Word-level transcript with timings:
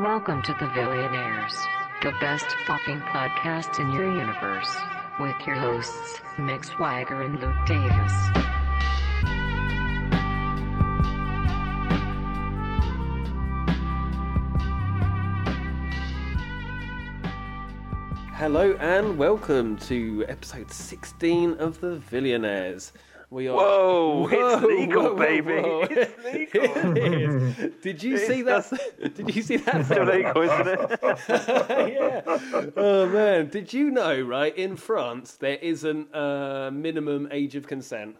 Welcome 0.00 0.40
to 0.44 0.54
the 0.54 0.64
Villianaires, 0.64 1.54
the 2.02 2.12
best 2.22 2.46
fucking 2.66 3.00
podcast 3.00 3.78
in 3.78 3.92
your 3.92 4.10
universe, 4.10 4.74
with 5.20 5.36
your 5.46 5.56
hosts, 5.56 6.20
Mick 6.38 6.64
Swagger 6.64 7.20
and 7.20 7.38
Luke 7.38 7.54
Davis. 7.66 8.12
Hello 18.36 18.74
and 18.80 19.18
welcome 19.18 19.76
to 19.76 20.24
episode 20.28 20.70
16 20.72 21.58
of 21.58 21.78
the 21.82 22.00
Villianaires. 22.10 22.92
We 23.28 23.48
are. 23.48 23.54
Whoa, 23.54 24.28
it's 24.32 24.64
legal, 24.66 25.02
whoa, 25.02 25.12
whoa, 25.12 25.18
baby. 25.18 25.60
whoa. 25.60 26.06
It's. 26.32 26.52
It 27.00 27.14
is. 27.14 27.72
Did 27.82 28.02
you 28.02 28.18
see 28.18 28.42
that? 28.42 28.70
Did 29.14 29.34
you 29.34 29.42
see 29.42 29.56
that? 29.58 29.84
Still 29.86 30.04
legal, 30.04 30.42
isn't 30.42 30.68
it? 30.68 31.00
yeah. 31.96 32.70
Oh 32.76 33.06
man, 33.06 33.48
did 33.48 33.72
you 33.72 33.90
know? 33.90 34.20
Right 34.20 34.56
in 34.56 34.76
France, 34.76 35.36
there 35.36 35.56
isn't 35.56 36.08
a 36.12 36.18
uh, 36.18 36.70
minimum 36.70 37.28
age 37.30 37.54
of 37.56 37.66
consent. 37.66 38.16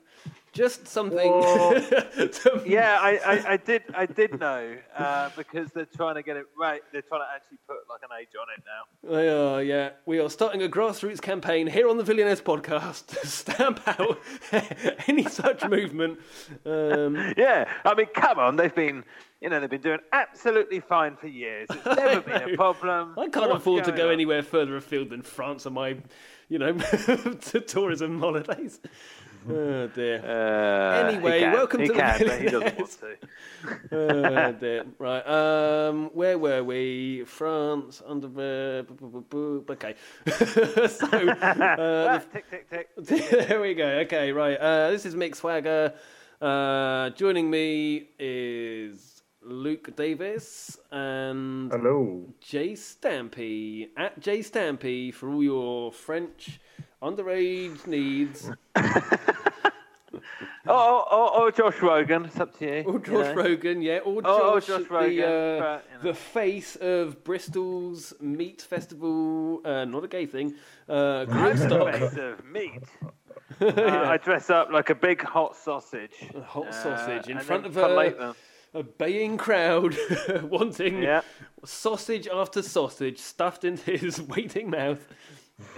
Just 0.52 0.86
something. 0.88 1.30
Yeah, 2.66 2.98
I, 3.00 3.18
I, 3.24 3.52
I 3.52 3.56
did 3.56 3.82
I 3.94 4.06
did 4.06 4.38
know 4.38 4.76
uh, 4.96 5.30
because 5.36 5.70
they're 5.72 5.86
trying 5.96 6.16
to 6.16 6.22
get 6.22 6.36
it 6.36 6.46
right. 6.58 6.80
They're 6.92 7.02
trying 7.02 7.20
to 7.22 7.26
actually 7.34 7.58
put 7.66 7.76
like 7.88 8.00
an 8.02 8.10
age 8.20 8.28
on 8.40 8.46
it 8.56 8.62
now. 8.66 9.16
We 9.22 9.28
are, 9.28 9.62
yeah. 9.62 9.90
We 10.06 10.18
are 10.20 10.28
starting 10.28 10.62
a 10.62 10.68
grassroots 10.68 11.20
campaign 11.20 11.66
here 11.66 11.88
on 11.88 11.96
the 11.96 12.04
Villianaires 12.04 12.42
podcast 12.42 13.06
to 13.20 13.26
stamp 13.26 13.80
out 13.86 14.18
any 15.08 15.24
such 15.24 15.64
movement. 15.68 16.18
Um, 16.66 17.34
Yeah, 17.36 17.68
I 17.84 17.94
mean, 17.94 18.06
come 18.14 18.38
on, 18.38 18.56
they've 18.56 18.74
been 18.74 19.04
you 19.40 19.48
know 19.48 19.60
they've 19.60 19.70
been 19.70 19.80
doing 19.80 20.00
absolutely 20.12 20.80
fine 20.80 21.16
for 21.16 21.28
years. 21.28 21.68
It's 21.70 21.84
never 21.96 22.20
been 22.20 22.54
a 22.54 22.56
problem. 22.56 23.14
I 23.18 23.28
can't 23.28 23.50
What's 23.50 23.62
afford 23.62 23.84
to 23.84 23.92
go 23.92 24.08
on? 24.08 24.12
anywhere 24.12 24.42
further 24.42 24.76
afield 24.76 25.10
than 25.10 25.22
France 25.22 25.64
on 25.66 25.72
my, 25.74 25.96
you 26.48 26.58
know, 26.58 26.72
to 26.76 27.60
tourism 27.60 28.20
holidays. 28.20 28.80
Oh 29.50 29.86
dear. 29.88 30.22
Uh, 30.24 31.08
Anyway, 31.08 31.38
he 31.38 31.44
can, 31.44 31.52
welcome 31.52 31.80
he 31.80 31.86
to 31.88 31.92
the 31.92 31.98
can, 31.98 32.26
but 32.26 32.40
he 32.40 32.48
doesn't 32.48 32.78
want 32.78 32.98
to. 33.00 33.16
oh 33.96 34.52
dear. 34.52 34.84
Right. 34.98 35.26
Um, 35.26 36.10
where 36.12 36.38
were 36.38 36.62
we? 36.62 37.24
France 37.24 38.02
under. 38.06 38.28
Bu- 38.28 39.64
okay. 39.70 39.94
so. 40.26 41.06
Uh, 41.06 42.18
tick 42.32 42.50
tick 42.50 42.70
tick. 42.70 43.48
there 43.48 43.60
we 43.60 43.74
go. 43.74 43.86
Okay, 44.00 44.32
right. 44.32 44.56
Uh, 44.58 44.90
this 44.90 45.06
is 45.06 45.14
Mick 45.14 45.34
Swagger. 45.34 45.94
Uh, 46.40 47.10
joining 47.10 47.50
me 47.50 48.08
is 48.18 49.22
Luke 49.42 49.94
Davis 49.96 50.78
and 50.90 51.70
Hello. 51.72 52.26
Jay 52.40 52.72
Stampy 52.72 53.88
at 53.96 54.20
Jay 54.20 54.40
Stampy 54.40 55.12
for 55.12 55.30
all 55.30 55.42
your 55.42 55.92
French 55.92 56.60
underage 57.02 57.86
needs. 57.86 58.50
Oh, 60.66 60.72
oh, 60.72 61.06
oh, 61.10 61.30
oh, 61.34 61.50
Josh 61.50 61.80
Rogan, 61.80 62.26
it's 62.26 62.38
up 62.38 62.56
to 62.58 62.64
you. 62.66 62.82
Or 62.86 62.94
you 62.94 62.98
Josh 63.00 63.34
know. 63.34 63.34
Rogan, 63.34 63.80
yeah. 63.80 63.98
Or 63.98 64.20
Josh, 64.20 64.30
Oh, 64.30 64.52
oh, 64.54 64.60
Josh 64.60 64.90
Rogan, 64.90 65.16
the, 65.16 65.26
uh, 65.26 65.58
but, 65.60 65.84
you 65.90 65.96
know. 65.96 66.02
the 66.02 66.14
face 66.14 66.76
of 66.76 67.24
Bristol's 67.24 68.12
meat 68.20 68.60
festival. 68.60 69.62
Uh, 69.64 69.86
not 69.86 70.04
a 70.04 70.08
gay 70.08 70.26
thing. 70.26 70.54
Uh. 70.88 71.24
Face 71.52 72.16
of 72.16 72.44
meat. 72.44 72.82
Uh, 73.60 74.04
I 74.06 74.16
dress 74.16 74.48
up 74.48 74.70
like 74.70 74.88
a 74.90 74.94
big 74.94 75.22
hot 75.22 75.54
sausage. 75.54 76.12
A 76.34 76.40
hot 76.40 76.68
uh, 76.68 76.72
sausage 76.72 77.28
in 77.28 77.38
front 77.40 77.66
of 77.66 77.76
a, 77.76 78.34
a 78.72 78.82
baying 78.82 79.36
crowd 79.36 79.94
wanting 80.44 81.02
Yeah, 81.02 81.20
sausage 81.64 82.26
after 82.28 82.62
sausage 82.62 83.18
stuffed 83.18 83.64
into 83.64 83.90
his 83.90 84.22
waiting 84.22 84.70
mouth. 84.70 85.06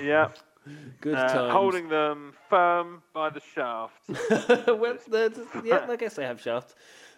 yeah. 0.01 0.29
Good 1.01 1.15
Uh, 1.17 1.29
times. 1.29 1.53
holding 1.53 1.89
them 1.89 2.35
firm 2.49 3.03
by 3.13 3.31
the 3.31 3.41
shaft. 3.55 3.95
well, 4.69 4.97
yeah, 5.65 5.87
I 5.89 5.97
guess 5.97 6.15
they 6.15 6.25
have 6.25 6.41
shafts. 6.41 6.75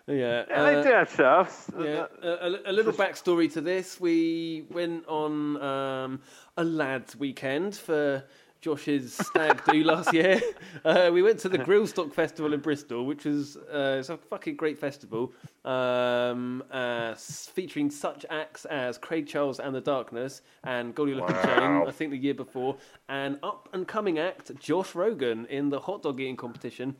Yeah, 0.06 0.44
Yeah, 0.48 0.54
uh, 0.56 0.64
they 0.64 0.82
do 0.82 0.94
have 0.94 1.10
shafts. 1.14 1.70
Yeah, 1.78 2.06
a, 2.22 2.28
a- 2.28 2.70
a 2.70 2.72
little 2.72 2.92
backstory 2.92 3.50
to 3.54 3.60
this. 3.60 3.98
We 4.00 4.66
went 4.70 5.06
on 5.08 5.60
um, 5.62 6.20
a 6.56 6.64
lads' 6.64 7.16
weekend 7.16 7.74
for 7.76 8.22
Josh's 8.68 9.12
stag 9.14 9.62
do 9.70 9.84
last 9.84 10.12
year. 10.12 10.40
Uh, 10.84 11.08
we 11.12 11.22
went 11.22 11.38
to 11.38 11.48
the 11.48 11.56
Grillstock 11.58 12.12
Festival 12.12 12.52
in 12.52 12.60
Bristol, 12.60 13.06
which 13.06 13.24
was 13.24 13.56
uh, 13.56 13.96
it's 14.00 14.08
a 14.10 14.16
fucking 14.18 14.56
great 14.56 14.76
festival, 14.78 15.32
um, 15.64 16.62
uh, 16.70 17.14
featuring 17.14 17.90
such 17.90 18.26
acts 18.28 18.64
as 18.66 18.98
Craig 18.98 19.26
Charles 19.26 19.60
and 19.60 19.74
the 19.74 19.80
Darkness 19.80 20.42
and 20.64 20.94
Goldie 20.94 21.14
Lookin 21.14 21.40
Chain, 21.42 21.86
I 21.86 21.90
think 21.90 22.10
the 22.10 22.18
year 22.18 22.34
before, 22.34 22.76
and 23.08 23.38
up 23.42 23.68
and 23.72 23.86
coming 23.88 24.18
act 24.18 24.54
Josh 24.58 24.94
Rogan 24.94 25.46
in 25.46 25.70
the 25.70 25.80
hot 25.80 26.02
dog 26.02 26.20
eating 26.20 26.36
competition 26.36 26.96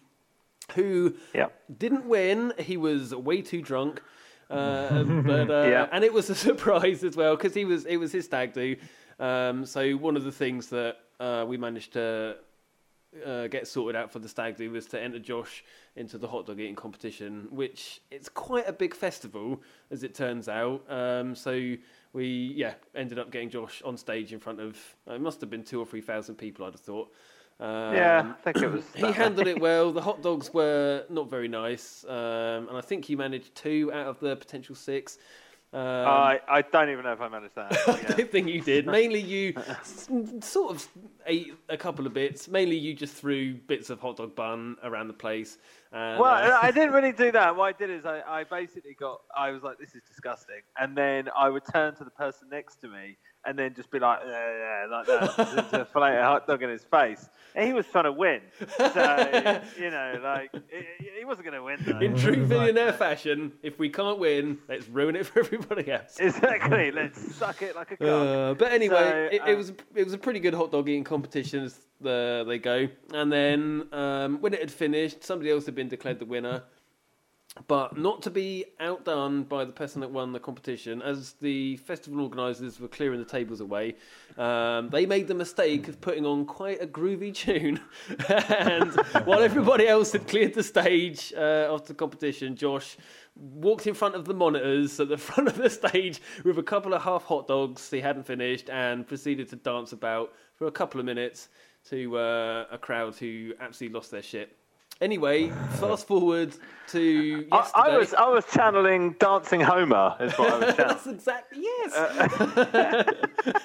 who 0.75 1.15
Yeah. 1.35 1.49
didn't 1.79 2.07
win. 2.07 2.53
He 2.59 2.77
was 2.77 3.15
way 3.15 3.43
too 3.43 3.61
drunk. 3.61 4.01
Uh, 4.49 5.03
but 5.27 5.51
uh, 5.51 5.67
Yeah. 5.69 5.89
and 5.93 6.05
it 6.05 6.13
was 6.13 6.31
a 6.31 6.35
surprise 6.49 7.05
as 7.05 7.17
well 7.17 7.37
because 7.37 7.55
he 7.55 7.65
was 7.65 7.85
it 7.87 7.97
was 7.97 8.13
his 8.13 8.25
stag 8.25 8.53
do. 8.55 8.77
Um, 9.19 9.67
so 9.67 9.93
one 9.93 10.17
of 10.17 10.25
the 10.25 10.33
things 10.33 10.69
that 10.69 10.97
uh, 11.21 11.45
we 11.47 11.57
managed 11.57 11.93
to 11.95 12.37
uh, 13.25 13.47
get 13.47 13.67
sorted 13.67 13.97
out 13.97 14.11
for 14.11 14.19
the 14.19 14.29
stag 14.29 14.57
do 14.57 14.71
was 14.71 14.87
to 14.87 15.01
enter 15.01 15.19
Josh 15.19 15.65
into 15.97 16.19
the 16.19 16.27
hot 16.27 16.47
dog 16.47 16.61
eating 16.61 16.75
competition, 16.75 17.47
which 17.51 18.01
it's 18.11 18.29
quite 18.29 18.69
a 18.69 18.73
big 18.73 18.95
festival 18.95 19.63
as 19.91 20.03
it 20.03 20.15
turns 20.15 20.49
out. 20.49 20.83
Um, 20.91 21.35
so 21.35 21.75
we 22.13 22.53
yeah 22.57 22.75
ended 22.95 23.19
up 23.19 23.31
getting 23.31 23.51
Josh 23.51 23.83
on 23.85 23.97
stage 23.97 24.33
in 24.33 24.41
front 24.41 24.61
of 24.61 24.79
it 25.07 25.21
must 25.21 25.41
have 25.41 25.51
been 25.51 25.65
two 25.65 25.81
or 25.81 25.87
three 25.87 26.01
thousand 26.01 26.37
people. 26.37 26.65
I'd 26.65 26.73
have 26.73 26.81
thought. 26.81 27.13
Um, 27.61 27.95
Yeah, 27.95 28.33
I 28.37 28.53
think 28.53 28.65
it 28.65 28.73
was. 28.73 28.85
he 28.95 29.13
handled 29.13 29.47
it 29.47 29.61
well. 29.61 29.93
The 29.93 30.01
hot 30.09 30.23
dogs 30.23 30.53
were 30.53 31.05
not 31.09 31.31
very 31.31 31.49
nice, 31.49 32.05
um, 32.09 32.69
and 32.69 32.77
I 32.77 32.81
think 32.81 33.05
he 33.05 33.15
managed 33.15 33.55
two 33.55 33.91
out 33.93 34.07
of 34.07 34.19
the 34.21 34.35
potential 34.37 34.75
six. 34.75 35.19
Um, 35.75 35.81
I, 36.07 36.41
I 36.49 36.63
don't 36.63 36.89
even 36.89 37.03
know 37.05 37.13
if 37.13 37.21
I 37.21 37.29
managed 37.29 37.57
that. 37.57 37.73
I 37.89 38.01
Yeah. 38.01 38.15
don't 38.17 38.31
think 38.31 38.49
you 38.49 38.61
did. 38.61 38.87
Mainly 38.87 39.21
you 39.21 39.55
sort 40.41 40.71
of 40.77 40.87
ate 41.27 41.53
a 41.69 41.77
couple 41.77 42.07
of 42.07 42.15
bits. 42.15 42.47
Mainly 42.47 42.77
you 42.77 42.95
just 42.95 43.15
threw 43.15 43.55
bits 43.55 43.91
of 43.91 43.99
hot 43.99 44.19
dog 44.19 44.37
bun 44.37 44.77
around 44.85 45.09
the 45.09 45.15
place. 45.15 45.59
And, 45.93 46.21
Well, 46.21 46.33
uh, 46.33 46.57
I 46.61 46.71
didn't 46.71 46.93
really 46.93 47.11
do 47.13 47.33
that. 47.33 47.57
What 47.57 47.75
I 47.75 47.77
did 47.77 47.91
is 47.91 48.05
I, 48.07 48.21
I 48.21 48.45
basically 48.45 48.95
got, 48.95 49.21
I 49.37 49.51
was 49.51 49.65
like, 49.65 49.79
this 49.79 49.95
is 49.97 50.03
disgusting. 50.07 50.61
And 50.79 50.97
then 50.97 51.29
I 51.37 51.49
would 51.49 51.65
turn 51.73 51.97
to 51.97 52.05
the 52.05 52.11
person 52.11 52.49
next 52.51 52.77
to 52.83 52.89
me 52.89 53.17
and 53.47 53.59
then 53.59 53.75
just 53.75 53.91
be 53.91 53.99
like, 53.99 54.21
yeah, 54.27 54.59
yeah, 54.59 54.87
like 54.91 55.07
that, 55.07 55.71
to, 55.71 55.79
to 55.79 55.85
fillet 55.87 56.19
a 56.19 56.23
hot 56.23 56.47
dog 56.47 56.63
in 56.63 56.71
his 56.71 56.85
face. 56.85 57.29
And 57.55 57.67
he 57.67 57.73
was 57.73 57.87
trying 57.87 58.05
to 58.05 58.13
win. 58.13 58.41
So, 58.79 59.61
you 59.79 59.91
know, 59.91 60.21
like, 60.23 60.51
he, 60.53 61.25
wasn't 61.25 61.47
going 61.47 61.57
to 61.57 61.63
win. 61.63 61.79
Though. 61.81 61.99
in 62.01 62.17
true 62.17 62.47
billionaire 62.47 62.93
fashion, 62.93 63.53
if 63.63 63.79
we 63.79 63.89
can't 63.89 64.19
win, 64.19 64.59
let's 64.69 64.89
ruin 64.89 65.15
it 65.15 65.27
for 65.27 65.41
everybody 65.41 65.91
else. 65.93 66.19
Exactly. 66.19 66.91
Let's 66.91 67.35
suck 67.37 67.63
it 67.63 67.77
like 67.77 67.93
a 67.93 67.97
cock. 67.97 68.09
Uh, 68.09 68.55
but 68.55 68.73
anyway, 68.73 68.97
So, 68.97 69.29
it, 69.33 69.35
it 69.35 69.53
um, 69.53 69.57
was 69.57 69.73
it 69.95 70.05
was 70.05 70.13
a 70.13 70.19
pretty 70.19 70.41
good 70.41 70.55
hot 70.55 70.73
dog 70.73 70.89
eating 70.89 71.05
competition 71.05 71.65
as 71.65 71.79
the, 72.01 72.45
they 72.47 72.59
go. 72.59 72.89
And 73.13 73.33
then 73.33 73.89
um, 73.93 74.41
when 74.41 74.53
it 74.53 74.61
had 74.61 74.71
finished, 74.71 75.25
somebody 75.25 75.51
else 75.51 75.67
had 75.67 75.75
been 75.75 75.89
declared 75.89 76.19
the 76.19 76.27
winner. 76.27 76.63
But 77.69 77.97
not 77.97 78.21
to 78.23 78.31
be 78.31 78.65
outdone 78.81 79.45
by 79.45 79.65
the 79.65 79.73
person 79.73 80.01
that 80.01 80.11
won 80.11 80.33
the 80.33 80.41
competition, 80.41 81.01
as 81.01 81.35
the 81.35 81.77
festival 81.77 82.21
organisers 82.21 82.81
were 82.81 82.89
clearing 82.89 83.21
the 83.21 83.25
tables 83.25 83.61
away, 83.61 83.95
um, 84.37 84.89
they 84.89 85.07
made 85.07 85.29
the 85.29 85.35
mistake 85.35 85.87
of 85.87 86.01
putting 86.01 86.27
on 86.27 86.47
quite 86.47 86.83
a 86.83 86.87
groovy 86.87 87.33
tune. 87.33 87.81
and 88.29 88.93
while 89.25 89.39
everybody 89.39 89.87
else 89.87 90.11
had 90.11 90.27
cleared 90.27 90.53
the 90.53 90.65
stage 90.65 91.33
uh, 91.37 91.73
after 91.73 91.89
the 91.89 91.95
competition, 91.95 92.57
Josh 92.57 92.97
walked 93.37 93.87
in 93.87 93.95
front 93.95 94.17
of 94.17 94.25
the 94.25 94.35
monitors 94.35 94.99
at 94.99 95.09
the 95.09 95.17
front 95.19 95.49
of 95.49 95.57
the 95.57 95.71
stage 95.71 96.21
with 96.45 96.59
a 96.59 96.63
couple 96.63 96.93
of 96.93 97.03
half 97.03 97.23
hot 97.23 97.47
dogs 97.47 97.89
he 97.89 98.01
hadn't 98.01 98.27
finished 98.27 98.69
and 98.69 99.07
proceeded 99.07 99.49
to 99.51 99.57
dance 99.57 99.93
about 99.93 100.33
for 100.57 100.67
a 100.67 100.73
couple 100.73 100.99
of 100.99 101.07
minutes 101.07 101.49
to 101.89 102.19
uh, 102.19 102.67
a 102.73 102.79
crowd 102.79 103.15
who 103.15 103.53
absolutely 103.61 103.95
lost 103.95 104.11
their 104.11 104.23
shit. 104.23 104.57
Anyway, 105.01 105.51
fast 105.81 106.07
forward 106.07 106.55
to 106.89 107.47
I, 107.51 107.57
yesterday. 107.57 107.83
I 107.83 107.97
was 107.97 108.15
I 108.15 108.29
was 108.29 108.45
channeling 108.53 109.13
Dancing 109.19 109.61
Homer, 109.61 110.17
is 110.21 110.33
what 110.35 110.53
I 110.53 110.59
was 110.59 110.77
channeling. 110.77 110.89
That's 110.89 111.07
exactly 111.07 111.63
yes. 111.63 111.95
Uh, 111.95 113.05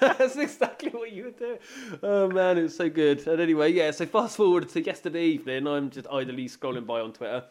That's 0.00 0.36
exactly 0.36 0.90
what 0.90 1.12
you 1.12 1.24
were 1.24 1.30
doing. 1.30 1.58
Oh 2.02 2.28
man, 2.28 2.58
it 2.58 2.62
was 2.62 2.76
so 2.76 2.90
good. 2.90 3.26
And 3.28 3.40
anyway, 3.40 3.72
yeah. 3.72 3.92
So 3.92 4.06
fast 4.06 4.36
forward 4.36 4.68
to 4.70 4.82
yesterday 4.82 5.26
evening. 5.26 5.68
I'm 5.68 5.90
just 5.90 6.08
idly 6.10 6.48
scrolling 6.48 6.86
by 6.86 7.00
on 7.00 7.12
Twitter 7.12 7.44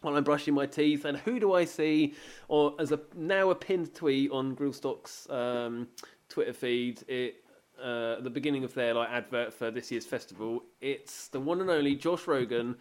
while 0.00 0.16
I'm 0.16 0.24
brushing 0.24 0.54
my 0.54 0.66
teeth, 0.66 1.04
and 1.04 1.18
who 1.18 1.38
do 1.38 1.52
I 1.52 1.66
see? 1.66 2.14
Or 2.48 2.74
as 2.78 2.90
a 2.90 3.00
now 3.14 3.50
a 3.50 3.54
pinned 3.54 3.94
tweet 3.94 4.30
on 4.30 4.56
Grillstock's 4.56 5.28
um, 5.28 5.88
Twitter 6.30 6.54
feed. 6.54 7.02
It 7.06 7.44
uh, 7.82 8.20
the 8.20 8.30
beginning 8.30 8.64
of 8.64 8.74
their 8.74 8.94
like 8.94 9.10
advert 9.10 9.52
for 9.52 9.70
this 9.70 9.90
year's 9.90 10.06
festival. 10.06 10.62
It's 10.80 11.28
the 11.28 11.40
one 11.40 11.60
and 11.60 11.70
only 11.70 11.94
Josh 11.94 12.26
Rogan 12.26 12.76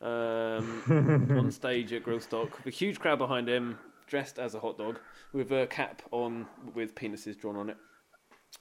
um, 0.00 1.36
on 1.38 1.50
stage 1.50 1.92
at 1.92 2.04
Grillstock 2.04 2.56
with 2.64 2.66
a 2.66 2.76
huge 2.76 2.98
crowd 2.98 3.18
behind 3.18 3.48
him, 3.48 3.78
dressed 4.06 4.38
as 4.38 4.54
a 4.54 4.60
hot 4.60 4.78
dog 4.78 4.98
with 5.32 5.50
a 5.52 5.66
cap 5.66 6.02
on 6.10 6.46
with 6.74 6.94
penises 6.94 7.38
drawn 7.38 7.56
on 7.56 7.70
it. 7.70 7.76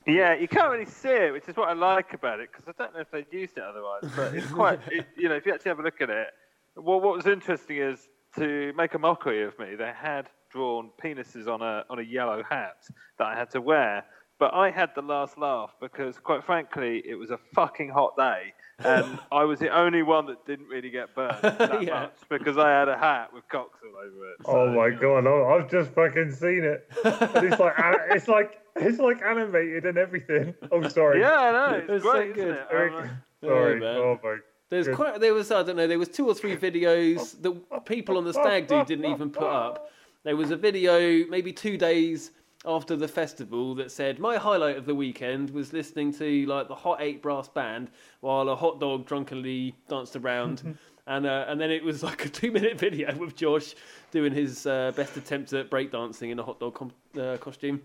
Yeah, 0.07 0.33
you 0.33 0.47
can't 0.47 0.69
really 0.69 0.85
see 0.85 1.09
it, 1.09 1.33
which 1.33 1.47
is 1.47 1.55
what 1.55 1.69
I 1.69 1.73
like 1.73 2.13
about 2.13 2.39
it 2.39 2.49
because 2.51 2.67
I 2.67 2.71
don't 2.77 2.93
know 2.93 3.01
if 3.01 3.11
they'd 3.11 3.31
used 3.31 3.57
it 3.57 3.63
otherwise. 3.63 4.03
But 4.15 4.35
it's 4.35 4.51
quite, 4.51 4.79
it, 4.91 5.07
you 5.15 5.29
know, 5.29 5.35
if 5.35 5.45
you 5.45 5.53
actually 5.53 5.69
have 5.69 5.79
a 5.79 5.83
look 5.83 6.01
at 6.01 6.09
it, 6.09 6.27
well, 6.75 6.99
what 6.99 7.15
was 7.15 7.27
interesting 7.27 7.77
is 7.77 8.07
to 8.37 8.73
make 8.75 8.93
a 8.95 8.99
mockery 8.99 9.43
of 9.43 9.57
me, 9.59 9.75
they 9.75 9.91
had 9.95 10.29
drawn 10.49 10.91
penises 11.03 11.47
on 11.47 11.61
a 11.61 11.83
on 11.89 11.99
a 11.99 12.03
yellow 12.03 12.43
hat 12.49 12.77
that 13.17 13.27
I 13.27 13.37
had 13.37 13.49
to 13.51 13.61
wear. 13.61 14.05
But 14.39 14.53
I 14.53 14.71
had 14.71 14.89
the 14.95 15.01
last 15.01 15.37
laugh 15.37 15.73
because, 15.79 16.17
quite 16.17 16.43
frankly, 16.43 17.01
it 17.05 17.15
was 17.15 17.29
a 17.29 17.37
fucking 17.53 17.89
hot 17.89 18.17
day, 18.17 18.53
and 18.79 19.19
I 19.31 19.43
was 19.43 19.59
the 19.59 19.69
only 19.69 20.03
one 20.03 20.25
that 20.27 20.45
didn't 20.45 20.67
really 20.67 20.89
get 20.89 21.13
burned 21.15 21.37
that 21.41 21.83
Yeah. 21.83 22.01
much 22.01 22.15
because 22.29 22.57
I 22.57 22.69
had 22.69 22.89
a 22.89 22.97
hat 22.97 23.33
with 23.33 23.47
cocks 23.47 23.79
all 23.83 23.95
over 23.97 24.31
it. 24.31 24.37
Oh 24.45 24.69
my 24.71 24.89
god! 24.89 25.27
oh, 25.27 25.57
I've 25.59 25.69
just 25.69 25.91
fucking 25.91 26.31
seen 26.31 26.63
it. 26.63 26.87
And 27.05 27.45
it's 27.47 27.59
like 27.59 27.75
it's 28.11 28.27
like 28.27 28.59
it's 28.75 28.99
like 28.99 29.21
animated 29.21 29.85
and 29.85 29.97
everything. 29.97 30.53
I'm 30.71 30.85
oh, 30.85 30.87
sorry. 30.87 31.19
Yeah, 31.19 31.37
I 31.37 31.51
know. 31.51 31.77
It's, 31.77 31.89
It's 31.91 32.03
so 32.03 32.11
great, 32.11 32.33
good. 32.33 32.47
isn't 32.47 32.57
it? 32.57 32.67
Eric, 32.71 32.93
like- 32.93 33.09
sorry. 33.43 33.75
Oh 33.75 33.79
man. 33.79 33.97
Oh 33.97 34.19
my. 34.23 34.37
There's 34.69 34.87
Good. 34.87 34.95
quite 34.95 35.19
there 35.19 35.35
was 35.35 35.51
I 35.51 35.61
don't 35.61 35.75
know 35.75 35.85
there 35.85 35.99
was 35.99 36.09
two 36.09 36.27
or 36.27 36.33
three 36.33 36.57
videos 36.57 37.39
that 37.43 37.85
people 37.85 38.17
on 38.17 38.23
the 38.23 38.33
stag 38.33 38.67
do 38.67 38.83
didn't 38.85 39.05
even 39.05 39.29
put 39.29 39.43
up. 39.43 39.91
There 40.23 40.35
was 40.35 40.49
a 40.49 40.55
video 40.55 41.27
maybe 41.27 41.53
two 41.53 41.77
days 41.77 42.31
after 42.65 42.95
the 42.95 43.07
festival 43.07 43.75
that 43.75 43.91
said 43.91 44.19
my 44.19 44.37
highlight 44.37 44.77
of 44.77 44.85
the 44.85 44.95
weekend 44.95 45.49
was 45.49 45.73
listening 45.73 46.13
to 46.13 46.45
like 46.45 46.67
the 46.67 46.75
Hot 46.75 47.01
Eight 47.01 47.21
brass 47.21 47.47
band 47.47 47.89
while 48.21 48.47
a 48.49 48.55
hot 48.55 48.79
dog 48.79 49.05
drunkenly 49.05 49.75
danced 49.87 50.15
around. 50.15 50.77
And, 51.05 51.25
uh, 51.25 51.43
and 51.49 51.59
then 51.59 51.69
it 51.69 51.83
was 51.83 52.01
like 52.09 52.23
a 52.23 52.29
two 52.29 52.49
minute 52.49 52.79
video 52.79 53.13
with 53.17 53.35
Josh 53.35 53.75
doing 54.11 54.31
his 54.31 54.65
uh, 54.65 54.93
best 54.95 55.17
attempt 55.17 55.51
at 55.51 55.69
breakdancing 55.69 56.31
in 56.31 56.39
a 56.39 56.43
hot 56.43 56.61
dog 56.61 56.75
com- 56.75 56.93
uh, 57.19 57.35
costume. 57.41 57.81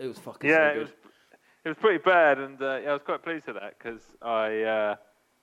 It 0.00 0.08
was 0.08 0.18
fucking 0.18 0.50
yeah, 0.50 0.72
so 0.72 0.76
it 0.76 0.80
was 0.80 0.88
it 1.64 1.68
was 1.68 1.78
pretty 1.78 1.98
bad, 1.98 2.38
and 2.38 2.60
uh, 2.60 2.80
yeah, 2.82 2.90
I 2.90 2.92
was 2.94 3.02
quite 3.04 3.22
pleased 3.22 3.46
with 3.46 3.56
that 3.56 3.78
because 3.78 4.00
I 4.20 4.62
uh, 4.62 4.96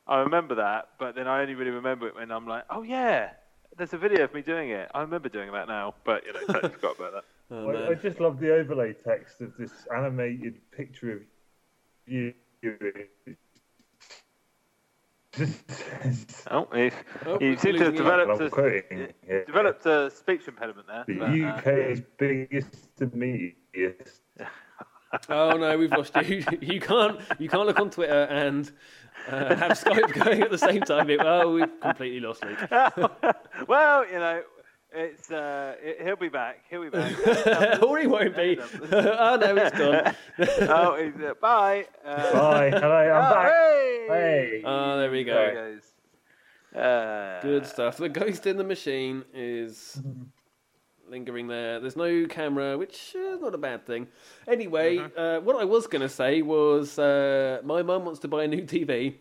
I 0.07 0.19
remember 0.19 0.55
that, 0.55 0.89
but 0.99 1.15
then 1.15 1.27
I 1.27 1.41
only 1.41 1.55
really 1.55 1.71
remember 1.71 2.07
it 2.07 2.15
when 2.15 2.31
I'm 2.31 2.47
like, 2.47 2.65
oh 2.69 2.81
yeah, 2.81 3.29
there's 3.77 3.93
a 3.93 3.97
video 3.97 4.25
of 4.25 4.33
me 4.33 4.41
doing 4.41 4.71
it. 4.71 4.91
I 4.93 5.01
remember 5.01 5.29
doing 5.29 5.51
that 5.53 5.67
now, 5.67 5.93
but 6.03 6.25
you 6.25 6.33
know, 6.33 6.39
totally 6.47 6.73
forgot 6.73 6.97
about 6.97 7.13
that. 7.13 7.23
Oh, 7.51 7.69
I, 7.69 7.89
I 7.89 7.93
just 7.95 8.19
love 8.19 8.39
the 8.39 8.53
overlay 8.53 8.93
text 8.93 9.41
of 9.41 9.55
this 9.57 9.71
animated 9.95 10.59
picture 10.71 11.13
of 11.13 11.21
you. 12.05 12.33
Oh, 16.51 16.67
you, 16.75 16.91
Oh, 17.25 17.39
you 17.39 17.57
seem 17.57 17.77
to 17.77 17.85
have 17.85 17.95
developed 17.95 18.41
I'm 18.41 18.47
a, 18.47 18.49
quoting 18.49 19.07
here. 19.25 19.45
developed 19.45 19.85
a 19.85 20.11
speech 20.11 20.47
impediment 20.47 20.87
there. 20.87 21.05
the 21.07 21.15
but, 21.15 21.29
uh, 21.29 21.71
UK's 21.71 22.01
biggest 22.17 22.95
to 22.97 23.07
meatiest. 23.07 24.19
Oh 25.27 25.57
no, 25.57 25.75
we've 25.75 25.91
lost 25.91 26.15
you. 26.23 26.43
You 26.61 26.79
can't. 26.79 27.19
You 27.39 27.49
can't 27.49 27.65
look 27.65 27.79
on 27.79 27.89
Twitter 27.89 28.25
and 28.25 28.71
uh, 29.27 29.55
have 29.55 29.71
Skype 29.71 30.13
going 30.23 30.43
at 30.43 30.51
the 30.51 30.57
same 30.59 30.81
time. 30.81 31.09
Oh, 31.19 31.51
we've 31.53 31.79
completely 31.81 32.19
lost 32.19 32.45
Luke. 32.45 32.59
well, 33.67 34.05
you 34.05 34.19
know, 34.19 34.43
it's 34.91 35.31
uh, 35.31 35.75
it, 35.81 36.01
he'll 36.03 36.15
be 36.15 36.29
back. 36.29 36.63
He'll 36.69 36.83
be 36.83 36.89
back. 36.89 37.81
or 37.83 37.99
he 37.99 38.07
won't 38.07 38.35
be. 38.35 38.59
oh 38.91 39.37
no, 39.39 39.55
he's 39.55 39.71
gone. 39.71 40.15
oh, 40.69 40.95
he's, 40.95 41.21
uh, 41.21 41.33
bye. 41.39 41.85
Uh, 42.05 42.33
Bye. 42.33 42.69
Hello. 42.71 42.95
I'm 42.95 43.31
oh, 43.31 43.35
back. 43.35 43.51
Hey. 43.51 44.05
Hey. 44.09 44.63
Oh, 44.65 44.97
there 44.97 45.11
we 45.11 45.23
There 45.23 45.49
he 45.49 45.55
go. 45.55 45.79
goes. 46.73 46.81
Uh, 46.81 47.41
Good 47.41 47.65
stuff. 47.65 47.97
The 47.97 48.09
ghost 48.09 48.45
in 48.47 48.57
the 48.57 48.63
machine 48.63 49.23
is 49.33 50.01
lingering 51.09 51.47
there. 51.47 51.79
There's 51.79 51.95
no 51.95 52.25
camera, 52.27 52.77
which 52.77 53.15
uh, 53.15 53.37
not 53.37 53.55
a 53.55 53.57
bad 53.57 53.85
thing. 53.85 54.07
Anyway, 54.47 54.97
uh, 54.97 55.39
what 55.39 55.55
I 55.55 55.65
was 55.65 55.87
going 55.87 56.01
to 56.01 56.09
say 56.09 56.41
was 56.41 56.97
uh, 56.99 57.61
my 57.63 57.81
mum 57.81 58.05
wants 58.05 58.19
to 58.21 58.27
buy 58.27 58.43
a 58.43 58.47
new 58.47 58.63
TV. 58.63 59.15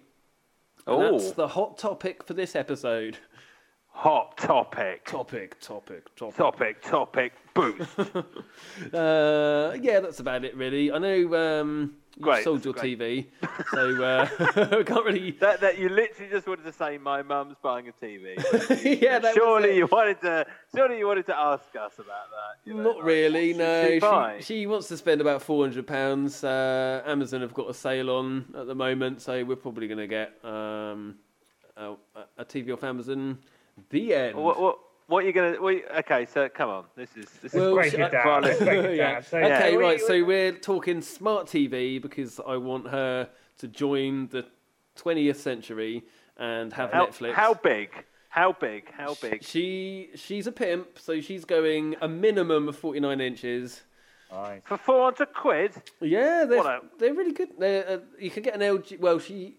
Oh. 0.87 1.13
that's 1.13 1.33
the 1.33 1.49
hot 1.49 1.77
topic 1.77 2.25
for 2.25 2.33
this 2.33 2.57
episode. 2.57 3.19
Hot 3.99 4.37
topic. 4.37 5.05
Topic, 5.07 5.59
topic, 5.59 6.15
topic. 6.15 6.37
Topic, 6.37 6.83
topic, 6.83 7.33
boost. 7.53 7.99
Uh, 8.95 9.77
yeah, 9.83 9.99
that's 9.99 10.21
about 10.21 10.45
it, 10.45 10.57
really. 10.57 10.93
I 10.93 10.99
know 10.99 11.35
um, 11.35 11.95
you 12.17 12.23
Great, 12.23 12.45
sold 12.45 12.65
your 12.65 12.75
that's 12.75 12.87
TV, 12.87 13.27
so 13.73 14.05
uh, 14.05 14.29
I 14.79 14.83
can't 14.85 15.05
really. 15.05 15.33
that, 15.41 15.61
that 15.63 15.79
you 15.79 15.89
literally 15.89 16.31
just 16.31 16.47
wanted 16.47 16.63
to 16.67 16.73
say, 16.73 16.97
my 16.97 17.23
mum's 17.23 17.57
buying 17.61 17.89
a 17.89 17.93
TV. 17.93 18.37
yeah, 19.03 19.19
that 19.19 19.35
surely 19.35 19.77
you 19.77 19.89
wanted 19.91 20.21
to. 20.21 20.47
Surely 20.73 20.99
you 20.99 21.07
wanted 21.09 21.27
to 21.27 21.37
ask 21.37 21.65
us 21.75 21.95
about 21.95 22.07
that. 22.07 22.71
you 22.71 22.75
know, 22.75 22.85
Not 22.85 22.97
like, 22.99 23.05
really. 23.05 23.53
No, 23.53 23.99
should 23.99 24.45
she, 24.45 24.61
she 24.61 24.67
wants 24.69 24.87
to 24.89 24.97
spend 24.97 25.21
about 25.21 25.43
four 25.43 25.65
hundred 25.65 25.89
pounds. 25.89 26.45
Uh, 26.45 27.03
Amazon 27.05 27.41
have 27.41 27.53
got 27.53 27.69
a 27.69 27.75
sale 27.75 28.11
on 28.11 28.45
at 28.57 28.69
the 28.69 28.77
moment, 28.77 29.23
so 29.23 29.45
we're 29.45 29.57
probably 29.57 29.89
going 29.89 29.99
to 29.99 30.07
get 30.07 30.39
um, 30.45 31.17
a, 31.77 31.95
a 32.39 32.45
TV 32.45 32.73
off 32.73 32.85
Amazon. 32.85 33.39
The 33.91 34.15
end. 34.15 34.37
What, 34.37 34.61
what, 34.61 34.79
what 35.07 35.25
are 35.25 35.27
you 35.27 35.33
gonna? 35.33 35.61
What, 35.61 35.77
okay, 35.99 36.27
so 36.27 36.49
come 36.49 36.69
on. 36.71 36.85
This 36.97 37.17
is 37.17 37.29
this 37.43 37.53
Well, 37.55 37.69
is 37.71 37.75
Break 37.75 37.91
sh- 37.93 37.95
it 37.99 38.13
down. 38.13 38.43
Break 38.43 38.61
it 38.61 38.97
yeah. 38.97 39.13
down. 39.15 39.23
So, 39.23 39.39
Okay, 39.39 39.73
Yeah. 39.73 39.79
right. 39.79 40.01
So 40.01 40.25
we're 40.25 40.53
talking 40.53 41.01
smart 41.03 41.47
TV 41.47 42.01
because 42.01 42.41
I 42.47 42.57
want 42.57 42.89
her 42.89 43.29
to 43.59 43.69
join 43.69 44.29
the 44.29 44.47
20th 44.97 45.37
century 45.37 46.05
and 46.37 46.73
have 46.73 46.93
how, 46.93 47.07
Netflix. 47.07 47.33
how 47.35 47.55
big? 47.55 47.91
How 48.29 48.53
big? 48.53 48.91
How 48.93 49.15
big? 49.15 49.43
She 49.43 50.11
she's 50.15 50.47
a 50.47 50.53
pimp, 50.53 50.99
so 50.99 51.21
she's 51.21 51.45
going 51.45 51.97
a 52.03 52.09
minimum 52.09 52.69
of 52.69 52.77
49 52.77 53.21
inches. 53.21 53.83
Nice. 54.31 54.61
For 54.67 54.77
four 54.77 55.05
hundred 55.05 55.33
quid? 55.33 55.73
Yeah, 56.03 56.45
they're, 56.45 56.59
a- 56.61 56.83
they're 56.99 57.15
really 57.15 57.33
good. 57.33 57.49
They're, 57.59 57.89
uh, 57.89 57.99
you 58.19 58.31
can 58.31 58.43
get 58.43 58.55
an 58.55 58.61
LG. 58.61 59.01
Well, 59.01 59.19
she. 59.19 59.57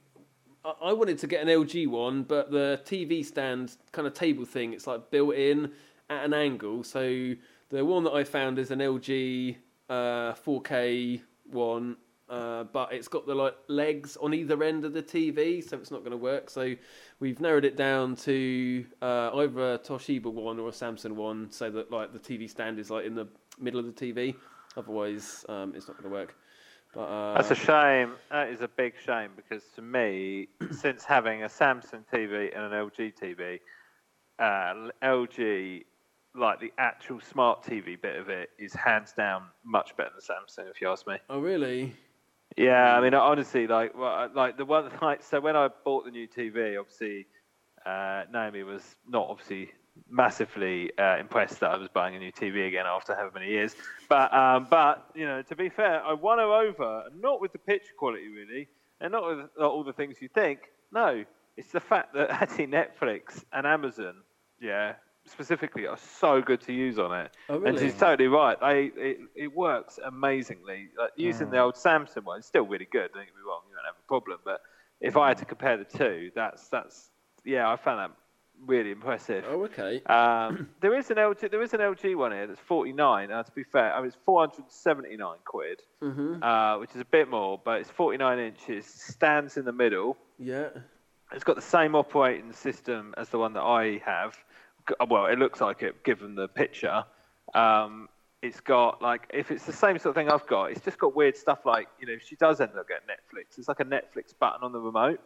I- 0.65 0.93
wanted 0.93 1.17
to 1.19 1.27
get 1.27 1.41
an 1.41 1.47
LG 1.47 1.87
one, 1.87 2.23
but 2.23 2.51
the 2.51 2.81
TV 2.85 3.23
stand 3.25 3.75
kind 3.91 4.07
of 4.07 4.13
table 4.13 4.45
thing, 4.45 4.73
it's 4.73 4.87
like 4.87 5.09
built 5.09 5.35
in 5.35 5.71
at 6.09 6.25
an 6.25 6.33
angle. 6.33 6.83
So 6.83 7.33
the 7.69 7.85
one 7.85 8.03
that 8.03 8.13
I 8.13 8.23
found 8.23 8.59
is 8.59 8.71
an 8.71 8.79
LG 8.79 9.57
uh, 9.89 10.33
4K 10.33 11.21
one, 11.51 11.97
uh, 12.29 12.65
but 12.65 12.93
it's 12.93 13.07
got 13.07 13.25
the 13.25 13.33
like 13.33 13.55
legs 13.67 14.17
on 14.17 14.33
either 14.33 14.61
end 14.63 14.85
of 14.85 14.93
the 14.93 15.01
TV, 15.01 15.67
so 15.67 15.77
it's 15.77 15.91
not 15.91 15.99
going 15.99 16.11
to 16.11 16.17
work. 16.17 16.49
So 16.49 16.75
we've 17.19 17.39
narrowed 17.39 17.65
it 17.65 17.75
down 17.75 18.15
to 18.17 18.85
uh, 19.01 19.31
either 19.35 19.73
a 19.73 19.79
Toshiba 19.79 20.31
one 20.31 20.59
or 20.59 20.69
a 20.69 20.71
Samsung 20.71 21.13
one, 21.13 21.51
so 21.51 21.71
that 21.71 21.91
like 21.91 22.13
the 22.13 22.19
TV 22.19 22.49
stand 22.49 22.79
is 22.79 22.89
like 22.91 23.05
in 23.05 23.15
the 23.15 23.27
middle 23.59 23.79
of 23.79 23.85
the 23.85 23.93
TV. 23.93 24.35
Otherwise, 24.77 25.45
um, 25.49 25.73
it's 25.75 25.87
not 25.87 25.97
going 25.97 26.09
to 26.09 26.15
work. 26.15 26.35
But 26.93 27.01
uh, 27.01 27.33
That's 27.35 27.51
a 27.51 27.55
shame. 27.55 28.13
That 28.31 28.49
is 28.49 28.61
a 28.61 28.67
big 28.67 28.93
shame 29.05 29.31
because 29.35 29.63
to 29.75 29.81
me, 29.81 30.47
since 30.71 31.03
having 31.03 31.43
a 31.43 31.47
Samsung 31.47 32.03
TV 32.11 32.55
and 32.55 32.65
an 32.65 32.71
LG 32.71 33.13
TV, 33.21 33.59
uh, 34.39 34.89
LG, 35.03 35.83
like 36.35 36.59
the 36.59 36.71
actual 36.77 37.19
smart 37.21 37.63
TV 37.63 38.01
bit 38.01 38.15
of 38.15 38.29
it, 38.29 38.49
is 38.57 38.73
hands 38.73 39.13
down 39.13 39.43
much 39.63 39.95
better 39.97 40.11
than 40.11 40.21
Samsung. 40.21 40.69
If 40.69 40.81
you 40.81 40.89
ask 40.89 41.05
me. 41.07 41.17
oh 41.29 41.39
really? 41.39 41.95
Yeah, 42.57 42.97
I 42.97 43.01
mean, 43.01 43.13
honestly, 43.13 43.67
like, 43.67 43.95
well, 43.97 44.29
like 44.33 44.57
the 44.57 44.65
one, 44.65 44.89
like, 45.01 45.23
so 45.23 45.39
when 45.39 45.55
I 45.55 45.69
bought 45.85 46.05
the 46.05 46.11
new 46.11 46.27
TV, 46.27 46.79
obviously, 46.79 47.27
uh, 47.85 48.23
Naomi 48.31 48.63
was 48.63 48.95
not 49.07 49.27
obviously 49.29 49.71
massively 50.09 50.91
uh, 50.97 51.17
impressed 51.17 51.59
that 51.59 51.71
I 51.71 51.77
was 51.77 51.89
buying 51.89 52.15
a 52.15 52.19
new 52.19 52.31
TV 52.31 52.67
again 52.67 52.85
after 52.87 53.15
however 53.15 53.31
many 53.35 53.51
years. 53.51 53.75
But, 54.07 54.33
um, 54.33 54.67
but 54.69 55.09
you 55.15 55.25
know, 55.25 55.41
to 55.43 55.55
be 55.55 55.69
fair, 55.69 56.03
I 56.03 56.13
won 56.13 56.39
her 56.39 56.45
over, 56.45 57.03
not 57.19 57.41
with 57.41 57.51
the 57.51 57.59
picture 57.59 57.93
quality 57.97 58.27
really, 58.27 58.67
and 59.01 59.11
not 59.11 59.25
with 59.25 59.45
uh, 59.59 59.67
all 59.67 59.83
the 59.83 59.93
things 59.93 60.17
you 60.21 60.29
think. 60.29 60.59
No, 60.91 61.23
it's 61.57 61.71
the 61.71 61.79
fact 61.79 62.13
that 62.13 62.29
actually 62.41 62.67
Netflix 62.67 63.43
and 63.53 63.65
Amazon, 63.65 64.15
yeah, 64.61 64.93
specifically, 65.25 65.87
are 65.87 65.97
so 65.97 66.41
good 66.41 66.61
to 66.61 66.73
use 66.73 66.97
on 66.99 67.25
it. 67.25 67.31
Oh 67.49 67.57
really? 67.57 67.69
And 67.69 67.79
she's 67.79 67.99
totally 67.99 68.27
right. 68.27 68.59
They 68.59 68.91
it, 68.95 69.17
it 69.35 69.55
works 69.55 69.99
amazingly. 70.03 70.89
Like 70.97 71.11
using 71.15 71.49
the 71.49 71.59
old 71.59 71.75
Samsung 71.75 72.23
one, 72.23 72.39
it's 72.39 72.47
still 72.47 72.65
really 72.65 72.87
good. 72.91 73.11
Don't 73.13 73.25
get 73.25 73.35
me 73.35 73.41
wrong, 73.47 73.61
you 73.69 73.75
don't 73.75 73.85
have 73.85 73.95
a 73.97 74.07
problem. 74.07 74.39
But 74.43 74.61
if 75.01 75.17
I 75.17 75.29
had 75.29 75.37
to 75.39 75.45
compare 75.45 75.77
the 75.77 75.85
two, 75.85 76.31
that's 76.35 76.67
that's 76.69 77.09
yeah, 77.45 77.71
I 77.71 77.75
found 77.75 77.99
that 77.99 78.17
really 78.65 78.91
impressive. 78.91 79.45
oh 79.47 79.63
okay. 79.65 80.01
Um, 80.03 80.69
there 80.81 80.97
is 80.97 81.09
an 81.09 81.17
LG, 81.17 81.51
there 81.51 81.61
is 81.61 81.73
an 81.73 81.79
LG 81.79 82.15
one 82.15 82.31
here 82.31 82.47
that's 82.47 82.59
49. 82.61 83.29
Now, 83.29 83.41
to 83.41 83.51
be 83.51 83.63
fair, 83.63 83.93
I 83.93 83.99
mean, 83.99 84.07
it's 84.07 84.17
479 84.25 85.37
quid, 85.45 85.81
hmm 86.01 86.43
uh, 86.43 86.77
which 86.79 86.91
is 86.95 87.01
a 87.01 87.05
bit 87.05 87.29
more, 87.29 87.59
but 87.63 87.81
it's 87.81 87.89
49 87.89 88.39
inches, 88.39 88.85
stands 88.85 89.57
in 89.57 89.65
the 89.65 89.71
middle. 89.71 90.17
Yeah. 90.37 90.69
It's 91.31 91.43
got 91.43 91.55
the 91.55 91.61
same 91.61 91.95
operating 91.95 92.53
system 92.53 93.13
as 93.17 93.29
the 93.29 93.37
one 93.37 93.53
that 93.53 93.61
I 93.61 94.01
have. 94.03 94.35
Well, 95.07 95.27
it 95.27 95.37
looks 95.37 95.61
like 95.61 95.83
it, 95.83 96.03
given 96.03 96.33
the 96.33 96.47
picture. 96.47 97.03
Um, 97.53 98.09
it's 98.41 98.59
got 98.61 99.01
like 99.01 99.29
if 99.33 99.51
it's 99.51 99.65
the 99.65 99.73
same 99.73 99.99
sort 99.99 100.11
of 100.11 100.15
thing 100.15 100.31
I've 100.31 100.47
got, 100.47 100.71
it's 100.71 100.81
just 100.81 100.97
got 100.97 101.15
weird 101.15 101.35
stuff 101.35 101.65
like 101.65 101.87
you 101.99 102.07
know 102.07 102.13
if 102.13 102.23
she 102.25 102.35
does 102.35 102.61
end 102.61 102.71
up 102.77 102.87
getting 102.87 103.07
Netflix, 103.07 103.57
it's 103.57 103.67
like 103.67 103.79
a 103.79 103.85
Netflix 103.85 104.33
button 104.39 104.63
on 104.63 104.71
the 104.71 104.79
remote. 104.79 105.19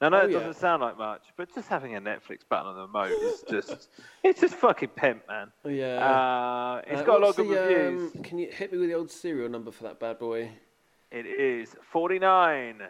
I 0.00 0.08
know 0.10 0.20
Oh, 0.20 0.26
it 0.26 0.32
doesn't 0.32 0.56
sound 0.56 0.82
like 0.82 0.98
much, 0.98 1.22
but 1.38 1.54
just 1.54 1.68
having 1.68 1.96
a 1.96 2.00
Netflix 2.00 2.40
button 2.48 2.66
on 2.66 2.74
the 2.76 2.82
remote 2.82 3.10
is 3.22 3.42
just 3.50 3.88
it's 4.22 4.40
just 4.40 4.54
fucking 4.54 4.90
pimp, 4.90 5.22
man. 5.26 5.50
Yeah. 5.64 6.04
Uh, 6.04 6.82
it's 6.86 7.00
Uh, 7.00 7.04
got 7.04 7.20
a 7.22 7.24
lot 7.24 7.30
of 7.30 7.36
good 7.36 7.48
the, 7.48 7.60
reviews. 7.74 8.14
Um, 8.16 8.22
can 8.22 8.38
you 8.38 8.48
hit 8.50 8.72
me 8.72 8.78
with 8.78 8.88
the 8.90 8.94
old 8.94 9.10
serial 9.10 9.48
number 9.48 9.70
for 9.70 9.84
that 9.84 9.98
bad 9.98 10.18
boy? 10.18 10.50
It 11.10 11.24
is 11.26 11.74
49 11.92 12.82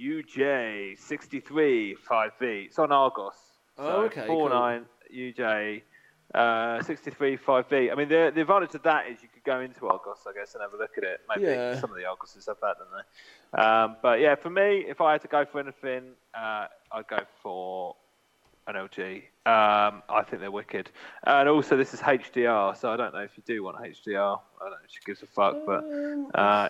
UJ 0.00 0.98
63 0.98 1.96
5V. 2.08 2.30
It's 2.66 2.78
on 2.78 2.92
Argos. 2.92 3.34
Oh, 3.76 3.84
So 3.84 3.90
okay, 4.06 4.26
cool. 4.26 4.48
49 4.48 4.84
UJ 5.14 5.82
uh, 6.34 6.82
63 6.82 7.36
5V. 7.38 7.90
I 7.90 7.94
mean, 7.94 8.08
the, 8.08 8.30
the 8.34 8.42
advantage 8.42 8.74
of 8.74 8.82
that 8.82 9.06
is 9.08 9.22
you 9.22 9.28
could 9.32 9.44
go 9.44 9.60
into 9.60 9.86
Argos, 9.88 10.18
I 10.28 10.32
guess, 10.38 10.54
and 10.54 10.62
have 10.62 10.74
a 10.74 10.76
look 10.76 10.98
at 10.98 11.04
it. 11.04 11.20
Maybe 11.28 11.46
Yeah. 11.50 11.78
some 11.80 11.90
of 11.90 11.96
the 11.96 12.02
Argoses 12.02 12.46
have 12.46 12.58
that, 12.60 12.76
don't 12.78 12.88
they? 12.92 13.62
Um, 13.62 13.96
but 14.02 14.20
yeah, 14.20 14.34
for 14.34 14.50
me, 14.50 14.84
if 14.88 15.00
I 15.00 15.12
had 15.12 15.22
to 15.22 15.28
go 15.28 15.44
for 15.46 15.60
anything, 15.60 16.12
uh, 16.34 16.66
I'd 16.92 17.06
go 17.08 17.20
for 17.42 17.96
an 18.66 18.74
LG. 18.74 19.22
Um, 19.46 20.02
I 20.10 20.22
think 20.28 20.40
they're 20.42 20.50
wicked. 20.50 20.90
And 21.24 21.48
also, 21.48 21.78
this 21.78 21.94
is 21.94 22.00
HDR, 22.00 22.76
so 22.76 22.92
I 22.92 22.96
don't 22.98 23.14
know 23.14 23.20
if 23.20 23.30
you 23.38 23.42
do 23.46 23.62
want 23.62 23.78
HDR. 23.78 24.38
I 24.60 24.64
don't 24.64 24.70
know 24.72 24.76
if 24.84 24.90
she 24.90 24.98
gives 25.06 25.22
a 25.22 25.26
fuck, 25.26 25.56
but. 25.64 25.82
Um, 25.84 26.30
Uh, 26.34 26.68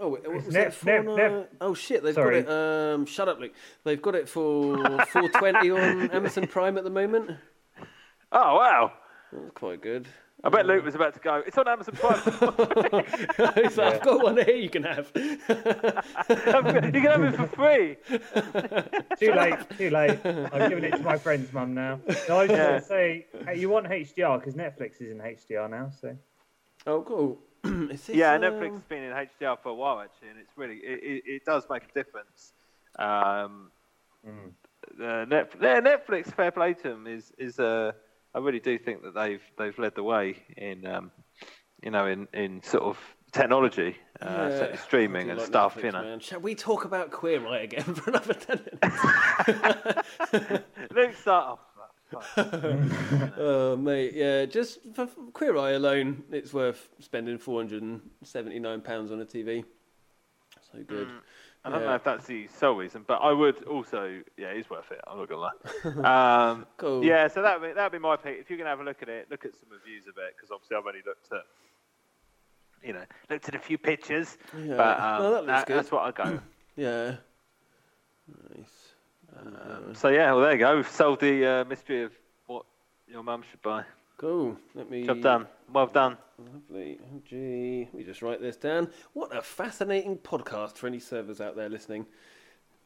oh, 0.00 0.08
wait, 0.08 0.24
what 0.26 0.34
was 0.34 0.44
It's 0.46 0.54
that? 0.54 0.84
Nev- 0.84 0.84
Nev- 0.84 1.04
Four 1.04 1.16
Nev- 1.16 1.32
nine- 1.32 1.46
Oh 1.60 1.74
shit, 1.74 2.02
they've 2.02 2.14
Sorry. 2.14 2.42
got 2.42 2.50
it. 2.52 2.94
Um, 2.94 3.06
shut 3.06 3.28
up, 3.28 3.38
Luke. 3.38 3.52
They've 3.84 4.02
got 4.02 4.16
it 4.16 4.28
for 4.28 5.04
four 5.06 5.28
twenty 5.28 5.70
on 5.70 6.10
Amazon 6.12 6.48
Prime 6.48 6.76
at 6.76 6.82
the 6.82 6.90
moment. 6.90 7.30
Oh, 8.38 8.54
wow. 8.56 8.92
That's 9.32 9.50
quite 9.54 9.80
good. 9.80 10.06
I 10.44 10.50
bet 10.50 10.66
Luke 10.66 10.84
was 10.84 10.94
about 10.94 11.14
to 11.14 11.20
go. 11.20 11.42
It's 11.46 11.56
on 11.56 11.66
Amazon 11.66 11.94
Prime. 11.96 12.20
He's 13.54 13.78
like, 13.78 13.94
I've 13.94 14.02
got 14.02 14.22
one 14.22 14.36
here 14.36 14.54
you 14.54 14.68
can 14.68 14.82
have. 14.82 15.10
you 15.16 15.24
can 15.46 17.10
have 17.10 17.22
it 17.22 17.34
for 17.34 17.46
free. 17.46 17.96
Too 19.18 19.32
late, 19.32 19.58
too 19.78 19.88
late. 19.88 20.20
I'm 20.52 20.68
giving 20.68 20.84
it 20.84 20.96
to 20.96 21.02
my 21.02 21.16
friend's 21.16 21.50
mum 21.54 21.72
now. 21.72 21.98
No, 22.28 22.38
I 22.40 22.42
was 22.42 22.50
Yeah. 22.50 22.56
going 22.68 22.80
to 22.80 22.86
say, 22.86 23.26
hey, 23.46 23.58
you 23.58 23.70
want 23.70 23.86
HDR 23.86 24.38
because 24.38 24.54
Netflix 24.54 25.00
is 25.00 25.10
in 25.12 25.18
HDR 25.18 25.70
now. 25.70 25.90
So 25.98 26.14
oh, 26.86 27.00
cool. 27.00 27.38
Is 27.90 28.06
this, 28.06 28.14
Yeah, 28.16 28.34
um, 28.34 28.42
Netflix 28.42 28.74
has 28.74 28.82
been 28.82 29.02
in 29.02 29.12
HDR 29.12 29.58
for 29.62 29.70
a 29.70 29.74
while 29.74 29.98
actually, 30.00 30.28
and 30.28 30.38
it's 30.38 30.52
really 30.56 30.76
it, 30.76 31.00
it, 31.02 31.22
it 31.26 31.44
does 31.46 31.66
make 31.70 31.84
a 31.84 31.92
difference. 31.94 32.52
Um, 32.98 33.70
Mm. 34.26 34.50
the 34.98 35.24
Net, 35.24 35.52
yeah, 35.60 35.80
Netflix, 35.80 36.34
fair 36.34 36.50
play 36.50 36.74
to 36.74 36.82
them, 36.82 37.06
is 37.06 37.32
is 37.38 37.60
uh, 37.60 37.92
I 38.36 38.38
really 38.38 38.60
do 38.60 38.78
think 38.78 39.02
that 39.02 39.14
they've 39.14 39.40
they've 39.56 39.78
led 39.78 39.94
the 39.94 40.02
way 40.02 40.36
in 40.58 40.86
um, 40.86 41.10
you 41.82 41.90
know 41.90 42.06
in, 42.06 42.28
in 42.34 42.62
sort 42.62 42.82
of 42.82 42.98
technology, 43.32 43.96
uh, 44.20 44.48
yeah, 44.50 44.76
streaming 44.76 45.30
and 45.30 45.38
like 45.38 45.46
stuff. 45.46 45.76
Netflix, 45.76 45.84
you 45.84 45.92
know, 45.92 46.02
man. 46.02 46.20
Shall 46.20 46.40
we 46.40 46.54
talk 46.54 46.84
about 46.84 47.10
Queer 47.10 47.46
Eye 47.46 47.60
again 47.60 47.94
for 47.94 48.10
another 48.10 48.34
ten 48.34 48.60
minutes? 48.82 50.52
Luke, 50.94 51.14
start 51.16 51.58
off. 51.58 51.60
Oh, 53.38 53.74
mate, 53.76 54.12
yeah, 54.14 54.44
just 54.44 54.80
for 54.94 55.06
Queer 55.32 55.56
Eye 55.56 55.70
alone, 55.70 56.22
it's 56.30 56.52
worth 56.52 56.90
spending 57.00 57.38
four 57.38 57.58
hundred 57.58 57.82
and 57.82 58.02
seventy-nine 58.22 58.82
pounds 58.82 59.12
on 59.12 59.20
a 59.22 59.24
TV. 59.24 59.64
So 60.72 60.82
good. 60.86 61.08
I 61.66 61.70
don't 61.70 61.80
Yeah. 61.80 61.86
know 61.88 61.94
if 61.96 62.04
that's 62.04 62.26
the 62.26 62.46
sole 62.46 62.76
reason, 62.76 63.04
but 63.08 63.14
I 63.16 63.32
would 63.32 63.64
also, 63.64 64.22
yeah, 64.36 64.48
it's 64.48 64.70
worth 64.70 64.92
it. 64.92 65.00
I'm 65.04 65.18
not 65.18 65.28
gonna 65.28 65.40
lie. 65.40 66.50
Um, 66.52 66.66
Cool. 66.76 67.04
Yeah, 67.04 67.26
so 67.26 67.42
that 67.42 67.60
would 67.60 67.74
that'd 67.76 67.90
be 67.90 67.98
my 67.98 68.14
pick. 68.14 68.38
If 68.38 68.48
you're 68.48 68.56
gonna 68.58 68.70
have 68.70 68.78
a 68.80 68.84
look 68.84 69.02
at 69.02 69.08
it, 69.08 69.26
look 69.32 69.44
at 69.44 69.52
some 69.56 69.68
reviews 69.72 70.06
of 70.06 70.16
it 70.16 70.34
because 70.36 70.52
obviously 70.52 70.76
I've 70.76 70.86
only 70.86 71.02
looked 71.04 71.32
at, 71.32 71.42
you 72.86 72.92
know, 72.92 73.02
looked 73.28 73.48
at 73.48 73.56
a 73.56 73.58
few 73.58 73.78
pictures. 73.78 74.38
Yeah. 74.56 74.76
But 74.76 75.00
um, 75.00 75.22
No, 75.22 75.30
that 75.32 75.36
looks 75.38 75.46
that- 75.46 75.66
good. 75.66 75.76
that's 75.78 75.90
what 75.90 76.02
I 76.20 76.24
go. 76.24 76.40
Yeah. 76.76 77.16
Nice. 78.56 78.94
um, 79.40 79.94
so 79.94 80.08
yeah, 80.08 80.30
well 80.32 80.42
there 80.42 80.52
you 80.52 80.58
go. 80.58 80.76
We've 80.76 80.88
solved 80.88 81.20
the 81.22 81.44
uh, 81.46 81.64
mystery 81.64 82.04
of 82.04 82.12
what 82.46 82.64
your 83.08 83.22
mum 83.24 83.42
should 83.50 83.60
buy. 83.62 83.82
Cool. 84.18 84.56
Let 84.74 84.90
me. 84.90 85.04
Job 85.04 85.20
done. 85.20 85.46
Well 85.72 85.86
done. 85.88 86.16
Lovely. 86.38 86.98
Oh, 87.02 87.20
gee. 87.24 87.84
Let 87.92 87.94
me 87.94 88.04
just 88.04 88.22
write 88.22 88.40
this 88.40 88.56
down. 88.56 88.90
What 89.12 89.36
a 89.36 89.42
fascinating 89.42 90.16
podcast 90.18 90.76
for 90.76 90.86
any 90.86 91.00
servers 91.00 91.40
out 91.40 91.56
there 91.56 91.68
listening. 91.68 92.06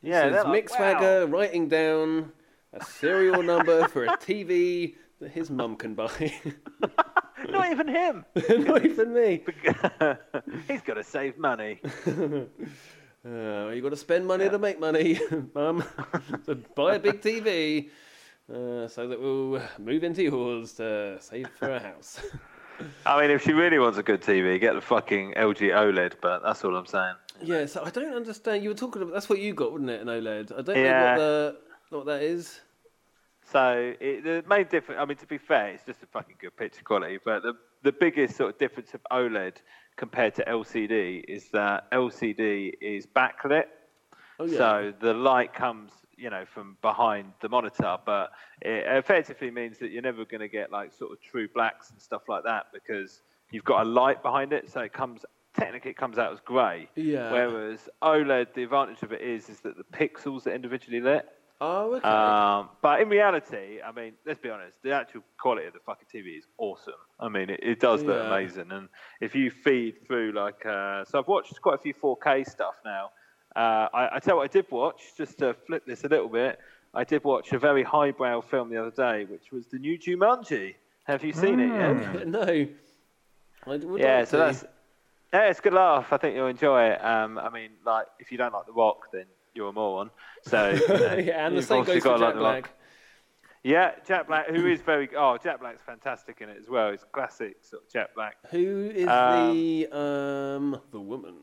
Yeah, 0.02 0.24
This 0.24 0.32
they're 0.32 0.40
is 0.40 0.46
like, 0.46 0.64
Mick 0.64 0.70
wow. 0.70 0.76
Swagger 0.76 1.26
writing 1.26 1.68
down 1.68 2.32
a 2.72 2.84
serial 2.84 3.42
number 3.44 3.86
for 3.88 4.04
a 4.04 4.16
TV 4.16 4.96
that 5.20 5.30
his 5.30 5.50
mum 5.50 5.76
can 5.76 5.94
buy. 5.94 6.32
Not 7.48 7.70
even 7.70 7.88
him. 7.88 8.24
Not 8.50 8.84
even 8.84 9.12
me. 9.12 9.44
He's 10.68 10.82
got 10.82 10.94
to 10.94 11.04
save 11.04 11.38
money. 11.38 11.80
Uh, 13.22 13.68
you 13.68 13.82
got 13.82 13.90
to 13.90 13.96
spend 13.96 14.26
money 14.26 14.48
to 14.48 14.58
make 14.58 14.80
money, 14.80 15.20
mum. 15.54 15.84
so 16.46 16.54
buy 16.74 16.94
a 16.94 16.98
big 16.98 17.20
TV 17.20 17.90
uh, 18.52 18.88
so 18.88 19.06
that 19.08 19.20
we'll 19.20 19.62
move 19.78 20.04
into 20.04 20.22
yours 20.22 20.72
to 20.74 21.18
save 21.20 21.48
for 21.50 21.70
a 21.70 21.80
house. 21.80 22.20
I 23.06 23.20
mean, 23.20 23.30
if 23.30 23.42
she 23.44 23.52
really 23.52 23.78
wants 23.78 23.98
a 23.98 24.02
good 24.02 24.22
TV, 24.22 24.58
get 24.58 24.74
the 24.74 24.80
fucking 24.80 25.34
LG 25.34 25.70
OLED. 25.70 26.14
But 26.22 26.42
that's 26.42 26.64
all 26.64 26.74
I'm 26.76 26.86
saying. 26.86 27.14
yeah, 27.42 27.66
so 27.66 27.84
I 27.84 27.90
don't 27.90 28.14
understand. 28.14 28.62
You 28.62 28.70
were 28.70 28.74
talking 28.74 29.02
about 29.02 29.12
that's 29.14 29.28
what 29.28 29.38
you 29.38 29.52
got, 29.52 29.72
wasn't 29.72 29.90
it? 29.90 30.00
An 30.00 30.08
OLED. 30.08 30.52
I 30.58 30.62
don't 30.62 30.76
know 30.82 31.04
what 31.10 31.16
the 31.18 31.56
what 31.96 32.06
that 32.06 32.22
is. 32.22 32.60
So 33.52 33.94
it, 34.00 34.22
the 34.24 34.44
main 34.48 34.66
difference, 34.68 35.00
I 35.00 35.04
mean, 35.04 35.16
to 35.18 35.26
be 35.26 35.36
fair, 35.36 35.68
it's 35.70 35.84
just 35.84 36.02
a 36.02 36.06
fucking 36.06 36.36
good 36.40 36.56
picture 36.56 36.82
quality. 36.82 37.18
But 37.24 37.42
the 37.42 37.52
the 37.82 37.92
biggest 37.92 38.36
sort 38.36 38.54
of 38.54 38.58
difference 38.58 38.94
of 38.94 39.00
OLED 39.12 39.56
compared 39.96 40.34
to 40.36 40.44
LCD 40.44 41.24
is 41.28 41.48
that 41.52 41.90
LCD 41.90 42.72
is 42.80 43.06
backlit, 43.06 43.64
Oh 44.38 44.46
yeah. 44.46 44.56
so 44.56 44.92
the 45.00 45.12
light 45.12 45.52
comes, 45.52 45.90
you 46.20 46.30
know, 46.30 46.44
from 46.44 46.76
behind 46.82 47.32
the 47.40 47.48
monitor. 47.48 47.96
But 48.04 48.30
it 48.60 48.84
effectively 48.86 49.50
means 49.50 49.78
that 49.78 49.90
you're 49.90 50.02
never 50.02 50.24
going 50.24 50.40
to 50.40 50.48
get 50.48 50.70
like 50.70 50.92
sort 50.92 51.12
of 51.12 51.20
true 51.20 51.48
blacks 51.48 51.90
and 51.90 52.00
stuff 52.00 52.22
like 52.28 52.44
that 52.44 52.66
because 52.72 53.22
you've 53.50 53.64
got 53.64 53.86
a 53.86 53.88
light 53.88 54.22
behind 54.22 54.52
it, 54.52 54.70
so 54.70 54.80
it 54.80 54.92
comes 54.92 55.24
technically 55.56 55.90
it 55.90 55.96
comes 55.96 56.18
out 56.18 56.32
as 56.32 56.40
grey. 56.40 56.88
Yeah. 56.94 57.32
Whereas 57.32 57.88
OLED, 58.02 58.54
the 58.54 58.62
advantage 58.64 59.02
of 59.02 59.12
it 59.12 59.20
is 59.22 59.48
is 59.48 59.60
that 59.60 59.76
the 59.76 59.84
pixels 59.84 60.46
are 60.46 60.54
individually 60.54 61.00
lit. 61.00 61.26
oh 61.60 61.94
okay. 61.96 62.08
Um, 62.08 62.70
but 62.80 63.00
in 63.00 63.08
reality, 63.08 63.80
I 63.84 63.90
mean, 63.92 64.12
let's 64.24 64.38
be 64.40 64.48
honest, 64.50 64.82
the 64.82 64.92
actual 64.92 65.22
quality 65.38 65.66
of 65.66 65.72
the 65.74 65.80
fucking 65.80 66.06
TV 66.14 66.38
is 66.38 66.46
awesome. 66.58 66.94
I 67.18 67.28
mean, 67.28 67.50
it, 67.50 67.60
it 67.62 67.80
does 67.80 68.02
look 68.04 68.16
Yeah. 68.16 68.28
amazing. 68.28 68.70
And 68.70 68.88
if 69.20 69.34
you 69.34 69.50
feed 69.50 70.06
through, 70.06 70.32
like, 70.32 70.64
uh, 70.64 71.04
so 71.04 71.18
I've 71.18 71.26
watched 71.28 71.60
quite 71.60 71.74
a 71.74 71.78
few 71.78 71.92
4K 71.94 72.48
stuff 72.48 72.76
now. 72.84 73.10
Uh, 73.56 73.88
I, 73.92 74.16
I 74.16 74.18
tell 74.20 74.34
you 74.34 74.38
what, 74.38 74.44
I 74.44 74.52
did 74.52 74.70
watch, 74.70 75.02
just 75.16 75.38
to 75.38 75.54
flip 75.66 75.84
this 75.86 76.04
a 76.04 76.08
little 76.08 76.28
bit, 76.28 76.58
I 76.94 77.04
did 77.04 77.24
watch 77.24 77.52
a 77.52 77.58
very 77.58 77.82
highbrow 77.82 78.40
film 78.40 78.70
the 78.70 78.78
other 78.78 78.90
day, 78.90 79.24
which 79.24 79.52
was 79.52 79.66
the 79.66 79.78
new 79.78 79.98
Jumanji. 79.98 80.74
Have 81.04 81.24
you 81.24 81.32
seen 81.32 81.60
it 81.60 81.68
yet? 81.68 82.28
no. 82.28 82.66
I 83.66 83.74
Yeah, 83.96 84.24
so 84.24 84.38
that's 84.38 84.64
yeah, 85.32 85.48
it's 85.48 85.60
a 85.60 85.62
good 85.62 85.74
laugh. 85.74 86.12
I 86.12 86.16
think 86.16 86.34
you'll 86.34 86.48
enjoy 86.48 86.88
it. 86.88 87.04
Um, 87.04 87.38
I 87.38 87.50
mean, 87.50 87.70
like 87.84 88.06
if 88.18 88.32
you 88.32 88.38
don't 88.38 88.52
like 88.52 88.66
The 88.66 88.72
Rock, 88.72 89.12
then 89.12 89.26
you're 89.54 89.68
a 89.68 89.72
moron. 89.72 90.10
So 90.42 90.70
you 90.70 90.88
know, 90.88 91.14
yeah, 91.16 91.46
and 91.46 91.56
the 91.56 91.62
same 91.62 91.84
goes 91.84 92.02
for 92.02 92.18
Jack 92.18 92.34
Black. 92.34 92.70
Yeah, 93.62 93.92
Jack 94.06 94.26
Black, 94.26 94.48
who 94.48 94.66
is 94.66 94.80
very 94.80 95.08
oh, 95.16 95.36
Jack 95.36 95.60
Black's 95.60 95.82
fantastic 95.82 96.40
in 96.40 96.48
it 96.48 96.56
as 96.58 96.68
well. 96.68 96.88
It's 96.88 97.04
classic 97.12 97.58
sort 97.62 97.82
of 97.82 97.92
Jack 97.92 98.14
Black. 98.14 98.36
Who 98.50 98.90
is 98.92 99.06
Um, 99.06 99.52
the 99.52 99.88
um 99.96 100.80
the 100.90 101.00
woman? 101.00 101.34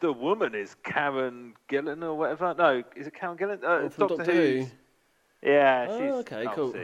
The 0.00 0.12
woman 0.12 0.54
is 0.54 0.74
Karen 0.84 1.54
Gillan 1.68 2.02
or 2.02 2.14
whatever. 2.14 2.54
No, 2.56 2.82
is 2.96 3.06
it 3.06 3.14
Karen 3.14 3.36
Gillan? 3.36 3.62
Uh, 3.64 3.88
Oh, 3.88 3.88
Doctor, 3.88 4.24
Who. 4.24 4.66
Yeah, 5.42 5.86
Oh, 5.88 5.98
she's 5.98 6.32
okay, 6.32 6.46
cool. 6.54 6.74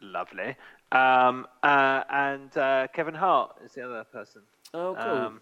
lovely. 0.00 0.56
Um, 0.92 1.46
uh, 1.62 2.02
and 2.10 2.56
uh, 2.56 2.88
Kevin 2.92 3.14
Hart 3.14 3.56
is 3.64 3.72
the 3.72 3.82
other 3.82 4.04
person. 4.04 4.42
Oh, 4.74 4.96
cool. 5.00 5.12
Um, 5.12 5.40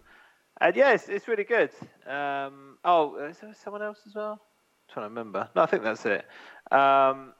and 0.60 0.76
yeah, 0.76 0.92
it's, 0.92 1.08
it's 1.08 1.28
really 1.28 1.44
good. 1.44 1.70
Um, 2.06 2.78
oh, 2.84 3.16
is 3.24 3.38
there 3.38 3.54
someone 3.54 3.82
else 3.82 4.00
as 4.06 4.14
well? 4.14 4.32
I'm 4.32 4.92
trying 4.92 5.04
to 5.04 5.08
remember. 5.08 5.48
No, 5.56 5.62
I 5.62 5.66
think 5.66 5.82
that's 5.82 6.06
it. 6.06 6.24
Um, 6.70 7.32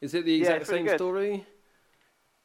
is 0.00 0.14
it 0.14 0.24
the 0.24 0.34
exact 0.36 0.68
really 0.68 0.88
same 0.88 0.96
story? 0.96 1.46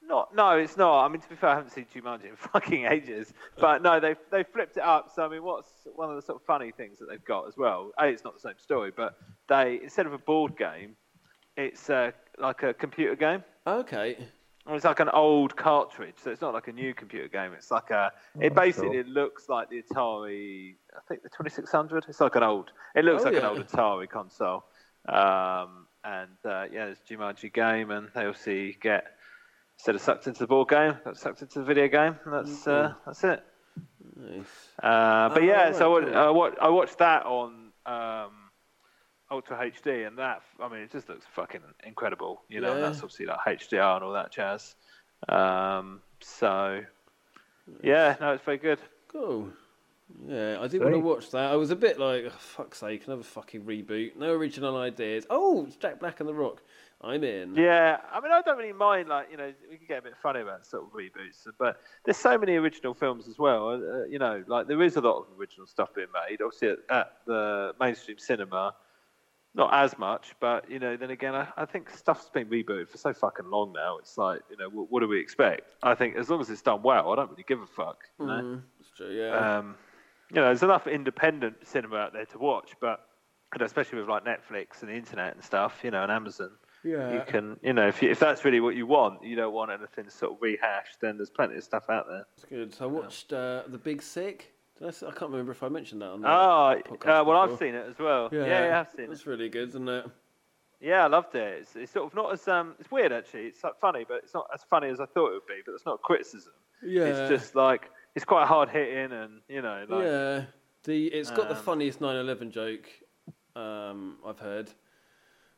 Not, 0.07 0.35
no, 0.35 0.51
it's 0.57 0.77
not. 0.77 1.05
I 1.05 1.07
mean, 1.07 1.21
to 1.21 1.29
be 1.29 1.35
fair, 1.35 1.49
I 1.51 1.55
haven't 1.55 1.71
seen 1.71 1.85
Jumanji 1.93 2.25
in 2.29 2.35
fucking 2.53 2.85
ages. 2.85 3.33
But 3.59 3.81
no, 3.81 3.99
they 3.99 4.15
they 4.31 4.43
flipped 4.43 4.77
it 4.77 4.83
up. 4.83 5.11
So 5.15 5.25
I 5.25 5.29
mean, 5.29 5.43
what's 5.43 5.69
one 5.95 6.09
of 6.09 6.15
the 6.15 6.21
sort 6.21 6.41
of 6.41 6.45
funny 6.45 6.71
things 6.71 6.99
that 6.99 7.07
they've 7.09 7.23
got 7.23 7.47
as 7.47 7.57
well? 7.57 7.91
A, 7.99 8.07
it's 8.07 8.23
not 8.23 8.33
the 8.33 8.39
same 8.39 8.57
story, 8.57 8.91
but 8.95 9.17
they 9.47 9.79
instead 9.83 10.05
of 10.05 10.13
a 10.13 10.17
board 10.17 10.57
game, 10.57 10.95
it's 11.57 11.89
uh, 11.89 12.11
like 12.37 12.63
a 12.63 12.73
computer 12.73 13.15
game. 13.15 13.43
Okay. 13.67 14.17
Well, 14.65 14.75
It's 14.75 14.85
like 14.85 14.99
an 14.99 15.09
old 15.09 15.55
cartridge, 15.55 16.15
so 16.23 16.31
it's 16.31 16.41
not 16.41 16.53
like 16.55 16.67
a 16.67 16.71
new 16.71 16.93
computer 16.95 17.27
game. 17.27 17.53
It's 17.53 17.69
like 17.69 17.91
a. 17.91 18.11
It 18.41 18.51
Oh, 18.51 18.55
basically 18.55 19.03
cool. 19.03 19.13
looks 19.13 19.47
like 19.47 19.69
the 19.69 19.81
Atari. 19.83 20.75
I 20.95 20.99
think 21.07 21.21
the 21.21 21.29
2600. 21.29 22.05
It's 22.09 22.19
like 22.19 22.35
an 22.35 22.41
old. 22.43 22.71
It 22.95 23.05
looks 23.05 23.21
Oh, 23.21 23.25
like 23.25 23.33
yeah. 23.35 23.39
an 23.41 23.45
old 23.45 23.67
Atari 23.67 24.09
console. 24.09 24.65
Um, 25.07 25.85
and 26.03 26.31
uh, 26.45 26.65
yeah, 26.71 26.85
there's 26.85 26.97
a 27.09 27.13
Jumanji 27.13 27.53
game, 27.53 27.91
and 27.91 28.09
they 28.15 28.25
obviously 28.25 28.77
get 28.81 29.05
instead 29.77 29.95
of 29.95 30.01
sucked 30.01 30.27
into 30.27 30.39
the 30.39 30.47
board 30.47 30.69
game, 30.69 30.97
got 31.03 31.17
sucked 31.17 31.41
into 31.41 31.59
the 31.59 31.65
video 31.65 31.87
game. 31.87 32.17
And 32.25 32.33
that's 32.33 32.67
uh, 32.67 32.93
that's 33.05 33.23
it. 33.23 33.43
Nice. 34.17 34.45
Uh, 34.81 35.29
but 35.29 35.41
Oh, 35.41 35.45
yeah, 35.45 35.63
right, 35.65 35.75
so 35.75 35.85
I, 35.95 35.99
wa- 35.99 36.05
cool. 36.07 36.17
I, 36.17 36.29
wa- 36.29 36.51
I 36.61 36.69
watched 36.69 36.97
that 36.99 37.25
on 37.25 37.71
um, 37.85 38.31
Ultra 39.29 39.57
HD, 39.71 40.07
and 40.07 40.17
that 40.17 40.41
I 40.59 40.69
mean, 40.69 40.79
it 40.81 40.91
just 40.91 41.09
looks 41.09 41.25
fucking 41.33 41.61
incredible. 41.85 42.43
You 42.47 42.61
know, 42.61 42.75
Yeah. 42.75 42.81
that's 42.81 42.97
obviously 42.99 43.25
like 43.25 43.39
HDR 43.39 43.95
and 43.95 44.03
all 44.03 44.13
that 44.13 44.31
jazz. 44.31 44.75
Um, 45.27 46.01
so 46.21 46.81
yeah, 47.83 48.15
no, 48.21 48.33
it's 48.33 48.43
very 48.43 48.57
good. 48.57 48.79
Cool. 49.11 49.49
Yeah, 50.27 50.59
I 50.61 50.67
did 50.67 50.81
want 50.81 50.93
to 50.93 50.99
watch 50.99 51.31
that. 51.31 51.51
I 51.51 51.55
was 51.55 51.71
a 51.71 51.75
bit 51.75 51.99
like, 51.99 52.25
oh, 52.27 52.29
fuck's 52.37 52.77
sake, 52.77 53.07
another 53.07 53.23
fucking 53.23 53.63
reboot. 53.63 54.15
No 54.15 54.31
original 54.33 54.77
ideas. 54.77 55.25
Oh, 55.31 55.65
it's 55.65 55.75
Jack 55.77 55.99
Black 55.99 56.19
and 56.19 56.29
The 56.29 56.33
Rock. 56.33 56.61
I'm 57.05 57.23
in. 57.23 57.55
Yeah, 57.55 57.97
I 58.11 58.19
mean, 58.19 58.31
I 58.31 58.41
don't 58.41 58.57
really 58.57 58.73
mind. 58.73 59.09
Like, 59.09 59.27
you 59.29 59.37
know, 59.37 59.53
we 59.69 59.77
can 59.77 59.85
get 59.87 59.99
a 59.99 60.01
bit 60.01 60.13
funny 60.21 60.41
about 60.41 60.65
sort 60.65 60.83
of 60.83 60.89
reboots, 60.89 61.47
but 61.59 61.79
there's 62.03 62.17
so 62.17 62.37
many 62.37 62.55
original 62.55 62.95
films 62.95 63.27
as 63.27 63.37
well. 63.37 63.69
Uh, 63.69 64.05
you 64.05 64.17
know, 64.17 64.43
like 64.47 64.67
there 64.67 64.81
is 64.81 64.95
a 64.95 65.01
lot 65.01 65.19
of 65.19 65.25
original 65.39 65.67
stuff 65.67 65.93
being 65.93 66.07
made. 66.27 66.41
Obviously, 66.41 66.69
at, 66.69 66.79
at 66.89 67.13
the 67.27 67.73
mainstream 67.79 68.17
cinema, 68.17 68.73
not 69.53 69.73
as 69.73 69.97
much, 69.97 70.35
but 70.39 70.69
you 70.69 70.79
know, 70.79 70.97
then 70.97 71.11
again, 71.11 71.35
I, 71.35 71.47
I 71.55 71.65
think 71.65 71.89
stuff's 71.91 72.29
been 72.29 72.47
rebooted 72.47 72.89
for 72.89 72.97
so 72.97 73.13
fucking 73.13 73.49
long 73.49 73.71
now. 73.73 73.97
It's 73.99 74.17
like, 74.17 74.41
you 74.49 74.57
know, 74.57 74.69
what, 74.69 74.91
what 74.91 74.99
do 75.01 75.07
we 75.07 75.19
expect? 75.19 75.75
I 75.83 75.93
think 75.93 76.15
as 76.15 76.29
long 76.29 76.41
as 76.41 76.49
it's 76.49 76.61
done 76.61 76.81
well, 76.81 77.11
I 77.11 77.15
don't 77.15 77.29
really 77.29 77.45
give 77.47 77.61
a 77.61 77.67
fuck. 77.67 77.99
You 78.19 78.25
know? 78.25 78.33
Mm, 78.33 78.61
it's 78.79 78.89
true, 78.97 79.15
yeah. 79.15 79.57
Um, 79.57 79.75
you 80.31 80.37
know, 80.37 80.45
there's 80.45 80.63
enough 80.63 80.87
independent 80.87 81.67
cinema 81.67 81.97
out 81.97 82.13
there 82.13 82.25
to 82.25 82.37
watch, 82.39 82.71
but 82.81 83.05
you 83.53 83.59
know, 83.59 83.65
especially 83.65 83.99
with 83.99 84.09
like 84.09 84.25
Netflix 84.25 84.81
and 84.81 84.89
the 84.89 84.95
internet 84.95 85.35
and 85.35 85.43
stuff, 85.43 85.79
you 85.83 85.91
know, 85.91 86.03
and 86.03 86.11
Amazon, 86.11 86.51
yeah. 86.85 87.13
you 87.13 87.21
can, 87.27 87.57
you 87.61 87.73
know, 87.73 87.87
if 87.87 88.01
you, 88.01 88.09
if 88.11 88.19
that's 88.19 88.45
really 88.45 88.59
what 88.61 88.75
you 88.75 88.85
want, 88.85 89.23
you 89.23 89.35
don't 89.35 89.53
want 89.53 89.71
anything 89.71 90.09
sort 90.09 90.33
of 90.33 90.37
rehashed, 90.41 91.01
then 91.01 91.17
there's 91.17 91.29
plenty 91.29 91.55
of 91.55 91.63
stuff 91.63 91.89
out 91.89 92.05
there. 92.07 92.25
It's 92.35 92.45
good. 92.45 92.73
So 92.73 92.85
I 92.85 92.87
watched 92.87 93.33
uh, 93.33 93.63
The 93.67 93.77
Big 93.77 94.01
Sick. 94.01 94.53
I, 94.81 94.91
can't 94.91 95.31
remember 95.31 95.51
if 95.53 95.63
I 95.63 95.69
mentioned 95.69 96.01
that 96.01 96.09
on 96.09 96.21
the 96.21 96.27
Oh, 96.27 96.75
podcast 96.89 97.21
uh, 97.21 97.23
well, 97.23 97.37
I've 97.37 97.57
seen 97.57 97.75
it 97.75 97.85
as 97.89 97.97
well. 97.97 98.29
Yeah, 98.31 98.45
yeah, 98.45 98.79
I've 98.81 98.91
seen 98.95 99.05
it. 99.05 99.11
It's 99.11 99.25
really 99.25 99.49
good, 99.49 99.69
isn't 99.69 99.87
it? 99.87 100.05
Yeah, 100.81 101.05
I 101.05 101.07
loved 101.07 101.33
it. 101.35 101.59
It's, 101.61 101.75
it's 101.75 101.91
sort 101.93 102.05
of 102.05 102.13
not 102.13 102.33
as 102.33 102.47
um, 102.47 102.75
it's 102.79 102.91
weird 102.91 103.13
actually. 103.13 103.43
It's 103.43 103.63
like 103.63 103.79
funny, 103.79 104.05
but 104.07 104.17
it's 104.23 104.33
not 104.33 104.47
as 104.53 104.63
funny 104.69 104.89
as 104.89 104.99
I 104.99 105.05
thought 105.05 105.29
it 105.29 105.33
would 105.33 105.47
be. 105.47 105.61
But 105.65 105.73
it's 105.73 105.85
not 105.85 106.01
criticism. 106.01 106.51
Yeah. 106.85 107.05
It's 107.05 107.29
just 107.29 107.55
like 107.55 107.89
it's 108.15 108.25
quite 108.25 108.47
hard 108.47 108.69
hitting, 108.69 109.11
and 109.13 109.41
you 109.47 109.61
know, 109.61 109.85
like 109.89 110.03
yeah. 110.03 110.43
The 110.83 111.07
it's 111.07 111.31
got 111.31 111.47
the 111.47 111.55
Um, 111.55 111.63
funniest 111.63 111.99
9/11 112.01 112.51
joke 112.51 112.87
um, 113.55 114.17
I've 114.25 114.39
heard. 114.39 114.69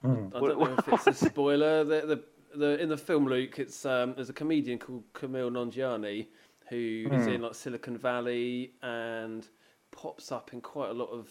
Hmm. 0.02 0.28
I 0.36 0.40
don't 0.40 0.60
know 0.60 0.76
if 0.78 0.88
it's 0.88 1.08
a 1.08 1.14
spoiler. 1.30 1.84
The, 1.84 2.02
the 2.06 2.24
the 2.58 2.82
in 2.82 2.90
the 2.90 2.98
film 2.98 3.26
Luke, 3.26 3.60
it's 3.60 3.86
um, 3.86 4.14
there's 4.16 4.30
a 4.30 4.34
comedian 4.34 4.80
called 4.80 5.04
Kumail 5.14 5.52
Nanjiani 5.52 6.28
who 6.70 7.08
is 7.12 7.28
in 7.28 7.42
like 7.42 7.56
Silicon 7.56 7.98
Valley 7.98 8.74
and 8.82 9.48
pops 9.92 10.32
up 10.32 10.52
in 10.54 10.60
quite 10.62 10.90
a 10.90 10.94
lot 10.94 11.10
of 11.10 11.30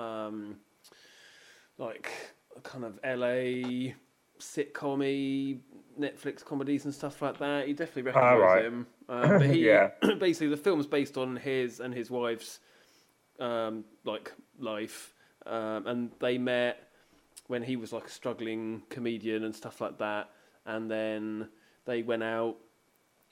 um, 0.00 0.56
like 1.78 2.10
kind 2.62 2.84
of 2.84 2.98
LA 3.04 3.92
sitcom 4.38 5.58
Netflix 5.98 6.44
comedies 6.44 6.84
and 6.84 6.94
stuff 6.94 7.20
like 7.22 7.38
that. 7.38 7.68
You 7.68 7.74
definitely 7.74 8.02
recognise 8.02 8.40
right. 8.40 8.64
him. 8.64 8.86
Um, 9.08 9.38
but 9.38 9.50
he 9.50 9.64
Yeah. 9.68 9.90
basically 10.18 10.48
the 10.48 10.56
film's 10.56 10.88
based 10.88 11.16
on 11.16 11.36
his 11.36 11.78
and 11.78 11.94
his 11.94 12.10
wife's 12.10 12.58
um, 13.38 13.84
like 14.04 14.32
life, 14.58 15.14
um, 15.46 15.86
and 15.86 16.10
they 16.18 16.38
met 16.38 16.85
when 17.48 17.62
he 17.62 17.76
was 17.76 17.92
like 17.92 18.06
a 18.06 18.10
struggling 18.10 18.82
comedian 18.88 19.44
and 19.44 19.54
stuff 19.54 19.80
like 19.80 19.98
that, 19.98 20.30
and 20.64 20.90
then 20.90 21.48
they 21.84 22.02
went 22.02 22.22
out, 22.22 22.56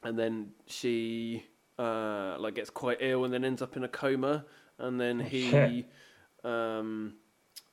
and 0.02 0.18
then 0.18 0.50
she 0.66 1.44
uh, 1.78 2.36
like 2.38 2.54
gets 2.54 2.70
quite 2.70 2.98
ill 3.00 3.24
and 3.24 3.32
then 3.32 3.44
ends 3.44 3.62
up 3.62 3.76
in 3.76 3.84
a 3.84 3.88
coma, 3.88 4.44
and 4.78 5.00
then 5.00 5.20
he 5.20 5.86
um, 6.44 7.14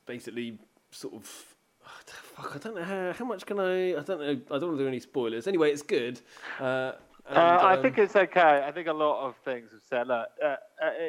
basically 0.06 0.58
sort 0.90 1.14
of. 1.14 1.26
Fuck, 2.32 2.56
I 2.56 2.58
don't 2.58 2.76
know 2.76 2.84
how, 2.84 3.12
how 3.12 3.24
much 3.24 3.44
can 3.44 3.60
I. 3.60 3.90
I 3.90 4.00
don't 4.00 4.20
know. 4.20 4.40
I 4.50 4.58
don't 4.58 4.68
want 4.68 4.78
to 4.78 4.84
do 4.84 4.88
any 4.88 5.00
spoilers. 5.00 5.46
Anyway, 5.46 5.70
it's 5.70 5.82
good. 5.82 6.20
Uh, 6.58 6.92
and, 7.28 7.38
Uh, 7.38 7.40
I 7.40 7.76
um, 7.76 7.82
think 7.82 7.98
it's 7.98 8.16
okay. 8.16 8.64
I 8.66 8.72
think 8.72 8.88
a 8.88 8.92
lot 8.92 9.26
of 9.26 9.36
things 9.44 9.70
have 9.72 9.82
said. 9.88 10.08
Look, 10.08 10.26
uh, 10.42 10.46
uh, 10.46 10.56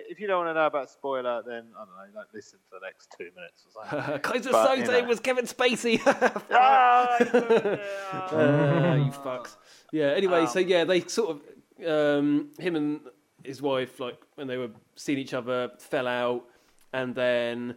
if 0.10 0.20
you 0.20 0.28
don't 0.28 0.46
want 0.46 0.56
to 0.56 0.60
know 0.60 0.68
about 0.68 0.90
spoiler, 0.90 1.42
then 1.46 1.66
I 1.76 1.86
don't 1.86 2.14
know. 2.14 2.20
Like, 2.20 2.28
listen 2.34 2.60
for 2.70 2.80
the 2.80 2.86
next 2.86 3.16
two 3.18 3.30
minutes 3.36 3.66
or 3.66 3.90
something. 3.90 4.20
Kaiser 4.22 4.52
But, 4.52 4.78
you 4.78 4.86
know. 4.86 5.04
was 5.06 5.20
Kevin 5.20 5.46
Spacey. 5.46 6.00
I 6.52 7.18
don't 7.32 7.50
know. 7.66 8.92
Uh, 8.92 8.96
you 8.96 9.12
fucks. 9.12 9.56
Yeah. 9.92 10.08
Anyway, 10.16 10.46
so 10.46 10.60
yeah, 10.60 10.84
they 10.84 11.02
sort 11.02 11.38
of 11.38 11.42
um, 11.88 12.50
him 12.60 12.76
and 12.76 13.00
his 13.44 13.62
wife, 13.62 14.00
like 14.00 14.18
when 14.36 14.48
they 14.48 14.58
were 14.58 14.70
seeing 14.96 15.18
each 15.18 15.34
other, 15.34 15.72
fell 15.80 16.08
out, 16.08 16.44
and 16.94 17.16
then 17.16 17.76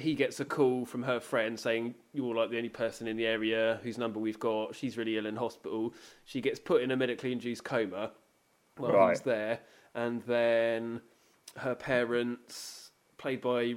he 0.00 0.14
gets 0.14 0.40
a 0.40 0.44
call 0.44 0.84
from 0.84 1.02
her 1.02 1.20
friend 1.20 1.58
saying 1.58 1.94
you're 2.12 2.34
like 2.34 2.50
the 2.50 2.56
only 2.56 2.68
person 2.68 3.06
in 3.06 3.16
the 3.16 3.26
area 3.26 3.78
whose 3.82 3.98
number 3.98 4.18
we've 4.18 4.38
got. 4.40 4.74
She's 4.74 4.96
really 4.96 5.16
ill 5.16 5.26
in 5.26 5.36
hospital. 5.36 5.94
She 6.24 6.40
gets 6.40 6.58
put 6.58 6.82
in 6.82 6.90
a 6.90 6.96
medically 6.96 7.32
induced 7.32 7.64
coma 7.64 8.12
while 8.76 8.92
Right. 8.92 9.10
he's 9.10 9.20
there, 9.20 9.60
and 9.94 10.22
then 10.22 11.00
her 11.56 11.74
parents, 11.74 12.90
played 13.18 13.40
by 13.40 13.74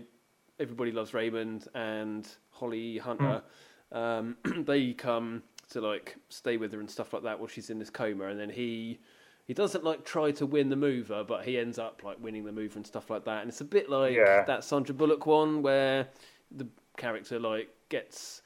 Everybody 0.59 0.91
Loves 0.91 1.13
Raymond 1.13 1.67
and 1.73 2.27
Holly 2.51 2.97
Hunter, 2.99 3.43
um, 3.91 4.37
they 4.65 4.93
come 4.93 5.43
to 5.71 5.81
like 5.81 6.15
stay 6.29 6.57
with 6.57 6.71
her 6.73 6.79
and 6.79 6.89
stuff 6.89 7.13
like 7.13 7.23
that 7.23 7.39
while 7.39 7.47
she's 7.47 7.69
in 7.69 7.79
this 7.79 7.89
coma, 7.89 8.27
and 8.27 8.39
then 8.39 8.49
he 8.49 8.99
he 9.45 9.53
doesn't 9.53 9.83
like 9.83 10.05
try 10.05 10.31
to 10.31 10.45
win 10.45 10.69
the 10.69 10.75
mover, 10.75 11.23
but 11.23 11.43
he 11.45 11.57
ends 11.57 11.77
up 11.77 12.01
like 12.03 12.17
winning 12.21 12.45
the 12.45 12.51
mover 12.51 12.77
and 12.77 12.87
stuff 12.87 13.09
like 13.09 13.25
that, 13.25 13.41
and 13.41 13.49
it's 13.49 13.61
a 13.61 13.65
bit 13.65 13.89
like 13.89 14.15
Yeah. 14.15 14.43
that 14.45 14.63
Sandra 14.63 14.95
Bullock 14.95 15.25
one 15.25 15.61
where 15.61 16.07
the 16.51 16.67
character 16.97 17.39
like 17.39 17.69
gets 17.89 18.41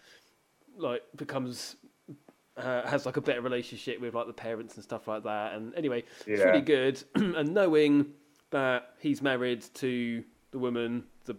like 0.77 1.03
becomes 1.15 1.75
uh, 2.57 2.87
has 2.87 3.05
like 3.05 3.17
a 3.17 3.21
better 3.21 3.41
relationship 3.41 3.99
with 4.01 4.15
like 4.15 4.25
the 4.27 4.33
parents 4.33 4.75
and 4.75 4.83
stuff 4.83 5.07
like 5.07 5.23
that. 5.23 5.53
And 5.53 5.75
anyway, 5.75 6.03
it's 6.25 6.41
really 6.45 6.61
good. 6.61 7.03
and 7.15 7.53
knowing 7.53 8.07
that 8.49 8.93
he's 8.99 9.21
married 9.21 9.63
to 9.75 10.23
the 10.51 10.57
woman 10.57 11.03
the 11.25 11.35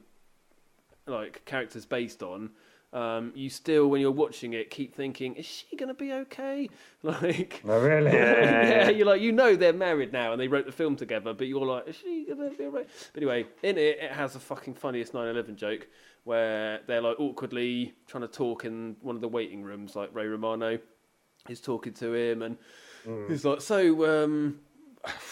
like 1.06 1.44
character's 1.44 1.86
based 1.86 2.22
on, 2.22 2.50
um, 2.92 3.32
you 3.34 3.50
still 3.50 3.88
when 3.88 4.00
you're 4.00 4.10
watching 4.10 4.54
it 4.54 4.70
keep 4.70 4.94
thinking, 4.94 5.34
is 5.36 5.44
she 5.44 5.76
gonna 5.76 5.94
be 5.94 6.12
okay? 6.12 6.68
Like. 7.02 7.62
No, 7.64 7.78
really? 7.78 8.10
yeah, 8.12 8.88
you're 8.88 9.06
like 9.06 9.20
you 9.20 9.30
know 9.30 9.54
they're 9.54 9.72
married 9.72 10.12
now 10.12 10.32
and 10.32 10.40
they 10.40 10.48
wrote 10.48 10.66
the 10.66 10.72
film 10.72 10.96
together, 10.96 11.32
but 11.32 11.46
you're 11.46 11.64
like, 11.64 11.86
is 11.86 11.96
she 11.96 12.26
gonna 12.28 12.50
be 12.50 12.64
alright? 12.64 12.88
But 13.12 13.22
anyway, 13.22 13.46
in 13.62 13.78
it, 13.78 13.98
it 14.00 14.10
has 14.10 14.34
a 14.34 14.40
fucking 14.40 14.74
funniest 14.74 15.12
9/11 15.12 15.54
joke 15.54 15.86
where 16.24 16.80
they're 16.88 17.00
like 17.00 17.20
awkwardly 17.20 17.94
trying 18.06 18.22
to 18.22 18.28
talk 18.28 18.64
in 18.64 18.96
one 19.00 19.14
of 19.14 19.20
the 19.22 19.28
waiting 19.28 19.62
rooms, 19.62 19.94
like 19.94 20.12
Ray 20.12 20.26
Romano 20.26 20.78
is 21.48 21.60
talking 21.60 21.92
to 21.94 22.14
him, 22.14 22.42
and 22.42 22.56
he's 23.28 23.44
like, 23.44 23.60
so. 23.60 24.24
um 24.24 24.60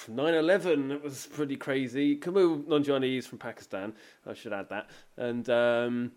9/11 0.09 0.93
it 0.93 1.03
was 1.03 1.27
pretty 1.27 1.57
crazy. 1.57 2.17
Kumail 2.17 2.65
Nanjiani 2.65 3.19
is 3.19 3.27
from 3.27 3.39
Pakistan. 3.39 3.93
I 4.27 4.33
should 4.35 4.53
add 4.53 4.69
that. 4.71 4.91
And 5.17 5.51
um, 5.51 6.13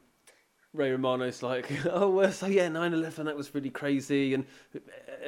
Ray 0.73 0.91
Romano's 0.91 1.41
like, 1.41 1.71
oh, 1.91 2.10
well, 2.10 2.32
so 2.32 2.45
yeah, 2.45 2.67
9 2.69 2.93
11, 2.93 3.25
that 3.25 3.36
was 3.36 3.53
really 3.55 3.71
crazy. 3.71 4.36
And 4.36 4.45
uh, 4.75 4.79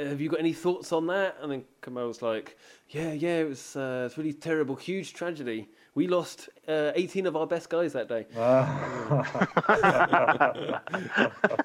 have 0.05 0.21
you 0.21 0.29
got 0.29 0.39
any 0.39 0.53
thoughts 0.53 0.91
on 0.91 1.07
that? 1.07 1.37
And 1.41 1.51
then 1.51 1.63
Kumail's 1.81 2.21
like, 2.21 2.57
yeah, 2.89 3.11
yeah, 3.11 3.39
it 3.39 3.49
was, 3.49 3.75
uh, 3.75 4.03
it's 4.05 4.17
really 4.17 4.33
terrible, 4.33 4.75
huge 4.75 5.13
tragedy. 5.13 5.67
We 5.95 6.07
lost 6.07 6.49
uh, 6.67 6.91
18 6.95 7.25
of 7.25 7.35
our 7.35 7.47
best 7.47 7.69
guys 7.69 7.91
that 7.93 8.07
day. 8.07 8.25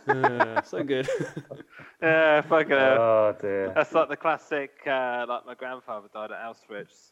Yeah, 0.09 0.61
so 0.65 0.83
good. 0.83 1.09
yeah, 2.03 2.41
fucking 2.41 2.71
hell. 2.71 2.99
oh 2.99 3.37
dear. 3.41 3.73
That's 3.75 3.93
like 3.93 4.09
the 4.09 4.17
classic, 4.17 4.73
uh, 4.87 5.27
like 5.29 5.47
my 5.47 5.55
grandfather 5.55 6.09
died 6.13 6.31
at 6.33 6.39
Auschwitz. 6.41 7.11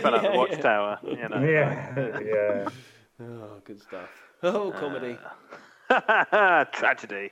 Fell 0.00 0.14
out 0.14 0.22
the 0.22 0.28
Yeah, 0.28 0.36
watchtower, 0.36 0.98
you 1.04 1.28
know. 1.28 1.42
Yeah, 1.42 2.20
yeah. 2.20 2.68
oh, 3.20 3.60
good 3.64 3.80
stuff. 3.80 4.08
Oh, 4.42 4.72
comedy. 4.72 5.18
Tragedy. 6.72 7.30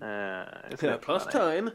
uh, 0.00 0.44
yeah, 0.82 0.96
plus 1.00 1.24
funny. 1.24 1.32
time. 1.32 1.70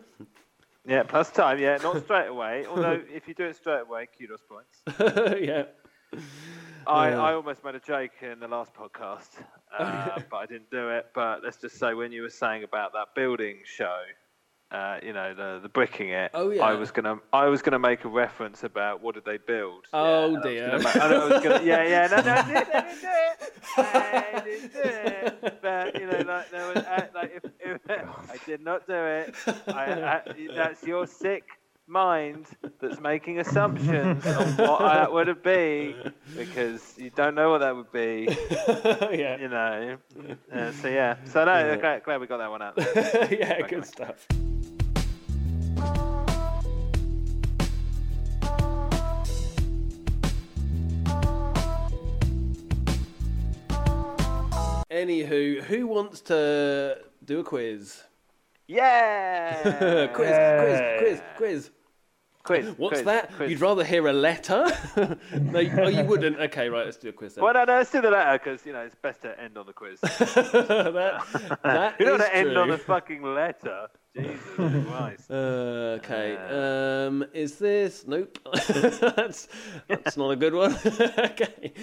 Yeah, 0.86 1.04
plus 1.04 1.30
time. 1.32 1.60
Yeah, 1.60 1.78
not 1.84 2.04
straight 2.04 2.28
away. 2.28 2.66
Although 2.70 3.02
if 3.14 3.28
you 3.28 3.34
do 3.34 3.46
it 3.46 3.56
straight 3.58 3.82
away, 3.82 4.08
kudos 4.18 4.42
points. 4.42 4.82
yeah. 5.42 5.64
I, 6.88 7.10
Yeah. 7.10 7.22
I 7.22 7.34
almost 7.34 7.64
made 7.66 7.76
a 7.76 7.80
joke 7.82 8.12
in 8.22 8.40
the 8.40 8.48
last 8.48 8.74
podcast, 8.74 9.30
uh, 9.78 10.20
but 10.32 10.38
I 10.38 10.46
didn't 10.46 10.72
do 10.72 10.90
it. 10.92 11.08
But 11.14 11.44
let's 11.44 11.58
just 11.58 11.78
say 11.78 11.94
when 11.94 12.14
you 12.14 12.22
were 12.22 12.30
saying 12.30 12.64
about 12.64 12.94
that 12.94 13.08
building 13.16 13.58
show, 13.66 14.00
uh, 14.72 14.98
you 15.02 15.14
know, 15.14 15.34
the 15.34 15.60
the 15.62 15.70
bricking 15.70 16.10
it. 16.10 16.32
Oh, 16.34 16.50
yeah. 16.52 16.64
I 16.64 16.74
was 16.74 16.92
gonna 16.92 17.18
I 17.32 17.46
was 17.46 17.62
gonna 17.62 17.80
make 17.80 18.04
a 18.04 18.10
reference 18.10 18.64
about 18.64 19.02
what 19.02 19.16
did 19.16 19.24
they 19.26 19.38
build. 19.38 19.86
Oh, 19.94 20.32
Yeah, 20.32 20.40
I 20.40 20.44
dear. 20.44 20.68
gonna 20.72 20.84
ma- 20.84 20.90
I 21.06 21.28
was 21.28 21.44
gonna, 21.44 21.64
yeah, 21.64 21.84
yeah, 21.84 22.08
no, 22.08 22.22
no, 22.22 22.32
I 22.34 22.42
didn't, 22.48 22.76
I 22.76 22.82
didn't 22.82 23.02
do 23.02 23.08
it. 23.08 23.54
I 23.78 24.42
didn't 24.44 24.74
do 24.74 24.80
it. 24.84 25.60
But 25.62 26.00
you 26.00 26.08
know, 26.08 26.20
like 26.28 26.52
there 26.52 26.68
was, 26.68 26.78
uh, 26.78 27.08
like 27.16 27.42
if, 27.44 27.52
if 27.60 27.82
I 27.90 28.38
did 28.46 28.62
not 28.62 28.88
do 28.88 28.94
it, 28.94 29.36
I, 29.68 29.92
I, 30.04 30.22
that's 30.56 30.84
your 30.84 31.06
sick 31.08 31.44
mind 31.90 32.48
that's 32.82 33.00
making 33.00 33.40
assumptions 33.40 34.26
on 34.26 34.58
what 34.58 34.80
that 34.82 35.12
would 35.14 35.28
have 35.28 35.42
be 35.44 35.96
because 36.36 36.94
you 36.98 37.10
don't 37.12 37.36
know 37.36 37.50
what 37.52 37.60
that 37.60 37.76
would 37.76 37.92
be. 37.92 38.28
yeah, 39.18 39.38
You 39.38 39.48
know. 39.50 39.98
Uh, 40.54 40.72
so 40.74 40.88
yeah. 40.90 41.16
So 41.26 41.46
no, 41.46 41.78
glad, 41.78 42.04
glad 42.04 42.20
we 42.22 42.28
got 42.28 42.38
that 42.40 42.50
one 42.52 42.62
out. 42.62 42.76
There. 42.76 43.34
yeah, 43.34 43.62
good 43.68 43.86
stuff. 43.86 44.28
Anywho, 54.98 55.62
who 55.62 55.86
wants 55.86 56.22
to 56.22 56.98
do 57.24 57.42
a 57.42 57.44
quiz? 57.44 58.04
Yeah. 58.68 60.08
quiz, 60.14 60.36
quiz, 60.60 60.82
quiz, 61.00 61.22
quiz. 61.38 61.72
Quiz. 62.48 62.66
What's 62.78 62.94
quiz, 62.96 63.06
that? 63.06 63.34
quiz. 63.34 63.52
You'd 63.52 63.62
rather 63.62 63.84
hear 63.84 64.08
a 64.08 64.14
letter? 64.14 64.66
no, 65.42 65.60
you- 65.60 65.72
oh, 65.78 65.88
you 65.88 66.04
wouldn't. 66.04 66.40
Okay, 66.40 66.70
right. 66.70 66.86
Let's 66.86 66.98
do 66.98 67.10
a 67.10 67.12
quiz 67.12 67.36
then. 67.36 67.44
Well, 67.44 67.54
no, 67.54 67.66
no, 67.66 67.78
let's 67.78 67.92
do 67.92 68.02
the 68.02 68.10
letter 68.10 68.40
because 68.40 68.66
you 68.66 68.74
know 68.74 68.80
it's 68.82 68.96
best 68.96 69.22
to 69.24 69.40
end 69.40 69.58
on 69.58 69.66
the 69.66 69.74
quiz. 69.74 70.00
that, 70.02 71.60
that 71.64 72.00
you 72.00 72.06
don't 72.06 72.20
want 72.20 72.32
to 72.32 72.36
end 72.36 72.58
on 72.58 72.72
a 72.72 72.78
fucking 72.78 73.22
letter. 73.22 73.88
Jesus 74.16 74.40
Christ. 74.56 75.30
Uh, 75.30 76.00
okay. 76.00 76.38
Um, 76.38 77.26
is 77.34 77.58
this? 77.58 78.08
Nope. 78.08 78.40
that's 78.54 79.48
that's 79.88 80.18
not 80.18 80.32
a 80.32 80.36
good 80.36 80.56
one. 80.56 80.74
okay. 80.76 81.74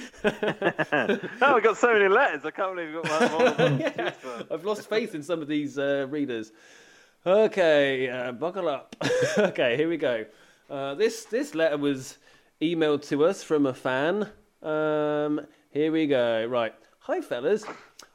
oh, 1.43 1.55
we 1.55 1.61
got 1.61 1.77
so 1.77 1.93
many 1.93 2.09
letters. 2.09 2.45
I 2.45 2.51
can't 2.51 2.75
believe 2.75 2.95
we 2.95 3.03
got 3.03 3.31
one 3.31 3.33
more 3.33 3.51
than 3.51 3.73
one. 3.73 3.93
to 3.93 3.93
Yeah. 3.97 4.43
I've 4.51 4.65
lost 4.65 4.89
faith 4.89 5.15
in 5.15 5.23
some 5.23 5.43
of 5.43 5.49
these 5.49 5.79
uh, 5.79 6.07
readers. 6.11 6.51
Okay, 7.27 8.11
uh, 8.11 8.33
buckle 8.33 8.69
up. 8.69 8.97
okay, 9.39 9.77
here 9.77 9.89
we 9.89 9.97
go. 9.97 10.27
Uh, 10.69 10.95
this 10.95 11.25
this 11.25 11.55
letter 11.55 11.77
was 11.77 12.19
emailed 12.61 13.07
to 13.09 13.25
us 13.25 13.43
from 13.43 13.67
a 13.67 13.75
fan. 13.75 14.29
Um, 14.63 15.41
here 15.71 15.93
we 15.93 16.07
go. 16.07 16.47
Right. 16.47 16.75
Hi, 17.01 17.21
fellas. 17.21 17.65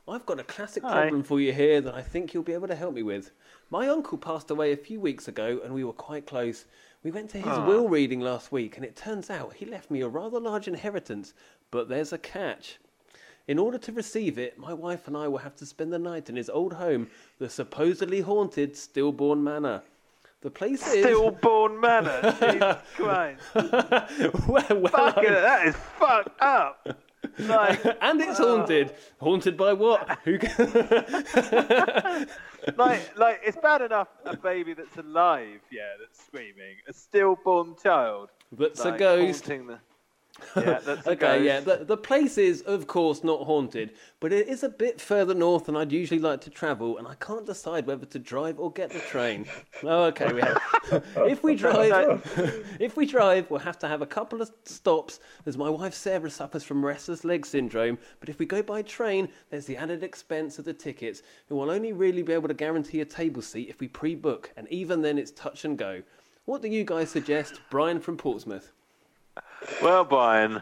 I've 0.08 0.26
got 0.26 0.40
a 0.40 0.44
classic 0.44 0.82
Hi. 0.82 1.02
problem 1.02 1.22
for 1.22 1.40
you 1.40 1.54
here 1.54 1.82
that 1.82 1.94
I 1.94 2.02
think 2.02 2.34
you'll 2.34 2.42
be 2.42 2.54
able 2.54 2.68
to 2.68 2.76
help 2.76 2.96
me 2.96 3.04
with. 3.04 3.30
My 3.70 3.88
uncle 3.88 4.18
passed 4.18 4.50
away 4.50 4.72
a 4.72 4.78
few 4.78 5.00
weeks 5.00 5.28
ago, 5.28 5.62
and 5.64 5.72
we 5.72 5.84
were 5.84 5.94
quite 5.94 6.26
close. 6.26 6.66
We 7.04 7.12
went 7.12 7.30
to 7.32 7.38
his 7.38 7.46
Ah. 7.48 7.68
will 7.68 7.88
reading 7.88 8.20
last 8.20 8.52
week, 8.52 8.76
and 8.78 8.84
it 8.86 8.96
turns 8.96 9.30
out 9.30 9.54
he 9.54 9.66
left 9.66 9.92
me 9.92 10.02
a 10.02 10.08
rather 10.08 10.40
large 10.40 10.68
inheritance. 10.68 11.34
But 11.70 11.88
there's 11.88 12.12
a 12.12 12.18
catch. 12.18 12.80
In 13.48 13.60
order 13.60 13.78
to 13.78 13.92
receive 13.92 14.40
it, 14.40 14.58
my 14.58 14.74
wife 14.74 15.08
and 15.08 15.16
I 15.16 15.28
will 15.28 15.38
have 15.40 15.56
to 15.58 15.66
spend 15.68 15.94
the 15.94 16.00
night 16.00 16.30
in 16.30 16.36
his 16.36 16.50
old 16.50 16.74
home, 16.74 17.10
the 17.38 17.50
supposedly 17.50 18.22
haunted 18.22 18.76
Stillborn 18.76 19.44
Manor. 19.44 19.84
The 20.42 20.50
place 20.50 20.88
is. 20.88 21.04
Stillborn 21.04 21.80
manner. 21.80 22.22
Jesus 22.40 22.78
Christ. 22.96 23.42
well, 23.56 24.66
well, 24.70 24.88
Fucking, 24.88 25.26
I- 25.26 25.28
um, 25.28 25.34
that 25.44 25.68
is 25.68 25.76
fucked 25.76 26.42
up. 26.42 26.88
Like, 27.40 27.84
and 28.02 28.22
it's 28.22 28.38
haunted. 28.38 28.96
Haunted 29.20 29.58
by 29.58 29.74
what? 29.74 30.18
Who? 30.24 30.38
like, 32.78 33.18
like 33.18 33.42
it's 33.46 33.58
bad 33.62 33.82
enough 33.82 34.08
a 34.26 34.38
baby 34.38 34.74
that's 34.74 34.96
alive, 34.98 35.60
yeah, 35.72 35.82
that's 36.00 36.24
screaming. 36.26 36.76
A 36.88 36.94
stillborn 36.94 37.76
child. 37.82 38.30
That's 38.52 38.84
a 38.86 38.92
ghost. 38.98 39.46
haunting 39.48 39.68
the- 39.68 39.80
Yeah, 40.56 40.80
that's 40.86 41.08
Okay, 41.08 41.44
yeah. 41.44 41.60
The, 41.60 41.86
the 41.86 41.98
place 41.98 42.38
is, 42.38 42.62
of 42.62 42.88
course, 42.88 43.24
not 43.24 43.42
haunted, 43.42 43.92
but 44.20 44.34
it 44.34 44.48
is 44.48 44.64
a 44.64 44.70
bit 44.70 45.00
further 45.00 45.34
north 45.34 45.66
than 45.66 45.76
I'd 45.76 45.92
usually 45.92 46.20
like 46.20 46.42
to 46.42 46.50
travel, 46.50 46.98
and 46.98 47.08
I 47.08 47.16
can't 47.16 47.46
decide 47.46 47.86
whether 47.86 48.06
to 48.06 48.20
drive 48.20 48.60
or 48.60 48.72
get 48.72 48.92
the 48.92 49.00
train. 49.00 49.46
Oh, 49.84 50.04
okay, 50.06 50.32
we 50.34 50.42
have. 50.42 50.62
if 51.18 51.44
we 51.44 51.56
drive, 51.56 52.22
if 52.80 52.98
we 52.98 53.06
drive, 53.06 53.50
we'll 53.50 53.60
have 53.60 53.80
to 53.80 53.88
have 53.88 54.02
a 54.02 54.06
couple 54.08 54.42
of 54.42 54.52
stops, 54.66 55.20
as 55.46 55.58
my 55.58 55.70
wife 55.70 55.94
Sarah 55.94 56.30
suffers 56.30 56.64
from 56.64 56.86
restless 56.86 57.24
leg 57.24 57.46
syndrome. 57.46 57.98
But 58.20 58.30
if 58.30 58.40
we 58.40 58.46
go 58.46 58.62
by 58.62 58.82
train, 58.82 59.30
there's 59.50 59.66
the 59.66 59.78
added 59.78 60.04
expense 60.04 60.60
of 60.60 60.66
the 60.66 60.74
tickets, 60.74 61.22
and 61.50 61.58
we'll 61.58 61.72
only 61.72 61.94
really 61.94 62.22
be 62.22 62.34
able 62.34 62.48
to 62.48 62.54
guarantee 62.54 63.02
a 63.02 63.06
table 63.06 63.42
seat 63.42 63.70
if 63.70 63.80
we 63.80 63.88
pre-book, 63.88 64.52
and 64.58 64.68
even 64.70 65.02
then, 65.02 65.18
it's 65.18 65.32
touch 65.32 65.66
and 65.66 65.78
go. 65.78 66.02
What 66.46 66.62
do 66.62 66.68
you 66.68 66.84
guys 66.84 67.12
suggest, 67.12 67.62
Brian 67.70 68.00
from 68.00 68.18
Portsmouth? 68.18 68.72
Well, 69.82 70.04
Brian, 70.06 70.62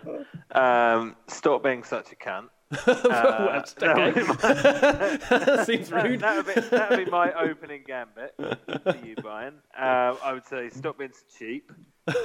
um, 0.52 1.16
stop 1.28 1.64
being 1.64 1.84
such 1.84 2.12
a 2.12 2.16
cunt. 2.16 2.50
That's 2.86 3.76
okay. 3.82 5.64
Seems 5.64 5.90
rude. 5.92 6.20
That 6.20 6.36
would 6.46 6.54
be, 6.54 6.62
that 6.62 6.90
would 6.90 7.06
be 7.06 7.10
my 7.12 7.32
opening 7.34 7.84
gambit 7.88 8.36
for 8.38 8.96
you, 9.06 9.16
Brian. 9.22 9.54
Um, 9.78 10.18
I 10.24 10.34
would 10.34 10.46
say 10.46 10.70
stop 10.70 10.98
being 10.98 11.14
so 11.14 11.24
cheap. 11.40 11.72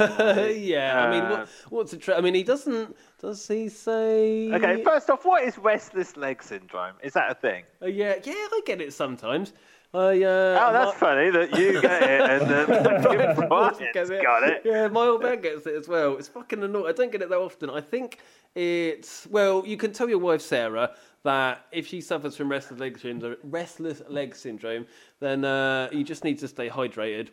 yeah, 0.01 1.05
I 1.05 1.11
mean, 1.11 1.29
what, 1.31 1.41
Uh, 1.41 1.47
what's 1.71 1.93
a 1.93 1.97
tra- 1.97 2.17
I 2.17 2.21
mean, 2.21 2.35
he 2.35 2.43
doesn't. 2.43 2.97
Does 3.21 3.47
he 3.47 3.69
say? 3.69 4.51
Okay, 4.53 4.83
first 4.83 5.11
off, 5.11 5.25
what 5.25 5.45
is 5.45 5.59
restless 5.59 6.17
leg 6.17 6.43
syndrome? 6.43 6.95
Is 7.03 7.13
that 7.15 7.31
a 7.31 7.35
thing? 7.35 7.65
Uh, 7.81 7.87
yeah, 7.87 8.15
yeah, 8.25 8.33
I 8.35 8.61
get 8.67 8.81
it 8.81 8.93
sometimes. 8.93 9.53
I. 9.95 10.23
Uh, 10.23 10.59
Oh, 10.61 10.73
that's 10.73 10.93
my- 10.95 11.07
funny 11.09 11.31
that 11.31 11.59
you 11.59 11.81
get 11.81 12.03
it 12.03 12.21
and 12.31 12.51
then 12.51 13.03
fucking 13.03 13.49
Brian's 13.49 13.79
Gets 13.93 14.11
it. 14.11 14.23
got 14.23 14.43
it. 14.43 14.63
Yeah, 14.65 14.89
my 14.89 15.03
old 15.07 15.23
man 15.23 15.41
gets 15.41 15.67
it 15.67 15.75
as 15.75 15.89
well. 15.89 16.17
It's 16.17 16.29
fucking 16.29 16.63
annoying. 16.63 16.87
I 16.87 16.93
don't 16.93 17.13
get 17.13 17.21
it 17.23 17.29
that 17.29 17.39
often. 17.39 17.69
I 17.71 17.81
think 17.81 18.19
it's 18.55 19.27
well, 19.31 19.63
you 19.67 19.77
can 19.77 19.93
tell 19.93 20.09
your 20.09 20.19
wife 20.19 20.41
Sarah 20.43 20.95
that 21.25 21.67
if 21.73 21.87
she 21.87 22.01
suffers 22.01 22.37
from 22.37 22.51
restless 22.51 22.81
leg 22.81 22.99
syndrome, 22.99 23.37
restless 23.45 24.03
leg 24.09 24.35
syndrome, 24.35 24.87
then 25.21 25.45
uh, 25.45 25.89
you 25.93 26.05
just 26.05 26.25
need 26.25 26.39
to 26.41 26.49
stay 26.49 26.69
hydrated. 26.69 27.29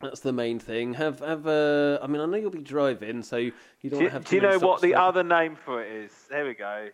That's 0.00 0.20
the 0.20 0.32
main 0.32 0.58
thing. 0.58 0.92
Have 0.94 1.20
have. 1.20 1.46
Uh, 1.46 1.98
I 2.02 2.06
mean, 2.06 2.20
I 2.20 2.26
know 2.26 2.36
you'll 2.36 2.50
be 2.50 2.60
driving, 2.60 3.22
so 3.22 3.36
you 3.36 3.52
don't 3.90 4.00
Do, 4.00 4.08
have. 4.08 4.24
do 4.24 4.36
you 4.36 4.42
know 4.42 4.58
what 4.58 4.80
the 4.82 4.94
other 4.94 5.22
name 5.22 5.56
for 5.56 5.82
it 5.82 5.90
is? 5.90 6.12
There 6.28 6.44
we 6.44 6.54
go. 6.54 6.88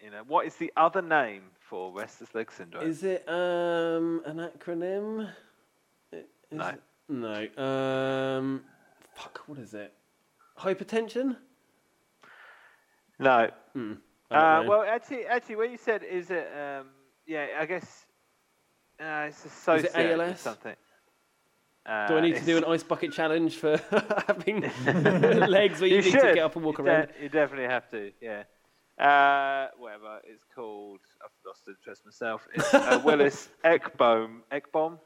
You 0.00 0.10
know, 0.10 0.22
what 0.28 0.46
is 0.46 0.54
the 0.56 0.70
other 0.76 1.00
name 1.02 1.42
for 1.68 1.92
restless 1.92 2.34
leg 2.34 2.50
syndrome? 2.52 2.86
Is 2.86 3.02
it 3.02 3.24
um 3.28 4.22
an 4.26 4.38
acronym? 4.38 5.28
Is 6.12 6.24
No. 6.52 6.68
it- 6.68 6.82
No. 7.08 7.62
Um. 7.62 8.64
Fuck. 9.14 9.42
What 9.46 9.58
is 9.58 9.74
it? 9.74 9.92
Hypertension. 10.58 11.36
no. 13.18 13.48
Don't 13.74 14.00
Uh, 14.30 14.64
well, 14.66 14.82
actually, 14.82 15.26
actually, 15.26 15.56
when 15.56 15.70
you 15.70 15.76
said 15.76 16.02
is 16.02 16.30
it, 16.30 16.48
um, 16.56 16.86
yeah, 17.26 17.46
I 17.58 17.66
guess 17.66 18.06
uh, 19.00 19.26
it's 19.28 19.44
associated 19.44 20.18
with 20.18 20.20
ALS? 20.28 20.40
something. 20.40 20.74
Uh, 21.86 22.06
do 22.08 22.16
I 22.16 22.20
need 22.22 22.36
to 22.36 22.44
do 22.44 22.56
an 22.56 22.64
ice 22.64 22.82
bucket 22.82 23.12
challenge 23.12 23.56
for 23.56 23.76
having 24.26 24.62
legs 25.58 25.80
where 25.80 25.88
you, 25.90 25.96
You 25.96 26.02
need 26.02 26.10
should. 26.12 26.20
to 26.22 26.34
get 26.34 26.38
up 26.44 26.56
and 26.56 26.64
walk 26.64 26.78
you 26.78 26.84
around? 26.86 27.08
de- 27.08 27.22
you 27.24 27.28
definitely 27.28 27.66
have 27.68 27.88
to, 27.90 28.10
yeah. 28.22 28.44
Uh, 28.98 29.66
whatever 29.76 30.20
it's 30.24 30.44
called, 30.54 31.00
I've 31.24 31.30
lost 31.44 31.62
interest 31.66 32.04
myself. 32.04 32.46
It's 32.54 32.72
uh, 32.72 33.00
Willis 33.04 33.48
Ekbom. 33.64 34.38
Ekbom? 34.52 34.62
I 34.72 34.82
don't 34.82 34.92
know. 34.92 34.98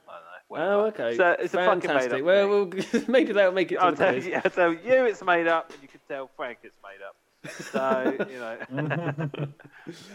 whatever. 0.49 0.73
Oh, 0.73 0.81
okay. 0.87 1.17
So 1.17 1.37
it's 1.39 1.55
a 1.55 1.57
fucking 1.57 1.81
Fantastic. 1.81 2.13
made 2.13 2.21
up 2.21 2.25
well, 2.27 2.67
thing. 2.71 2.85
we'll 2.93 3.03
maybe 3.09 3.33
that'll 3.33 3.53
make 3.53 3.73
it 3.73 3.77
I'll 3.77 3.97
tell, 3.97 4.15
you, 4.15 4.35
I'll 4.45 4.51
tell 4.51 4.73
you 4.73 5.05
it's 5.07 5.23
made 5.25 5.47
up, 5.47 5.73
and 5.73 5.81
you 5.83 5.89
can 5.89 6.01
tell 6.07 6.29
Frank 6.37 6.59
it's 6.65 6.77
made 6.83 7.03
up. 7.03 7.17
So 7.73 8.27
you 8.29 8.39
know. 8.39 9.49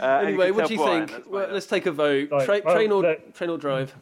uh, 0.00 0.06
Anyway, 0.24 0.46
can 0.46 0.54
what 0.56 0.68
do 0.68 0.74
you 0.74 0.80
Brian 0.80 1.08
think? 1.08 1.24
Well, 1.28 1.48
let's 1.50 1.66
take 1.66 1.86
a 1.86 1.92
vote. 1.92 2.28
Right, 2.30 2.44
Tra- 2.44 2.60
well, 2.64 2.74
train 2.76 2.92
or 2.92 3.02
look- 3.02 3.34
train 3.34 3.50
or 3.50 3.58
drive? 3.58 3.94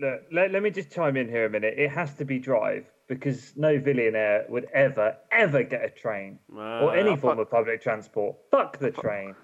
Look, 0.00 0.22
let, 0.32 0.50
let 0.52 0.62
me 0.62 0.70
just 0.70 0.90
chime 0.90 1.16
in 1.16 1.28
here 1.28 1.44
a 1.46 1.50
minute. 1.50 1.74
It 1.78 1.90
has 1.90 2.14
to 2.14 2.24
be 2.24 2.38
drive 2.38 2.86
because 3.08 3.52
no 3.56 3.78
billionaire 3.78 4.44
would 4.48 4.66
ever, 4.74 5.16
ever 5.30 5.62
get 5.62 5.84
a 5.84 5.90
train 5.90 6.38
or 6.52 6.96
any 6.96 7.16
form 7.16 7.36
fuck. 7.38 7.46
of 7.46 7.50
public 7.50 7.82
transport. 7.82 8.36
Fuck 8.50 8.78
the 8.78 8.90
train. 8.90 9.34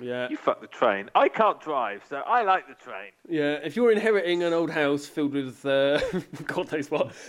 Yeah. 0.00 0.28
You 0.28 0.36
fuck 0.36 0.60
the 0.60 0.66
train. 0.66 1.10
I 1.14 1.28
can't 1.28 1.60
drive, 1.60 2.02
so 2.08 2.16
I 2.26 2.42
like 2.42 2.66
the 2.66 2.74
train. 2.74 3.10
Yeah, 3.28 3.58
if 3.62 3.76
you're 3.76 3.92
inheriting 3.92 4.42
an 4.42 4.52
old 4.52 4.70
house 4.70 5.06
filled 5.06 5.34
with 5.34 5.64
uh, 5.64 6.00
God 6.46 6.72
knows 6.72 6.90
what, 6.90 7.12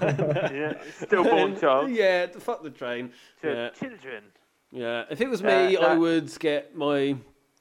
Yeah, 0.00 0.74
stillborn 1.04 1.52
then, 1.52 1.60
child. 1.60 1.90
Yeah, 1.90 2.26
fuck 2.38 2.62
the 2.62 2.70
train. 2.70 3.10
To 3.42 3.48
Yeah, 3.52 3.70
children. 3.70 4.22
yeah. 4.70 5.04
If 5.10 5.20
it 5.20 5.28
was 5.28 5.42
me, 5.42 5.76
Uh, 5.76 5.86
I 5.88 5.94
would 5.96 6.32
get 6.38 6.74
my 6.76 7.16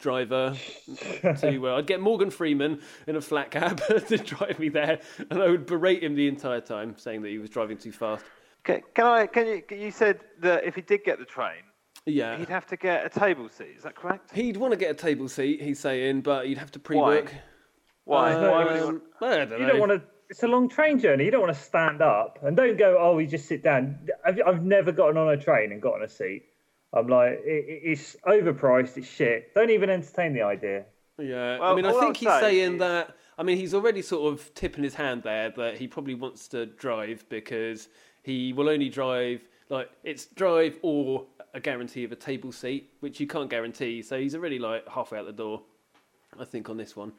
driver 0.09 0.55
to. 1.39 1.67
Uh, 1.67 1.77
I'd 1.77 1.87
get 1.87 1.99
Morgan 1.99 2.29
Freeman 2.29 2.79
in 3.07 3.15
a 3.15 3.21
flat 3.21 3.49
cab 3.49 3.81
to 4.07 4.17
drive 4.17 4.59
me 4.59 4.69
there, 4.69 4.99
and 5.31 5.41
I 5.41 5.49
would 5.49 5.65
berate 5.65 6.03
him 6.03 6.13
the 6.13 6.27
entire 6.27 6.61
time, 6.61 6.93
saying 6.97 7.23
that 7.23 7.29
he 7.29 7.39
was 7.39 7.49
driving 7.49 7.77
too 7.77 7.91
fast. 7.91 8.23
Can, 8.63 8.81
can 8.93 9.05
I? 9.05 9.25
Can 9.25 9.47
you? 9.47 9.63
You 9.75 9.89
said 9.89 10.19
that 10.41 10.63
if 10.63 10.75
he 10.75 10.81
did 10.81 11.03
get 11.03 11.17
the 11.17 11.25
train, 11.25 11.63
Yeah. 12.05 12.37
he'd 12.37 12.49
have 12.49 12.67
to 12.67 12.77
get 12.77 13.03
a 13.03 13.09
table 13.09 13.49
seat. 13.49 13.73
Is 13.77 13.81
that 13.83 13.95
correct? 13.95 14.31
He'd 14.31 14.57
want 14.57 14.73
to 14.73 14.77
get 14.77 14.91
a 14.91 14.93
table 14.93 15.27
seat, 15.27 15.59
he's 15.61 15.79
saying, 15.79 16.21
but 16.21 16.47
you'd 16.47 16.59
have 16.59 16.71
to 16.73 16.79
pre-book. 16.79 17.33
Why? 18.03 18.33
Um, 18.33 18.41
Why 18.51 18.63
would 18.63 18.75
he 18.75 18.81
want? 18.83 19.01
I 19.21 19.37
don't 19.37 19.49
know. 19.49 19.57
You 19.57 19.65
don't 19.65 19.79
want 19.79 19.91
to. 19.93 20.01
It's 20.29 20.43
a 20.43 20.47
long 20.47 20.69
train 20.69 20.99
journey. 20.99 21.25
You 21.25 21.31
don't 21.31 21.41
want 21.41 21.55
to 21.55 21.61
stand 21.61 22.01
up 22.03 22.39
and 22.43 22.55
don't 22.55 22.77
go. 22.77 22.97
Oh, 22.99 23.15
we 23.15 23.25
just 23.25 23.47
sit 23.47 23.63
down. 23.63 24.07
I've, 24.23 24.39
I've 24.45 24.63
never 24.63 24.91
gotten 24.91 25.17
on 25.17 25.29
a 25.33 25.37
train 25.37 25.71
and 25.71 25.81
got 25.81 25.95
on 25.95 26.03
a 26.03 26.09
seat. 26.09 26.43
I'm 26.95 27.07
like, 27.07 27.33
it, 27.45 27.65
it- 27.67 27.81
it's 27.83 28.15
overpriced. 28.25 28.97
It's 28.97 29.07
shit. 29.07 29.53
Don't 29.53 29.69
even 29.69 29.89
entertain 29.89 30.33
the 30.33 30.41
idea. 30.41 30.85
Yeah, 31.17 31.59
I 31.61 31.75
mean, 31.75 31.85
I 31.85 31.91
think 31.91 32.03
I'll 32.03 32.13
he's 32.13 32.19
say 32.29 32.39
saying 32.41 32.73
is- 32.73 32.79
that. 32.79 33.15
I 33.37 33.43
mean, 33.43 33.57
he's 33.57 33.73
already 33.73 34.01
sort 34.01 34.31
of 34.31 34.53
tipping 34.53 34.83
his 34.83 34.95
hand 34.95 35.23
there 35.23 35.49
that 35.57 35.77
he 35.77 35.87
probably 35.89 36.15
wants 36.15 36.47
to 36.49 36.65
drive 36.67 37.25
because 37.27 37.89
he 38.23 38.53
will 38.53 38.69
only 38.69 38.87
drive 38.87 39.41
like 39.69 39.89
it's 40.05 40.27
drive 40.27 40.79
or 40.83 41.25
a 41.53 41.59
guarantee 41.59 42.05
of 42.05 42.11
a 42.13 42.15
table 42.15 42.51
seat, 42.53 42.91
which 43.01 43.19
you 43.19 43.27
can't 43.27 43.49
guarantee. 43.49 44.01
So 44.01 44.17
he's 44.19 44.35
already 44.35 44.57
like 44.57 44.87
halfway 44.87 45.19
out 45.19 45.25
the 45.25 45.33
door, 45.33 45.63
I 46.39 46.45
think, 46.45 46.69
on 46.69 46.77
this 46.77 46.95
one. 46.95 47.11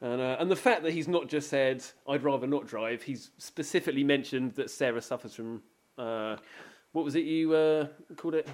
And, 0.00 0.20
uh, 0.20 0.36
and 0.38 0.50
the 0.50 0.56
fact 0.56 0.82
that 0.82 0.92
he's 0.92 1.08
not 1.08 1.28
just 1.28 1.48
said 1.50 1.84
I'd 2.08 2.22
rather 2.24 2.46
not 2.46 2.66
drive, 2.66 3.02
he's 3.02 3.30
specifically 3.38 4.04
mentioned 4.04 4.52
that 4.54 4.70
Sarah 4.70 5.02
suffers 5.02 5.34
from 5.34 5.62
uh, 5.98 6.36
what 6.92 7.04
was 7.04 7.16
it 7.16 7.24
you 7.24 7.54
uh, 7.54 7.86
called 8.16 8.34
it? 8.34 8.48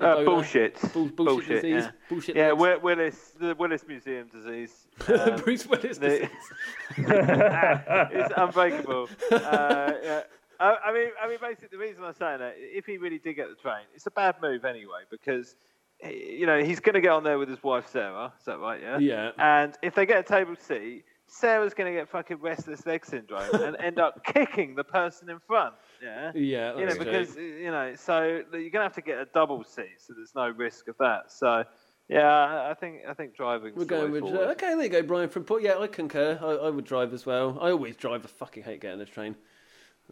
Uh, 0.00 0.24
bullshit. 0.24 0.80
Bull- 0.92 1.06
bullshit, 1.08 1.16
Bullshit, 1.16 1.48
disease. 1.62 1.84
yeah. 1.84 1.90
Bullshit. 2.08 2.36
Yeah, 2.36 2.48
legs. 2.48 2.58
Wi- 2.58 2.76
Willis, 2.76 3.32
the 3.40 3.54
Willis 3.56 3.84
Museum 3.88 4.28
disease. 4.28 4.86
Um, 5.08 5.36
Bruce 5.40 5.66
Willis. 5.66 5.98
disease. 5.98 6.28
it's 6.96 8.32
unbreakable. 8.36 9.08
Uh, 9.30 9.92
yeah. 10.02 10.20
I, 10.60 10.76
I 10.86 10.92
mean, 10.92 11.08
I 11.22 11.28
mean, 11.28 11.38
basically, 11.40 11.68
the 11.72 11.78
reason 11.78 12.04
I'm 12.04 12.14
saying 12.14 12.38
that, 12.40 12.54
if 12.56 12.84
he 12.86 12.98
really 12.98 13.18
did 13.18 13.34
get 13.34 13.48
the 13.48 13.54
train, 13.56 13.82
it's 13.94 14.06
a 14.06 14.10
bad 14.10 14.36
move 14.42 14.64
anyway 14.64 15.02
because, 15.10 15.56
eh, 16.02 16.10
you 16.10 16.46
know, 16.46 16.62
he's 16.62 16.80
going 16.80 16.94
to 16.94 17.00
get 17.00 17.10
on 17.12 17.24
there 17.24 17.38
with 17.38 17.48
his 17.48 17.62
wife 17.62 17.88
Sarah. 17.88 18.32
Is 18.38 18.44
that 18.44 18.58
right? 18.60 18.80
Yeah. 18.80 18.98
Yeah. 18.98 19.30
And 19.38 19.74
if 19.82 19.94
they 19.94 20.04
get 20.06 20.18
a 20.18 20.22
table 20.22 20.54
seat, 20.58 21.04
Sarah's 21.26 21.72
going 21.74 21.92
to 21.92 21.98
get 21.98 22.08
fucking 22.10 22.38
restless 22.40 22.84
leg 22.86 23.06
syndrome 23.06 23.54
and 23.54 23.76
end 23.80 23.98
up 23.98 24.22
kicking 24.34 24.74
the 24.74 24.84
person 24.84 25.30
in 25.30 25.38
front. 25.46 25.74
Yeah. 26.02 26.32
Yeah, 26.34 26.74
You 26.76 26.80
know, 26.80 26.86
that's 26.86 26.96
true. 26.96 27.04
because 27.04 27.36
you 27.36 27.70
know, 27.70 27.94
so 27.96 28.22
you're 28.24 28.42
going 28.52 28.72
to 28.72 28.80
have 28.80 28.94
to 28.94 29.02
get 29.02 29.18
a 29.18 29.26
double 29.26 29.64
seat, 29.64 29.96
so 29.98 30.14
there's 30.14 30.34
no 30.34 30.48
risk 30.48 30.88
of 30.88 30.96
that. 30.98 31.30
So, 31.30 31.64
yeah, 32.08 32.68
I- 32.70 32.74
think 32.74 33.02
I 33.08 33.14
think 33.14 33.36
driving. 33.36 33.74
We're 33.74 33.84
going 33.84 34.10
with 34.12 34.24
uh, 34.24 34.52
okay. 34.52 34.74
There 34.74 34.82
you 34.82 34.88
go, 34.88 35.02
Brian 35.02 35.28
from 35.28 35.44
Port. 35.44 35.62
Yeah, 35.62 35.78
I 35.78 35.86
concur. 35.86 36.38
I, 36.42 36.66
I 36.66 36.70
would 36.70 36.84
drive 36.84 37.12
as 37.12 37.26
well. 37.26 37.58
I 37.60 37.70
always 37.70 37.96
drive. 37.96 38.24
I 38.24 38.28
fucking 38.28 38.62
hate 38.62 38.80
getting 38.80 39.00
a 39.00 39.06
train. 39.06 39.36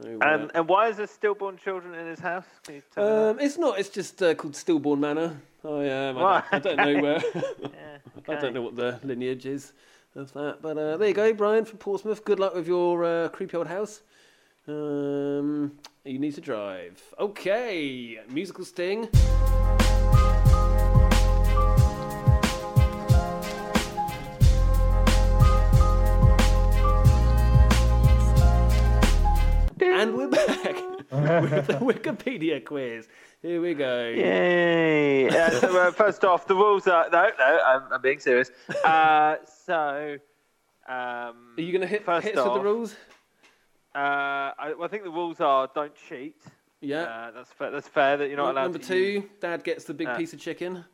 And 0.04 0.50
and 0.54 0.68
why 0.68 0.88
is 0.88 0.98
there 0.98 1.08
stillborn 1.08 1.56
children 1.56 1.94
in 1.94 2.06
his 2.06 2.20
house? 2.20 2.44
Can 2.64 2.76
you 2.76 2.82
tell 2.94 3.04
me 3.04 3.30
um, 3.30 3.40
it's 3.40 3.58
not. 3.58 3.80
It's 3.80 3.88
just 3.88 4.22
uh, 4.22 4.34
called 4.34 4.54
Stillborn 4.54 5.00
Manor. 5.00 5.40
I 5.64 5.68
um, 5.88 6.18
I, 6.18 6.42
don't, 6.52 6.52
I 6.52 6.58
don't 6.58 6.76
know 6.76 7.02
where. 7.02 7.22
Yeah, 8.28 8.36
I 8.36 8.40
don't 8.40 8.54
know 8.54 8.62
what 8.62 8.76
the 8.76 9.00
lineage 9.02 9.46
is 9.46 9.72
of 10.14 10.32
that. 10.34 10.58
But 10.62 10.78
uh, 10.78 10.96
there 10.98 11.08
you 11.08 11.14
go, 11.14 11.32
Brian 11.32 11.64
from 11.64 11.78
Portsmouth. 11.78 12.24
Good 12.24 12.38
luck 12.38 12.54
with 12.54 12.68
your 12.68 13.04
uh, 13.04 13.28
creepy 13.30 13.56
old 13.56 13.66
house. 13.66 14.02
Um, 14.68 15.72
you 16.04 16.18
need 16.18 16.34
to 16.34 16.42
drive. 16.42 17.02
Okay, 17.18 18.18
musical 18.28 18.66
sting. 18.66 19.08
And 29.80 30.14
we're 30.14 30.28
back 30.28 30.76
with 31.10 31.66
the 31.66 31.72
Wikipedia 31.80 32.62
quiz. 32.62 33.08
Here 33.40 33.62
we 33.62 33.72
go. 33.72 34.08
Yay! 34.08 35.28
Uh, 35.38 35.50
so 35.50 35.80
uh, 35.80 35.90
first 35.92 36.24
off, 36.24 36.46
the 36.46 36.54
rules 36.54 36.86
are 36.86 37.08
no, 37.10 37.30
no. 37.38 37.60
I'm, 37.64 37.92
I'm 37.92 38.02
being 38.02 38.18
serious. 38.18 38.50
Uh, 38.84 39.36
so, 39.64 40.16
um, 40.86 41.54
Are 41.56 41.60
you 41.60 41.72
going 41.72 41.80
to 41.80 41.86
hit, 41.86 42.04
First 42.04 42.26
hit 42.26 42.36
us 42.36 42.44
with 42.44 42.54
the 42.54 42.60
rules? 42.60 42.94
Uh, 43.98 44.52
I, 44.58 44.74
well, 44.74 44.84
I 44.84 44.88
think 44.88 45.02
the 45.04 45.10
rules 45.10 45.40
are 45.40 45.68
don't 45.74 45.92
cheat. 46.08 46.40
Yeah. 46.80 47.02
Uh, 47.02 47.30
that's 47.32 47.50
fair. 47.52 47.70
That's 47.72 47.88
fair 47.88 48.16
that 48.18 48.28
you're 48.28 48.36
not 48.36 48.52
allowed 48.52 48.62
Number 48.64 48.78
two, 48.78 48.96
use- 48.96 49.24
Dad 49.40 49.64
gets 49.64 49.84
the 49.84 49.94
big 49.94 50.06
Uh, 50.08 50.16
piece 50.16 50.32
of 50.32 50.38
chicken. 50.40 50.84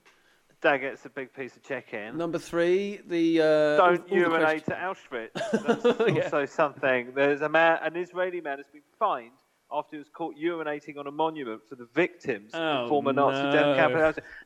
Dad 0.62 0.78
gets 0.78 1.04
a 1.04 1.10
big 1.10 1.34
piece 1.34 1.54
of 1.56 1.62
chicken. 1.62 2.16
Number 2.16 2.38
three, 2.38 3.00
the 3.06 3.40
uh, 3.40 3.44
Don't 3.44 3.80
all- 3.80 3.88
all 3.90 3.96
the 4.08 4.14
urinate 4.14 4.68
at 4.70 4.78
Auschwitz. 4.80 5.34
That's 5.84 5.84
Yeah. 6.16 6.22
also 6.24 6.46
something. 6.46 7.12
There's 7.14 7.42
a 7.42 7.48
man, 7.50 7.78
an 7.82 7.96
Israeli 7.96 8.40
man, 8.40 8.56
has 8.58 8.66
been 8.72 8.80
fined 8.98 9.32
after 9.74 9.96
he 9.96 9.98
was 9.98 10.08
caught 10.08 10.36
urinating 10.36 10.96
on 10.98 11.06
a 11.06 11.10
monument 11.10 11.60
for 11.68 11.74
the 11.74 11.86
victims 11.94 12.52
Oh, 12.54 12.58
of 12.58 12.84
the 12.84 12.88
former 12.88 13.12
Nazi 13.12 13.42
death 13.56 13.76
camp. 13.76 13.94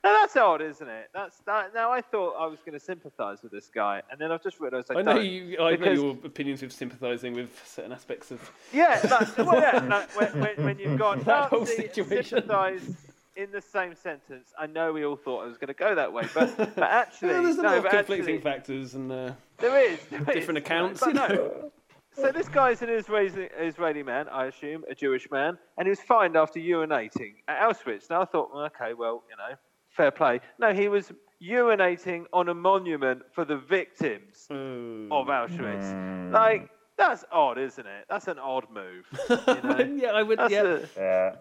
Now 0.05 0.13
that's 0.15 0.37
odd, 0.37 0.63
isn't 0.63 0.89
it? 0.89 1.11
That's 1.13 1.39
that. 1.47 1.75
Now 1.75 1.93
I 1.93 2.01
thought 2.01 2.35
I 2.39 2.47
was 2.47 2.61
going 2.61 2.73
to 2.79 2.81
sympathise 2.85 3.43
with 3.43 3.53
this 3.53 3.69
guy, 3.73 4.03
and 4.11 4.21
then 4.21 4.33
I've 4.33 4.43
just 4.43 4.59
realised 4.61 4.91
I, 4.91 5.01
I 5.01 5.03
know 5.03 5.19
you. 5.21 5.59
I 5.61 5.77
know 5.77 5.93
your 5.93 6.17
opinions 6.25 6.63
with 6.63 6.73
sympathising 6.73 7.35
with 7.35 7.51
certain 7.67 7.93
aspects 7.93 8.31
of. 8.31 8.51
Yeah, 8.73 9.01
no, 9.39 9.45
well, 9.45 9.61
yeah, 9.61 9.79
no, 9.89 10.05
when, 10.15 10.41
when, 10.41 10.65
when 10.65 10.79
you've 10.79 10.99
got 10.99 11.25
That 11.25 11.51
whole 11.51 11.61
Nazi 11.61 11.77
and 11.83 11.93
situation. 11.93 12.39
sympathise 12.39 12.97
in 13.37 13.53
the 13.53 13.61
same 13.61 13.95
sentence, 13.95 14.53
I 14.59 14.67
know 14.67 14.93
we 14.93 15.05
all 15.05 15.15
thought 15.17 15.45
I 15.45 15.47
was 15.47 15.59
going 15.59 15.69
to 15.69 15.75
go 15.75 15.95
that 15.95 16.13
way, 16.13 16.25
but 16.35 16.57
but 16.57 16.79
actually, 16.83 17.29
Well, 17.35 17.43
there's 17.45 17.59
a 17.59 17.63
no, 17.63 17.69
lot 17.69 17.79
of 17.79 17.85
conflicting 17.91 18.21
actually, 18.21 18.39
factors 18.41 18.95
and 18.95 19.13
uh, 19.13 19.33
there 19.59 19.79
is 19.93 20.01
there 20.11 20.21
different 20.21 20.59
is, 20.59 20.65
accounts. 20.65 21.03
You 21.03 21.13
no. 21.13 21.73
Know. 22.19 22.25
So 22.25 22.33
this 22.33 22.49
guy's 22.49 22.83
an 22.83 22.91
Israeli, 22.91 23.49
Israeli 23.59 24.03
man, 24.03 24.29
I 24.29 24.47
assume, 24.47 24.85
a 24.91 24.95
Jewish 24.95 25.31
man, 25.31 25.59
and 25.77 25.87
he 25.87 25.91
was 25.91 26.01
fined 26.01 26.37
after 26.37 26.61
urinating 26.61 27.35
at 27.47 27.61
Auschwitz. 27.61 28.11
Now 28.11 28.23
I 28.23 28.25
thought, 28.25 28.51
well, 28.53 28.65
okay, 28.67 28.95
well, 28.95 29.25
you 29.31 29.37
know, 29.37 29.57
fair 29.91 30.11
play. 30.11 30.41
No, 30.59 30.73
he 30.73 30.89
was 30.89 31.13
urinating 31.43 32.25
on 32.33 32.49
a 32.49 32.55
monument 32.55 33.23
for 33.33 33.45
the 33.45 33.57
victims 33.57 34.47
hmm. 34.49 35.11
of 35.13 35.27
Auschwitz. 35.27 35.91
Hmm. 35.93 36.33
Like, 36.33 36.69
that's 36.97 37.25
odd, 37.31 37.59
isn't 37.59 37.87
it? 37.87 38.07
That's 38.11 38.29
an 38.29 38.39
odd 38.39 38.67
move. 38.73 39.07
You 39.29 39.37
know? 39.63 39.99
yeah, 40.03 40.11
I 40.11 40.23
would. 40.23 40.39
That's, 40.39 40.53
yeah. 40.53 40.63
a, 40.63 40.81
Yeah. 40.97 41.37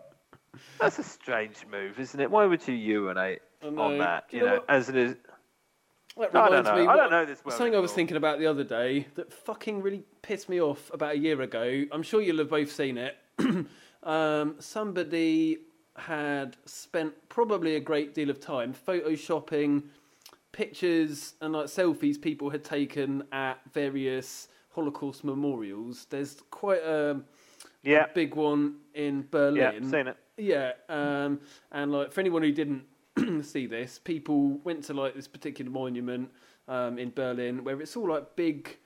that's 0.79 0.99
a 0.99 1.03
strange 1.03 1.65
move, 1.69 1.99
isn't 1.99 2.19
it? 2.19 2.29
Why 2.29 2.45
would 2.45 2.67
you 2.67 2.75
urinate 2.75 3.39
on 3.63 3.97
that? 3.97 4.25
You 4.29 4.39
you 4.39 4.45
know 4.45 4.55
know, 4.57 4.63
as 4.69 4.89
it 4.89 4.95
is. 4.95 5.15
That 6.17 6.35
I 6.35 6.49
don't 6.49 6.49
reminds 6.49 6.67
know. 6.69 6.75
me. 6.75 6.81
I 6.81 6.85
what- 6.85 6.95
don't 6.97 7.11
know 7.11 7.25
this 7.25 7.43
well 7.45 7.55
Something 7.57 7.75
I 7.75 7.79
was 7.79 7.93
thinking 7.93 8.17
about 8.17 8.39
the 8.39 8.47
other 8.47 8.63
day 8.63 9.07
that 9.15 9.31
fucking 9.31 9.81
really 9.81 10.03
pissed 10.21 10.49
me 10.49 10.59
off 10.61 10.89
about 10.93 11.15
a 11.15 11.17
year 11.17 11.41
ago. 11.41 11.83
I'm 11.91 12.03
sure 12.03 12.21
you'll 12.21 12.39
have 12.39 12.49
both 12.49 12.71
seen 12.71 12.97
it. 12.97 13.17
um, 14.03 14.55
somebody 14.59 15.59
had 15.95 16.55
spent 16.65 17.13
probably 17.29 17.75
a 17.75 17.79
great 17.79 18.13
deal 18.13 18.29
of 18.29 18.39
time 18.39 18.73
photoshopping 18.87 19.83
pictures 20.51 21.33
and 21.41 21.53
like 21.53 21.65
selfies 21.67 22.19
people 22.19 22.49
had 22.49 22.63
taken 22.63 23.23
at 23.31 23.59
various 23.73 24.47
Holocaust 24.73 25.23
memorials. 25.23 26.05
There's 26.09 26.41
quite 26.51 26.81
a 26.83 27.19
Yeah, 27.83 28.07
big 28.13 28.35
one 28.35 28.77
in 28.93 29.27
Berlin. 29.29 29.55
yeah, 29.83 29.89
seen 29.89 30.07
it. 30.07 30.17
Yeah, 30.37 30.73
um, 30.87 31.39
and 31.71 31.91
like 31.91 32.11
for 32.11 32.19
anyone 32.21 32.43
who 32.43 32.51
didn't 32.51 32.83
see 33.43 33.65
this, 33.67 33.99
people 33.99 34.59
went 34.63 34.83
to 34.85 34.93
like 34.93 35.15
this 35.15 35.27
particular 35.27 35.71
monument 35.71 36.29
um, 36.67 36.97
in 36.97 37.11
Berlin 37.11 37.63
where 37.63 37.79
it's 37.81 37.95
all 37.95 38.09
like 38.09 38.35
big, 38.35 38.77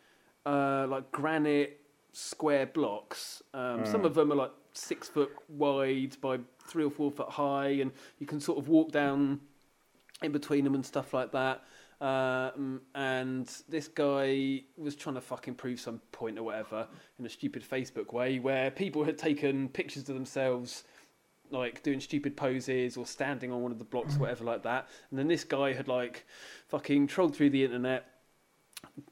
uh, 0.46 0.88
like 0.88 1.12
granite 1.12 1.80
square 2.14 2.66
blocks. 2.66 3.42
Um, 3.54 3.86
Some 3.86 4.06
of 4.06 4.14
them 4.14 4.32
are 4.32 4.36
like 4.36 4.52
six 4.74 5.08
foot 5.08 5.32
wide 5.50 6.16
by 6.22 6.40
three 6.68 6.84
or 6.84 6.92
four 6.92 7.12
foot 7.12 7.30
high, 7.30 7.70
and 7.82 7.92
you 8.20 8.28
can 8.28 8.40
sort 8.40 8.58
of 8.58 8.70
walk 8.70 8.92
down 8.92 9.40
in 10.22 10.32
between 10.32 10.64
them 10.64 10.76
and 10.76 10.86
stuff 10.86 11.14
like 11.14 11.32
that. 11.32 11.64
Um, 12.00 12.82
and 12.96 13.48
this 13.70 13.88
guy 13.88 14.64
was 14.76 14.96
trying 14.96 15.16
to 15.16 15.22
fucking 15.22 15.54
prove 15.54 15.80
some 15.80 16.02
point 16.12 16.40
or 16.40 16.44
whatever 16.44 16.88
in 17.20 17.26
a 17.26 17.30
stupid 17.30 17.64
Facebook 17.64 18.12
way, 18.12 18.40
where 18.40 18.72
people 18.72 19.04
had 19.04 19.18
taken 19.18 19.70
pictures 19.70 20.10
of 20.10 20.16
themselves, 20.16 20.84
like 21.52 21.84
doing 21.84 22.00
stupid 22.00 22.36
poses 22.36 22.98
or 22.98 23.06
standing 23.06 23.52
on 23.52 23.62
one 23.62 23.72
of 23.72 23.80
the 23.80 23.86
blocks, 23.86 24.16
whatever 24.16 24.44
like 24.44 24.64
that. 24.64 24.88
And 25.10 25.20
then 25.20 25.28
this 25.28 25.44
guy 25.44 25.74
had 25.74 25.88
like 25.88 26.26
fucking 26.68 27.08
trolled 27.08 27.36
through 27.36 27.52
the 27.52 27.64
internet 27.64 28.06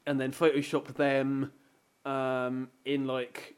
and 0.06 0.20
then 0.20 0.32
photoshopped 0.32 0.94
them 0.94 1.52
um, 2.04 2.68
in 2.84 3.06
like 3.06 3.56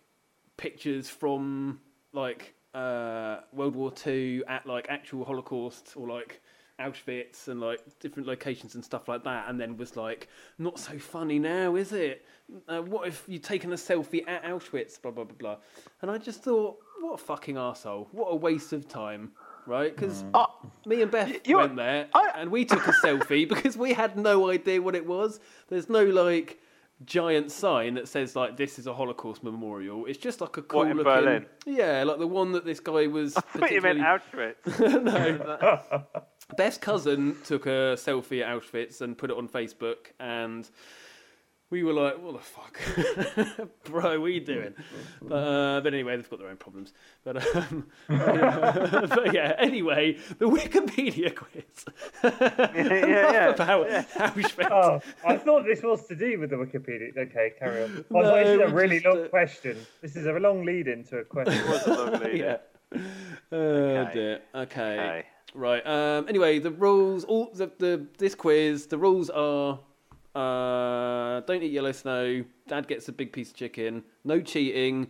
pictures 0.56 1.08
from 1.08 1.80
like 2.12 2.54
uh, 2.74 3.38
World 3.52 3.76
War 3.76 3.90
Two 3.90 4.44
at 4.48 4.66
like 4.66 4.86
actual 4.88 5.24
Holocaust 5.24 5.92
or 5.96 6.08
like 6.08 6.40
Auschwitz 6.80 7.48
and 7.48 7.60
like 7.60 7.80
different 8.00 8.26
locations 8.26 8.74
and 8.74 8.84
stuff 8.84 9.08
like 9.08 9.24
that, 9.24 9.48
and 9.48 9.60
then 9.60 9.76
was 9.76 9.96
like, 9.96 10.28
not 10.58 10.78
so 10.78 10.98
funny 10.98 11.38
now, 11.38 11.76
is 11.76 11.92
it? 11.92 12.24
Uh, 12.68 12.80
what 12.82 13.06
if 13.06 13.24
you'd 13.28 13.44
taken 13.44 13.72
a 13.72 13.76
selfie 13.76 14.26
at 14.26 14.44
Auschwitz? 14.44 15.00
Blah 15.00 15.12
blah 15.12 15.24
blah 15.24 15.36
blah. 15.38 15.56
And 16.00 16.10
I 16.10 16.18
just 16.18 16.42
thought, 16.42 16.78
what 17.02 17.14
a 17.14 17.18
fucking 17.18 17.56
asshole! 17.56 18.08
What 18.12 18.28
a 18.28 18.36
waste 18.36 18.72
of 18.72 18.88
time. 18.88 19.32
Right? 19.64 19.94
Because 19.94 20.24
Oh, 20.34 20.46
mm. 20.64 20.66
uh, 20.66 20.88
me 20.88 21.02
and 21.02 21.10
Beth 21.10 21.46
you- 21.46 21.58
went 21.58 21.76
there 21.76 22.08
I- 22.14 22.32
and 22.36 22.50
we 22.50 22.64
took 22.64 22.84
a 22.88 22.92
selfie 22.92 23.48
because 23.54 23.76
we 23.76 23.92
had 23.92 24.16
no 24.18 24.50
idea 24.50 24.82
what 24.82 24.96
it 24.96 25.06
was. 25.06 25.38
There's 25.68 25.88
no 25.88 26.04
like 26.04 26.58
giant 27.04 27.50
sign 27.52 27.94
that 27.94 28.08
says 28.08 28.34
like 28.34 28.56
this 28.56 28.78
is 28.80 28.86
a 28.88 28.94
Holocaust 28.94 29.44
memorial. 29.44 30.06
It's 30.06 30.18
just 30.18 30.40
like 30.40 30.56
a 30.56 30.62
cool 30.62 30.80
What, 30.80 30.90
in 30.90 30.96
looking. 30.96 31.12
Berlin? 31.12 31.46
Yeah, 31.64 32.02
like 32.04 32.18
the 32.18 32.26
one 32.26 32.50
that 32.52 32.64
this 32.64 32.80
guy 32.80 33.06
was. 33.06 33.36
I 33.36 33.40
thought 33.40 33.70
you 33.70 33.80
meant 33.82 34.00
Auschwitz. 34.00 34.78
no. 35.04 36.04
Beth's 36.56 36.76
cousin 36.78 37.36
took 37.44 37.66
a 37.66 37.94
selfie 37.96 38.42
at 38.42 38.48
Auschwitz 38.48 39.00
and 39.00 39.16
put 39.16 39.30
it 39.30 39.36
on 39.36 39.48
Facebook, 39.48 40.10
and 40.18 40.68
we 41.72 41.82
were 41.82 41.94
like, 41.94 42.22
what 42.22 42.34
the 42.34 42.38
fuck, 42.38 43.68
bro, 43.84 44.20
what 44.20 44.26
are 44.26 44.28
you 44.28 44.40
doing? 44.44 44.74
But, 45.22 45.34
uh, 45.34 45.80
but 45.80 45.94
anyway, 45.94 46.16
they've 46.16 46.28
got 46.28 46.38
their 46.38 46.48
own 46.48 46.58
problems. 46.58 46.92
But, 47.24 47.38
um, 47.56 47.86
but 48.08 49.32
yeah, 49.32 49.54
anyway, 49.58 50.18
the 50.38 50.44
Wikipedia 50.50 51.34
quiz. 51.34 51.64
yeah, 52.22 53.32
yeah. 53.32 53.48
about 53.48 54.04
how 54.10 54.32
we 54.36 54.42
spent. 54.42 54.70
Oh, 54.70 55.00
I 55.26 55.38
thought 55.38 55.64
this 55.64 55.82
was 55.82 56.06
to 56.08 56.14
do 56.14 56.38
with 56.38 56.50
the 56.50 56.56
Wikipedia. 56.56 57.16
Okay, 57.16 57.52
carry 57.58 57.84
on. 57.84 57.90
I 57.90 57.94
No, 58.10 58.22
thought 58.22 58.34
this 58.44 58.48
is 58.48 58.60
a 58.70 58.74
really 58.74 59.00
just, 59.00 59.06
long 59.06 59.24
uh, 59.24 59.28
question. 59.28 59.86
This 60.02 60.14
is 60.16 60.26
a 60.26 60.32
long 60.34 60.66
lead 60.66 60.88
into 60.88 61.16
a 61.18 61.24
question. 61.24 61.54
it 61.54 61.68
Was 61.68 61.86
a 61.86 61.90
long 61.94 62.20
lead. 62.20 62.36
yeah. 62.36 62.56
Oh 63.50 63.56
Okay. 63.56 64.12
dear. 64.12 64.40
Okay. 64.54 64.98
Okay. 65.00 65.24
Right. 65.54 65.86
Um. 65.86 66.26
Anyway, 66.28 66.58
the 66.58 66.70
rules. 66.70 67.24
All 67.24 67.50
the, 67.54 67.70
the 67.78 68.06
this 68.18 68.34
quiz. 68.34 68.88
The 68.88 68.98
rules 68.98 69.30
are: 69.30 69.78
uh, 70.34 71.40
don't 71.40 71.62
eat 71.62 71.72
yellow 71.72 71.92
snow. 71.92 72.44
Dad 72.68 72.88
gets 72.88 73.08
a 73.08 73.12
big 73.12 73.32
piece 73.32 73.50
of 73.50 73.56
chicken. 73.56 74.04
No 74.24 74.40
cheating. 74.40 75.08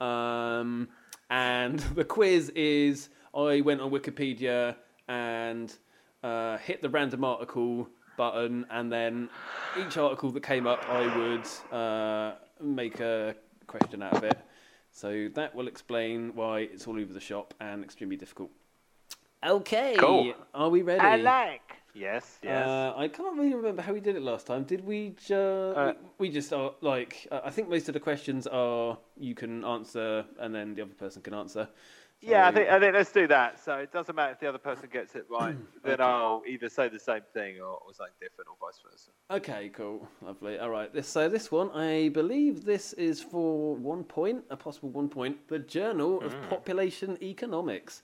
Um. 0.00 0.88
And 1.30 1.78
the 1.94 2.04
quiz 2.04 2.50
is: 2.50 3.08
I 3.34 3.60
went 3.62 3.80
on 3.80 3.90
Wikipedia 3.90 4.76
and 5.08 5.74
uh, 6.22 6.58
hit 6.58 6.82
the 6.82 6.88
random 6.88 7.24
article 7.24 7.88
button, 8.16 8.66
and 8.70 8.92
then 8.92 9.28
each 9.78 9.96
article 9.96 10.30
that 10.30 10.42
came 10.42 10.66
up, 10.66 10.84
I 10.88 11.16
would 11.18 11.76
uh, 11.76 12.34
make 12.62 13.00
a 13.00 13.34
question 13.66 14.02
out 14.02 14.14
of 14.14 14.24
it. 14.24 14.38
So 14.92 15.28
that 15.34 15.54
will 15.54 15.66
explain 15.66 16.32
why 16.36 16.60
it's 16.60 16.86
all 16.86 16.98
over 16.98 17.12
the 17.12 17.20
shop 17.20 17.52
and 17.60 17.82
extremely 17.82 18.16
difficult. 18.16 18.50
Okay, 19.44 19.96
Cool. 19.98 20.32
are 20.54 20.68
we 20.68 20.82
ready? 20.82 21.00
I 21.00 21.16
like. 21.16 21.76
Yes, 21.94 22.38
yes. 22.42 22.66
Uh, 22.66 22.92
I 22.96 23.06
can't 23.08 23.38
really 23.38 23.54
remember 23.54 23.80
how 23.82 23.92
we 23.92 24.00
did 24.00 24.16
it 24.16 24.22
last 24.22 24.46
time. 24.46 24.64
Did 24.64 24.84
we? 24.84 25.14
Ju- 25.26 25.34
Uh, 25.34 25.92
we, 26.18 26.28
we 26.28 26.34
just 26.34 26.52
are 26.52 26.72
like. 26.80 27.28
Uh, 27.30 27.40
I 27.44 27.50
think 27.50 27.68
most 27.68 27.88
of 27.88 27.94
the 27.94 28.00
questions 28.00 28.46
are 28.48 28.98
you 29.16 29.34
can 29.34 29.64
answer 29.64 30.24
and 30.40 30.54
then 30.54 30.74
the 30.74 30.82
other 30.82 30.94
person 30.94 31.22
can 31.22 31.34
answer. 31.34 31.68
yeah, 32.20 32.48
I 32.48 32.52
think 32.52 32.68
I 32.68 32.80
think 32.80 32.94
let's 32.94 33.12
do 33.12 33.26
that. 33.28 33.60
So 33.64 33.76
it 33.78 33.92
doesn't 33.92 34.16
matter 34.16 34.32
if 34.32 34.40
the 34.40 34.48
other 34.48 34.58
person 34.58 34.88
gets 34.92 35.14
it 35.14 35.26
right. 35.30 35.56
then 35.84 36.00
I'll 36.00 36.42
either 36.48 36.68
say 36.68 36.88
the 36.88 36.98
same 36.98 37.22
thing 37.32 37.60
or, 37.60 37.74
or 37.84 37.92
something 37.94 38.14
different, 38.20 38.48
or 38.50 38.56
vice 38.60 38.80
versa. 38.84 39.10
Okay, 39.30 39.68
cool, 39.72 40.08
lovely. 40.20 40.58
All 40.58 40.70
right, 40.70 40.92
this 40.92 41.06
so 41.06 41.28
this 41.28 41.52
one, 41.52 41.70
I 41.70 42.08
believe 42.08 42.64
this 42.64 42.92
is 42.94 43.22
for 43.22 43.76
one 43.76 44.02
point, 44.04 44.42
a 44.50 44.56
possible 44.56 44.90
one 44.90 45.08
point. 45.08 45.46
The 45.48 45.60
Journal 45.60 46.20
of 46.22 46.34
Population 46.50 47.18
Economics. 47.22 48.02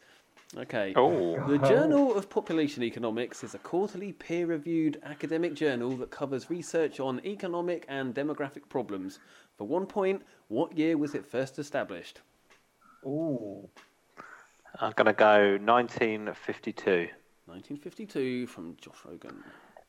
Okay. 0.56 0.92
Oh. 0.96 1.38
The 1.46 1.58
Journal 1.58 2.14
of 2.16 2.28
Population 2.28 2.82
Economics 2.82 3.44
is 3.44 3.54
a 3.54 3.58
quarterly 3.58 4.12
peer-reviewed 4.12 5.00
academic 5.04 5.54
journal 5.54 5.90
that 5.98 6.10
covers 6.10 6.50
research 6.50 6.98
on 6.98 7.20
economic 7.24 7.84
and 7.88 8.14
demographic 8.14 8.68
problems. 8.68 9.20
For 9.56 9.66
one 9.66 9.86
point, 9.86 10.22
what 10.48 10.76
year 10.76 10.96
was 10.96 11.14
it 11.14 11.24
first 11.24 11.58
established? 11.58 12.20
Ooh. 13.06 13.68
I'm 14.80 14.92
gonna 14.96 15.12
go 15.12 15.58
1952. 15.62 17.08
1952 17.46 18.46
from 18.46 18.76
Josh 18.80 18.96
Rogan. 19.04 19.42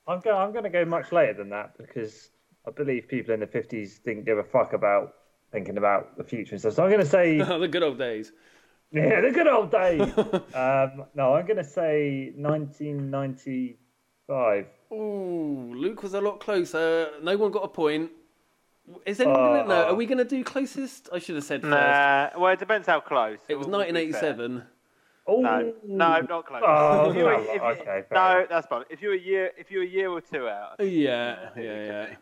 I'm 0.08 0.20
going. 0.20 0.36
I'm 0.36 0.52
going 0.52 0.64
to 0.64 0.70
go 0.70 0.84
much 0.84 1.12
later 1.12 1.34
than 1.34 1.50
that 1.50 1.78
because 1.78 2.32
I 2.68 2.72
believe 2.72 3.08
people 3.08 3.34
in 3.34 3.40
the 3.40 3.48
fifties 3.48 4.00
didn't 4.00 4.26
give 4.26 4.38
a 4.38 4.44
fuck 4.44 4.74
about 4.74 5.14
thinking 5.52 5.78
about 5.78 6.18
the 6.18 6.24
future 6.24 6.56
and 6.56 6.60
stuff. 6.60 6.74
So 6.74 6.84
I'm 6.84 6.90
going 6.90 7.02
to 7.02 7.10
say, 7.10 7.38
the 7.60 7.68
good 7.68 7.84
old 7.84 7.98
days. 8.00 8.32
Yeah, 8.92 9.22
the 9.22 9.32
good 9.32 9.48
old 9.48 9.72
days. 9.72 10.02
um, 10.56 11.06
no, 11.16 11.36
I'm 11.36 11.46
going 11.46 11.58
to 11.58 11.64
say 11.64 12.34
1995. 12.36 14.66
Ooh, 14.94 15.74
Luke 15.76 16.04
was 16.04 16.14
a 16.14 16.22
lot 16.22 16.40
closer. 16.40 17.10
No 17.24 17.38
one 17.38 17.52
got 17.52 17.64
a 17.64 17.68
point. 17.68 18.12
Is 19.06 19.20
anyone 19.22 19.40
gonna 19.40 19.68
know? 19.68 19.82
Uh, 19.88 19.92
Are 19.92 19.96
we 19.96 20.06
gonna 20.06 20.26
do 20.26 20.44
closest? 20.44 21.08
I 21.14 21.20
should 21.20 21.36
have 21.36 21.46
said 21.46 21.62
first. 21.62 21.72
Nah, 21.72 22.30
well, 22.38 22.52
it 22.52 22.60
depends 22.60 22.88
how 22.88 23.00
close. 23.00 23.40
It 23.48 23.56
was 23.56 23.68
We'll 23.68 23.80
1987. 23.80 24.64
Oh 25.28 25.40
No, 25.42 25.74
no, 25.86 26.20
not 26.22 26.46
close. 26.46 26.62
Oh, 26.66 27.10
If 27.12 27.16
you 27.16 27.24
were- 27.24 27.32
no, 27.34 27.40
if 27.42 27.56
you- 27.56 27.62
okay, 27.62 28.04
no, 28.12 28.46
that's 28.50 28.68
fine. 28.68 28.84
If 28.90 29.02
you're 29.02 29.14
a 29.14 29.20
year, 29.20 29.52
if 29.58 29.72
you're 29.72 29.84
a 29.84 29.88
year 29.88 30.10
or 30.10 30.20
two 30.20 30.50
out, 30.50 30.76
Yeah, 30.80 31.52
yeah, 31.56 31.62
yeah. 31.62 32.16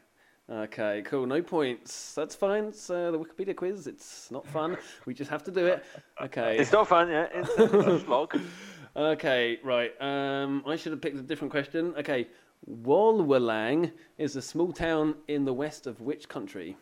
Could 0.49 0.55
Okay, 0.57 1.03
cool. 1.05 1.27
No 1.27 1.41
points. 1.41 2.13
That's 2.15 2.35
fine. 2.35 2.65
It's 2.65 2.89
uh, 2.89 3.11
the 3.11 3.19
Wikipedia 3.19 3.55
quiz. 3.55 3.85
It's 3.85 4.31
not 4.31 4.47
fun. 4.47 4.77
We 5.05 5.13
just 5.13 5.29
have 5.29 5.43
to 5.43 5.51
do 5.51 5.67
it. 5.67 5.85
Okay. 6.21 6.57
it's 6.57 6.71
not 6.71 6.87
fun. 6.87 7.09
Yeah, 7.09 7.27
it's, 7.33 7.49
it's 7.57 7.73
a 7.73 7.99
slog. 7.99 8.39
Okay, 8.95 9.59
right. 9.63 9.91
Um, 10.01 10.63
I 10.65 10.75
should 10.75 10.91
have 10.91 10.99
picked 10.99 11.17
a 11.17 11.21
different 11.21 11.51
question. 11.51 11.93
Okay. 11.99 12.27
Wolwelange 12.67 13.91
is 14.17 14.35
a 14.35 14.41
small 14.41 14.73
town 14.73 15.15
in 15.27 15.45
the 15.45 15.53
west 15.53 15.85
of 15.85 16.01
which 16.01 16.27
country? 16.27 16.75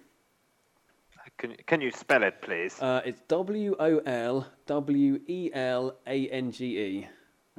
Can, 1.38 1.56
can 1.68 1.82
you 1.82 1.92
spell 1.92 2.24
it, 2.24 2.42
please? 2.42 2.82
Uh, 2.82 3.02
it's 3.06 3.22
W 3.28 3.76
O 3.78 3.98
L 4.00 4.48
W 4.66 5.20
E 5.28 5.52
L 5.54 5.98
A 6.08 6.30
N 6.30 6.52
G 6.52 6.80
E. 6.80 7.08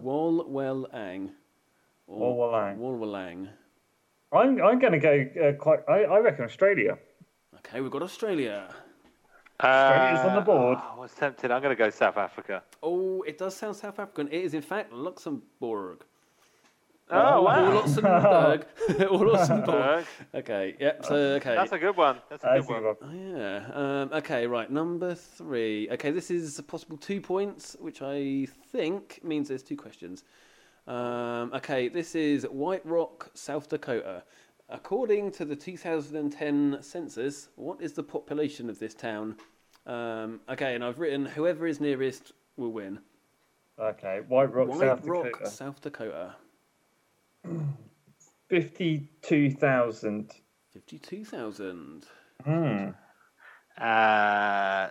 Wolwelange. 0.02 1.30
Or 2.06 2.50
Wolwelange. 2.50 2.78
Wolwelange. 2.78 3.48
I'm 4.32 4.60
I'm 4.62 4.78
going 4.78 4.92
to 4.92 4.98
go 4.98 5.26
uh, 5.48 5.52
quite. 5.52 5.80
I, 5.88 6.04
I 6.04 6.18
reckon 6.18 6.44
Australia. 6.44 6.98
Okay, 7.58 7.80
we've 7.80 7.90
got 7.90 8.02
Australia. 8.02 8.68
Australia's 9.60 10.24
on 10.24 10.34
the 10.36 10.40
board. 10.40 10.78
Uh, 10.78 10.94
I 10.94 10.98
was 10.98 11.12
tempted. 11.12 11.50
I'm 11.50 11.60
going 11.62 11.76
to 11.76 11.82
go 11.84 11.90
South 11.90 12.16
Africa. 12.16 12.62
Oh, 12.82 13.22
it 13.22 13.38
does 13.38 13.56
sound 13.56 13.74
South 13.74 13.98
African. 13.98 14.28
It 14.28 14.44
is, 14.44 14.54
in 14.54 14.62
fact, 14.62 14.92
Luxembourg. 14.92 16.04
Oh, 17.10 17.38
Or 17.38 17.44
wow. 17.44 17.72
Luxembourg. 17.74 18.66
or 19.10 19.26
Luxembourg. 19.26 20.04
Uh, 20.34 20.36
Okay, 20.38 20.76
yep, 20.78 21.04
so, 21.04 21.14
okay. 21.14 21.56
That's 21.56 21.72
a 21.72 21.78
good 21.78 21.96
one. 21.96 22.18
That's 22.30 22.44
a 22.44 22.60
good 22.60 22.68
one. 22.68 22.82
good 22.82 22.96
one. 23.00 23.32
Oh, 23.34 23.38
yeah. 23.38 24.02
Um, 24.02 24.12
okay, 24.12 24.46
right. 24.46 24.70
Number 24.70 25.14
three. 25.16 25.88
Okay, 25.90 26.12
this 26.12 26.30
is 26.30 26.58
a 26.60 26.62
possible 26.62 26.96
two 26.96 27.20
points, 27.20 27.76
which 27.80 28.00
I 28.02 28.46
think 28.70 29.18
means 29.24 29.48
there's 29.48 29.64
two 29.64 29.76
questions. 29.76 30.22
Um, 30.88 31.52
okay, 31.52 31.88
this 31.88 32.14
is 32.14 32.44
White 32.44 32.84
Rock, 32.86 33.30
South 33.34 33.68
Dakota. 33.68 34.22
According 34.70 35.32
to 35.32 35.44
the 35.44 35.54
2010 35.54 36.78
census, 36.80 37.48
what 37.56 37.82
is 37.82 37.92
the 37.92 38.02
population 38.02 38.70
of 38.70 38.78
this 38.78 38.94
town? 38.94 39.36
Um, 39.86 40.40
okay, 40.48 40.74
and 40.74 40.82
I've 40.82 40.98
written 40.98 41.26
whoever 41.26 41.66
is 41.66 41.78
nearest 41.78 42.32
will 42.56 42.72
win. 42.72 43.00
Okay, 43.78 44.22
White 44.28 44.52
Rock, 44.52 44.68
White 44.68 44.80
South 44.80 45.04
Rock, 45.04 45.24
Dakota. 45.26 45.50
South 45.50 45.80
Dakota. 45.82 46.36
52,000. 48.48 50.32
52,000. 50.72 52.06
Hmm. 52.44 52.88
Uh, 53.78 54.88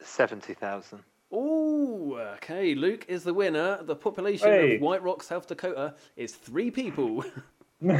70,000. 0.00 1.00
Oh, 1.30 2.16
okay. 2.36 2.74
Luke 2.74 3.04
is 3.08 3.24
the 3.24 3.34
winner. 3.34 3.82
The 3.82 3.96
population 3.96 4.48
hey. 4.48 4.76
of 4.76 4.80
White 4.80 5.02
Rock, 5.02 5.22
South 5.22 5.46
Dakota 5.46 5.94
is 6.16 6.34
three 6.34 6.70
people. 6.70 7.24
well, 7.80 7.94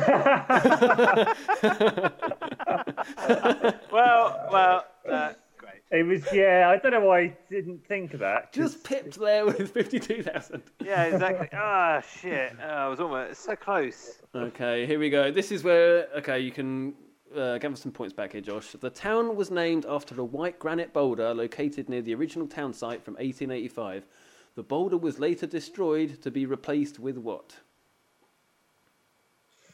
well, 3.93 4.85
uh, 5.09 5.33
great. 5.57 5.83
It 5.93 6.05
was, 6.05 6.25
yeah, 6.33 6.69
I 6.69 6.79
don't 6.79 6.91
know 6.91 7.07
why 7.07 7.21
I 7.21 7.37
didn't 7.49 7.87
think 7.87 8.13
of 8.13 8.21
that. 8.21 8.53
Just 8.53 8.83
pipped 8.83 9.21
there 9.21 9.47
with 9.47 9.71
52,000. 9.75 10.63
Yeah, 10.85 11.05
exactly. 11.05 11.49
Ah, 11.53 11.99
oh, 11.99 12.01
shit. 12.21 12.57
Oh, 12.61 12.67
I 12.67 12.89
was 12.89 12.99
almost 12.99 13.45
so 13.45 13.55
close. 13.55 14.19
Okay, 14.35 14.85
here 14.85 14.99
we 14.99 15.11
go. 15.11 15.31
This 15.31 15.53
is 15.53 15.63
where, 15.63 16.09
okay, 16.17 16.41
you 16.41 16.51
can 16.51 16.95
uh, 17.37 17.59
gather 17.59 17.77
some 17.77 17.93
points 17.93 18.13
back 18.13 18.33
here, 18.33 18.41
Josh. 18.41 18.73
The 18.73 18.91
town 18.91 19.37
was 19.37 19.51
named 19.51 19.87
after 19.87 20.19
a 20.21 20.25
white 20.25 20.59
granite 20.59 20.93
boulder 20.93 21.35
located 21.35 21.89
near 21.89 22.03
the 22.03 22.15
original 22.15 22.47
town 22.47 22.73
site 22.73 23.03
from 23.03 23.15
1885. 23.15 24.07
The 24.55 24.63
boulder 24.63 24.97
was 24.97 25.19
later 25.19 25.47
destroyed 25.47 26.21
to 26.23 26.31
be 26.31 26.47
replaced 26.47 26.99
with 26.99 27.17
what? 27.17 27.57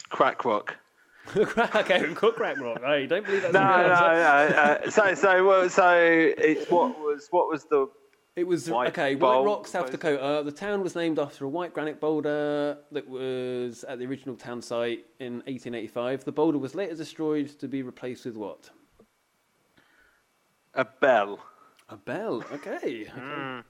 Crack 0.08 0.44
rock. 0.44 0.76
okay, 1.36 2.02
we've 2.02 2.14
got 2.14 2.34
crack 2.34 2.60
rock. 2.60 2.82
Hey, 2.82 3.06
don't 3.06 3.24
believe 3.24 3.42
that's 3.42 3.54
No, 3.54 3.60
no, 3.60 3.88
no. 3.88 4.84
Uh, 4.84 4.90
so, 4.90 5.14
so, 5.14 5.46
well, 5.46 5.70
so 5.70 5.96
it's 5.96 6.70
what 6.70 6.98
was 6.98 7.28
what 7.30 7.48
was 7.48 7.64
the 7.64 7.88
It 8.36 8.48
was 8.48 8.68
White 8.68 8.88
okay. 8.88 9.14
White 9.14 9.44
Rock, 9.44 9.68
South 9.68 9.92
Dakota. 9.92 10.42
The 10.44 10.50
town 10.50 10.82
was 10.82 10.96
named 10.96 11.20
after 11.20 11.44
a 11.44 11.48
white 11.48 11.72
granite 11.72 12.00
boulder 12.00 12.78
that 12.90 13.08
was 13.08 13.84
at 13.84 14.00
the 14.00 14.06
original 14.06 14.34
town 14.34 14.60
site 14.60 15.06
in 15.20 15.34
1885. 15.46 16.24
The 16.24 16.32
boulder 16.32 16.58
was 16.58 16.74
later 16.74 16.96
destroyed 16.96 17.48
to 17.60 17.68
be 17.68 17.82
replaced 17.82 18.24
with 18.24 18.36
what? 18.36 18.70
a 20.74 20.84
bell? 20.84 21.38
A 21.88 21.96
bell. 21.96 22.42
Okay. 22.52 23.04
Hmm. 23.04 23.20
okay. 23.20 23.62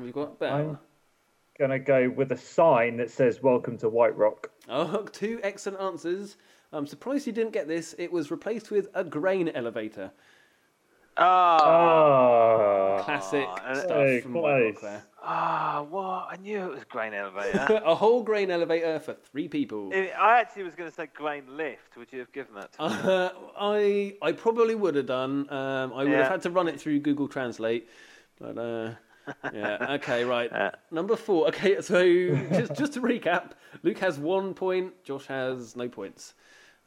We've 0.00 0.12
got 0.12 0.32
a 0.32 0.34
bell. 0.34 0.56
I'm 0.56 0.78
gonna 1.58 1.78
go 1.78 2.10
with 2.10 2.32
a 2.32 2.36
sign 2.36 2.96
that 2.96 3.10
says 3.10 3.42
"Welcome 3.42 3.78
to 3.78 3.88
White 3.88 4.16
Rock." 4.16 4.50
Oh, 4.68 5.02
two 5.12 5.40
excellent 5.42 5.80
answers. 5.80 6.36
I'm 6.72 6.86
surprised 6.86 7.26
you 7.26 7.32
didn't 7.32 7.52
get 7.52 7.68
this. 7.68 7.94
It 7.98 8.12
was 8.12 8.30
replaced 8.30 8.70
with 8.70 8.88
a 8.94 9.04
grain 9.04 9.48
elevator. 9.50 10.12
Ah, 11.20 12.98
Oh, 13.00 13.02
Classic 13.04 13.46
uh, 13.46 13.74
stuff 13.74 14.22
from 14.22 14.32
White 14.34 14.62
Rock 14.62 14.72
close. 14.74 14.82
there. 14.82 15.02
Ah, 15.22 15.84
what? 15.88 16.28
I 16.30 16.36
knew 16.40 16.62
it 16.64 16.70
was 16.70 16.84
grain 16.84 17.12
elevator. 17.12 17.80
a 17.84 17.94
whole 17.94 18.22
grain 18.22 18.50
elevator 18.50 18.98
for 19.00 19.14
three 19.30 19.48
people. 19.48 19.90
I 19.94 20.40
actually 20.40 20.62
was 20.62 20.74
going 20.74 20.88
to 20.88 20.94
say 20.94 21.08
grain 21.12 21.44
lift. 21.48 21.96
Would 21.96 22.10
you 22.12 22.20
have 22.20 22.32
given 22.32 22.54
that 22.54 22.72
to 22.72 22.88
me? 22.88 22.94
Uh, 23.12 23.30
I 23.58 24.14
I 24.22 24.32
probably 24.32 24.74
would 24.74 24.94
have 24.94 25.06
done. 25.06 25.50
Um, 25.52 25.92
I 25.92 26.04
would 26.04 26.12
have 26.12 26.28
had 26.32 26.42
to 26.42 26.50
run 26.50 26.68
it 26.68 26.80
through 26.80 27.00
Google 27.00 27.28
Translate, 27.28 27.88
but 28.40 28.56
uh, 28.56 28.92
yeah. 29.52 29.86
Okay, 30.00 30.24
right. 30.24 30.50
Yeah. 30.50 30.70
Number 30.90 31.16
four. 31.16 31.48
Okay, 31.48 31.80
so 31.82 32.02
just 32.52 32.74
just 32.74 32.92
to 32.94 33.00
recap, 33.02 33.52
Luke 33.82 33.98
has 33.98 34.18
one 34.18 34.54
point. 34.54 34.92
Josh 35.04 35.26
has 35.26 35.76
no 35.76 35.88
points. 35.88 36.34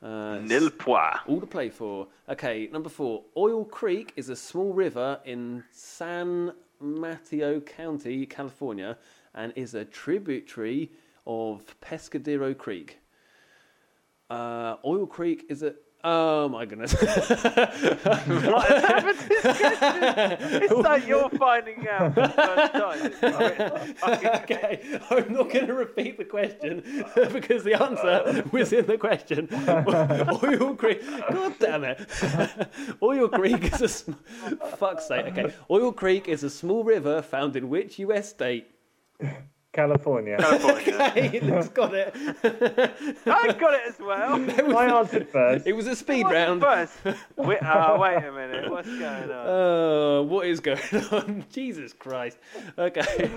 Uh, 0.03 0.39
Nil 0.39 0.69
pois. 0.69 1.15
all 1.27 1.39
to 1.39 1.47
play 1.47 1.69
for. 1.69 2.07
Okay, 2.27 2.67
number 2.73 2.89
four. 2.89 3.23
Oil 3.37 3.63
Creek 3.63 4.11
is 4.17 4.27
a 4.27 4.35
small 4.35 4.73
river 4.73 5.19
in 5.23 5.63
San 5.71 6.51
Mateo 6.81 7.61
County, 7.61 8.25
California, 8.25 8.97
and 9.33 9.53
is 9.55 9.73
a 9.75 9.85
tributary 9.85 10.91
of 11.25 11.63
Pescadero 11.79 12.57
Creek. 12.57 12.99
Uh, 14.29 14.75
Oil 14.83 15.07
Creek 15.07 15.45
is 15.47 15.63
a. 15.63 15.73
Oh 16.05 16.49
my 16.49 16.65
goodness. 16.65 16.93
What 17.01 18.67
has 18.67 18.83
happened 18.83 19.19
to 19.19 19.27
this 19.29 19.41
question? 19.41 20.63
It's 20.63 20.73
like 20.73 21.07
you're 21.07 21.29
finding 21.29 21.87
out 21.87 22.13
for 22.13 22.21
the 22.21 22.29
first 22.29 22.73
time. 22.73 22.99
It's 23.05 23.23
okay, 24.51 24.99
I'm 25.09 25.33
not 25.33 25.49
going 25.49 25.67
to 25.67 25.73
repeat 25.73 26.17
the 26.17 26.25
question 26.25 26.81
because 27.31 27.63
the 27.63 27.81
answer 27.81 28.43
was 28.51 28.73
in 28.73 28.85
the 28.85 28.97
question. 28.97 29.47
Oil 30.43 30.75
Creek, 30.75 31.01
God 31.31 31.53
damn 31.59 31.83
it! 31.85 32.01
Oil 33.01 33.29
Creek 33.29 33.73
is 33.73 33.81
a 33.81 33.87
sm- 33.87 34.13
fuck's 34.77 35.07
sake. 35.07 35.27
Okay, 35.27 35.53
Oil 35.71 35.93
Creek 35.93 36.27
is 36.27 36.43
a 36.43 36.49
small 36.49 36.83
river 36.83 37.21
found 37.21 37.55
in 37.55 37.69
which 37.69 37.97
U.S. 37.99 38.29
state? 38.29 38.67
California. 39.73 40.37
California. 40.37 40.93
Hey, 41.13 41.39
Luke's 41.41 41.69
got 41.69 41.93
it. 41.93 42.15
I 43.25 43.53
got 43.53 43.73
it 43.73 43.81
as 43.87 43.99
well. 43.99 44.35
I 44.77 44.99
answered 44.99 45.27
first. 45.29 45.65
It 45.67 45.73
was 45.73 45.87
a 45.87 45.95
speed 45.95 46.23
What's 46.23 46.33
round. 46.33 46.61
First. 46.61 46.93
Wait, 47.35 47.59
oh, 47.63 47.99
wait 47.99 48.23
a 48.23 48.31
minute. 48.31 48.69
What's 48.69 48.87
going 48.87 49.31
on? 49.31 49.47
Oh, 49.47 50.23
what 50.29 50.45
is 50.47 50.59
going 50.59 50.79
on? 51.11 51.45
Jesus 51.51 51.91
Christ. 51.91 52.37
Okay. 52.77 53.31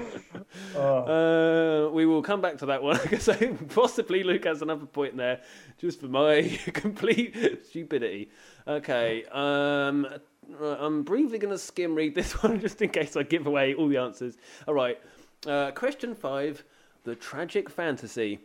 Oh. 0.75 1.87
Uh, 1.89 1.91
we 1.91 2.05
will 2.07 2.23
come 2.23 2.41
back 2.41 2.59
to 2.59 2.67
that 2.67 2.83
one 2.83 2.99
because 3.03 3.29
possibly 3.75 4.23
Luke 4.23 4.45
has 4.45 4.63
another 4.63 4.87
point 4.87 5.17
there, 5.17 5.41
just 5.79 6.01
for 6.01 6.09
my 6.09 6.59
complete 6.73 7.67
stupidity. 7.67 8.31
Okay, 8.69 9.25
um, 9.33 10.07
right, 10.49 10.79
I'm 10.81 11.03
briefly 11.03 11.39
going 11.39 11.53
to 11.53 11.59
skim 11.59 11.95
read 11.95 12.15
this 12.15 12.43
one 12.43 12.61
just 12.61 12.83
in 12.83 12.91
case 12.91 13.17
I 13.17 13.23
give 13.23 13.47
away 13.47 13.75
all 13.75 13.89
the 13.89 13.97
answers. 13.97 14.37
All 14.67 14.75
right, 14.75 14.99
uh, 15.47 15.71
question 15.73 16.15
five: 16.15 16.65
the 17.05 17.15
tragic 17.15 17.69
fantasy. 17.71 18.41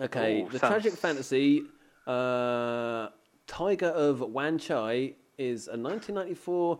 Okay, 0.00 0.42
Ooh, 0.42 0.48
the 0.48 0.58
sounds- 0.58 0.72
tragic 0.82 0.98
fantasy. 0.98 1.62
Uh, 2.06 3.08
Tiger 3.46 3.86
of 3.88 4.20
Wan 4.20 4.58
Chai 4.58 5.14
is 5.38 5.68
a 5.68 5.76
1994. 5.76 6.78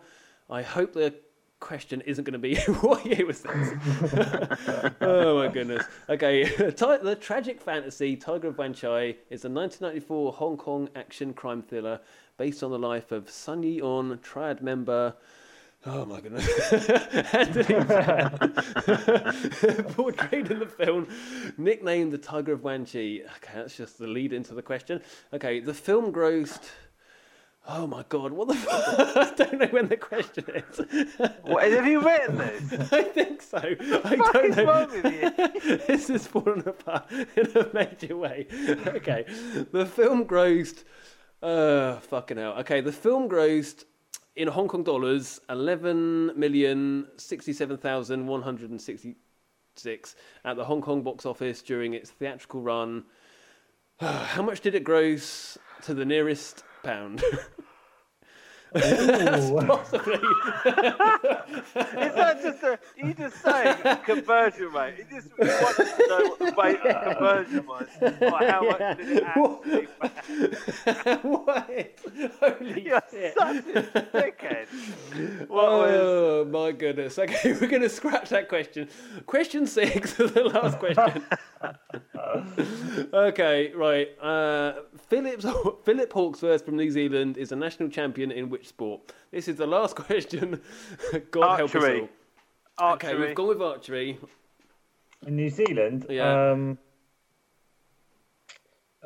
I 0.50 0.62
hope 0.62 0.92
the 0.92 1.14
question 1.60 2.02
isn't 2.02 2.24
going 2.24 2.34
to 2.34 2.38
be 2.38 2.56
what 2.80 3.04
year 3.06 3.24
was 3.26 3.40
this? 3.40 3.70
oh 5.00 5.38
my 5.38 5.48
goodness. 5.48 5.84
Okay, 6.08 6.44
the 6.56 7.16
tragic 7.20 7.60
fantasy 7.60 8.16
Tiger 8.16 8.48
of 8.48 8.58
Wan 8.58 8.74
Chai 8.74 9.16
is 9.30 9.44
a 9.44 9.50
1994 9.50 10.32
Hong 10.34 10.56
Kong 10.56 10.88
action 10.94 11.32
crime 11.32 11.62
thriller 11.62 12.00
based 12.36 12.62
on 12.62 12.70
the 12.70 12.78
life 12.78 13.12
of 13.12 13.30
Sun 13.30 13.62
Yi 13.62 13.80
On, 13.80 14.18
triad 14.22 14.62
member. 14.62 15.14
Oh 15.86 16.04
my 16.06 16.20
goodness. 16.20 16.48
Anthony. 17.34 17.74
Portrayed 19.94 20.50
in 20.50 20.58
the 20.60 20.66
film, 20.66 21.08
nicknamed 21.58 22.12
the 22.12 22.18
Tiger 22.18 22.52
of 22.54 22.62
Wan 22.64 22.84
Chai. 22.86 23.20
Okay, 23.36 23.52
that's 23.54 23.76
just 23.76 23.98
the 23.98 24.06
lead 24.06 24.32
into 24.32 24.54
the 24.54 24.62
question. 24.62 25.02
Okay, 25.32 25.60
the 25.60 25.74
film 25.74 26.10
grossed. 26.12 26.62
Oh 27.66 27.86
my 27.86 28.04
god, 28.08 28.32
what 28.32 28.48
the 28.48 28.54
fuck? 28.54 28.84
I 29.16 29.32
don't 29.36 29.58
know 29.58 29.66
when 29.68 29.88
the 29.88 29.96
question 29.96 30.44
is. 30.54 30.80
What, 31.42 31.70
have 31.70 31.86
you 31.86 32.00
written 32.00 32.36
this? 32.38 32.92
I 32.92 33.02
think 33.02 33.40
so. 33.42 33.58
I 33.58 34.16
What 34.16 34.32
don't 34.34 34.44
is 34.50 34.56
know. 34.56 34.64
wrong 34.64 34.90
with 34.90 35.04
you? 35.64 35.76
this 35.86 36.10
is 36.10 36.26
falling 36.26 36.66
apart 36.66 37.10
in 37.10 37.56
a 37.56 37.68
major 37.72 38.16
way. 38.16 38.46
Okay, 38.86 39.24
the 39.72 39.86
film 39.86 40.24
grossed. 40.26 40.84
Uh, 41.42 41.96
fucking 42.00 42.36
hell. 42.38 42.52
Okay, 42.60 42.80
the 42.82 42.92
film 42.92 43.28
grossed 43.28 43.84
in 44.36 44.48
Hong 44.48 44.68
Kong 44.68 44.82
dollars 44.82 45.40
eleven 45.48 46.38
million 46.38 47.06
sixty-seven 47.16 47.78
thousand 47.78 48.26
one 48.26 48.42
hundred 48.42 48.70
and 48.70 48.80
sixty-six 48.80 50.16
at 50.44 50.56
the 50.56 50.64
Hong 50.64 50.82
Kong 50.82 51.02
box 51.02 51.24
office 51.26 51.62
during 51.62 51.94
its 51.94 52.10
theatrical 52.10 52.60
run. 52.60 53.04
How 54.00 54.42
much 54.42 54.60
did 54.60 54.74
it 54.74 54.84
gross 54.84 55.56
to 55.82 55.94
the 55.94 56.04
nearest 56.04 56.64
pound? 56.82 57.22
Ooh. 58.76 59.60
Possibly. 59.66 60.14
Is 60.14 60.22
that 62.14 62.40
just 62.42 62.62
a, 62.62 62.78
you 62.96 63.14
just 63.14 63.40
saying 63.40 63.76
conversion 64.04 64.72
rate? 64.72 64.94
You 64.98 65.04
just 65.10 65.28
you 65.38 65.46
wanted 65.46 65.96
to 65.96 66.06
know 66.08 66.28
what 66.28 66.38
the 66.38 66.54
rate 66.60 66.80
of 66.80 67.02
conversion 67.04 67.66
was. 67.66 67.88
Or 68.00 68.38
how 68.48 68.62
much 68.64 68.96
did 68.98 69.08
it 69.10 69.22
actually 69.24 69.84
what? 71.22 71.70
Holy 72.40 72.82
You're 72.82 73.02
shit. 73.10 73.34
such 73.34 73.56
a 73.56 74.08
dickhead. 74.12 75.48
What 75.48 75.64
oh, 75.64 75.78
was, 75.78 75.90
Oh 75.94 76.44
my 76.50 76.72
goodness. 76.72 77.18
Okay, 77.18 77.52
we're 77.52 77.68
going 77.68 77.82
to 77.82 77.88
scratch 77.88 78.30
that 78.30 78.48
question. 78.48 78.88
Question 79.26 79.66
six, 79.66 80.14
the 80.14 80.50
last 80.52 80.78
question. 80.80 81.24
Okay, 83.14 83.72
right. 83.74 84.08
Uh, 84.20 84.72
Phillips, 85.08 85.46
Philip 85.84 86.12
Hawksworth 86.12 86.64
from 86.64 86.76
New 86.76 86.90
Zealand 86.90 87.36
is 87.36 87.52
a 87.52 87.56
national 87.56 87.88
champion 87.88 88.30
in 88.30 88.50
which 88.50 88.68
sport? 88.68 89.12
This 89.30 89.48
is 89.48 89.56
the 89.56 89.66
last 89.66 89.96
question. 90.06 90.60
God 91.30 91.56
help 91.56 91.74
us 91.74 91.82
all. 91.82 92.08
Archery. 92.78 93.12
Okay, 93.12 93.14
we've 93.14 93.34
gone 93.34 93.48
with 93.48 93.62
archery. 93.62 94.18
In 95.26 95.36
New 95.36 95.48
Zealand, 95.50 96.06
Yeah. 96.10 96.50
um, 96.52 96.78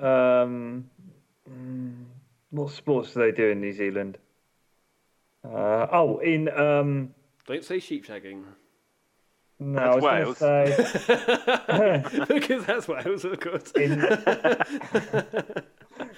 um, 0.00 0.90
what 2.50 2.70
sports 2.72 3.12
do 3.12 3.20
they 3.20 3.32
do 3.32 3.48
in 3.50 3.60
New 3.60 3.72
Zealand? 3.72 4.18
Uh, 5.44 5.86
oh, 5.92 6.18
in 6.18 6.48
um, 6.48 7.14
Don't 7.46 7.64
say 7.64 7.78
sheep 7.78 8.06
shagging. 8.06 8.42
No, 9.60 10.00
That's 10.00 10.04
I 10.04 10.24
was 10.24 10.38
Wales. 10.38 10.38
going 10.38 10.66
to 10.66 12.08
say 12.10 12.24
because 12.34 12.64
that's 12.66 12.86
Wales, 12.88 13.24
of 13.24 13.40
course. 13.40 13.72
in, 13.72 13.92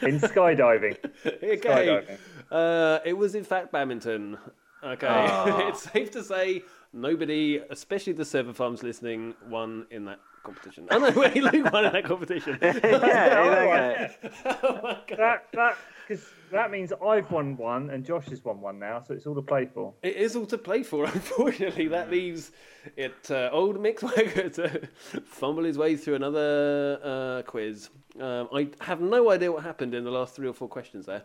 in 0.03 0.21
skydiving. 0.21 0.97
Okay. 1.27 1.57
Skydiving. 1.59 2.19
Uh, 2.51 2.99
it 3.05 3.15
was 3.15 3.35
in 3.35 3.45
fact 3.45 3.73
badminton. 3.73 4.37
Okay. 4.83 5.07
Ah. 5.09 5.69
it's 5.69 5.83
safe 5.91 6.11
to 6.13 6.23
say 6.25 6.63
nobody, 6.93 7.61
especially 7.71 8.13
the 8.15 8.25
server 8.25 8.53
farms 8.53 8.83
listening, 8.83 9.35
won 9.49 9.87
in 9.91 10.05
that 10.07 10.21
competition. 10.43 10.87
Oh 10.91 10.99
no, 10.99 11.11
wait, 11.11 11.37
Luke 11.37 11.73
won 11.73 11.85
in 11.85 11.93
that 11.93 12.05
competition. 12.05 12.59
yeah, 12.63 12.71
okay. 12.83 14.17
oh 14.63 14.81
my 14.83 14.99
god. 15.07 15.19
That 15.19 15.47
that 15.53 15.77
because 16.11 16.27
that 16.51 16.73
means 16.73 16.93
I've 17.07 17.31
won 17.31 17.57
one 17.57 17.91
and 17.91 18.05
Josh 18.05 18.27
has 18.31 18.45
won 18.45 18.61
one 18.61 18.81
now, 18.81 19.01
so 19.01 19.15
it's 19.15 19.29
all 19.29 19.35
to 19.37 19.43
play 19.43 19.67
for. 19.67 19.95
It 20.03 20.17
is 20.17 20.35
all 20.35 20.47
to 20.47 20.59
play 20.59 20.83
for, 20.83 21.05
unfortunately. 21.15 21.87
That 21.87 22.11
leaves 22.11 22.51
it 22.97 23.31
uh, 23.31 23.49
old 23.53 23.79
Mick 23.79 24.01
to 24.55 24.89
fumble 25.25 25.63
his 25.63 25.79
way 25.79 25.95
through 25.97 26.17
another 26.17 26.99
uh, 27.05 27.43
quiz. 27.43 27.91
Um, 28.19 28.49
I 28.53 28.71
have 28.81 29.01
no 29.01 29.31
idea 29.31 29.53
what 29.53 29.63
happened 29.63 29.95
in 29.95 30.03
the 30.03 30.11
last 30.11 30.35
three 30.35 30.49
or 30.49 30.53
four 30.53 30.67
questions 30.67 31.07
there. 31.07 31.23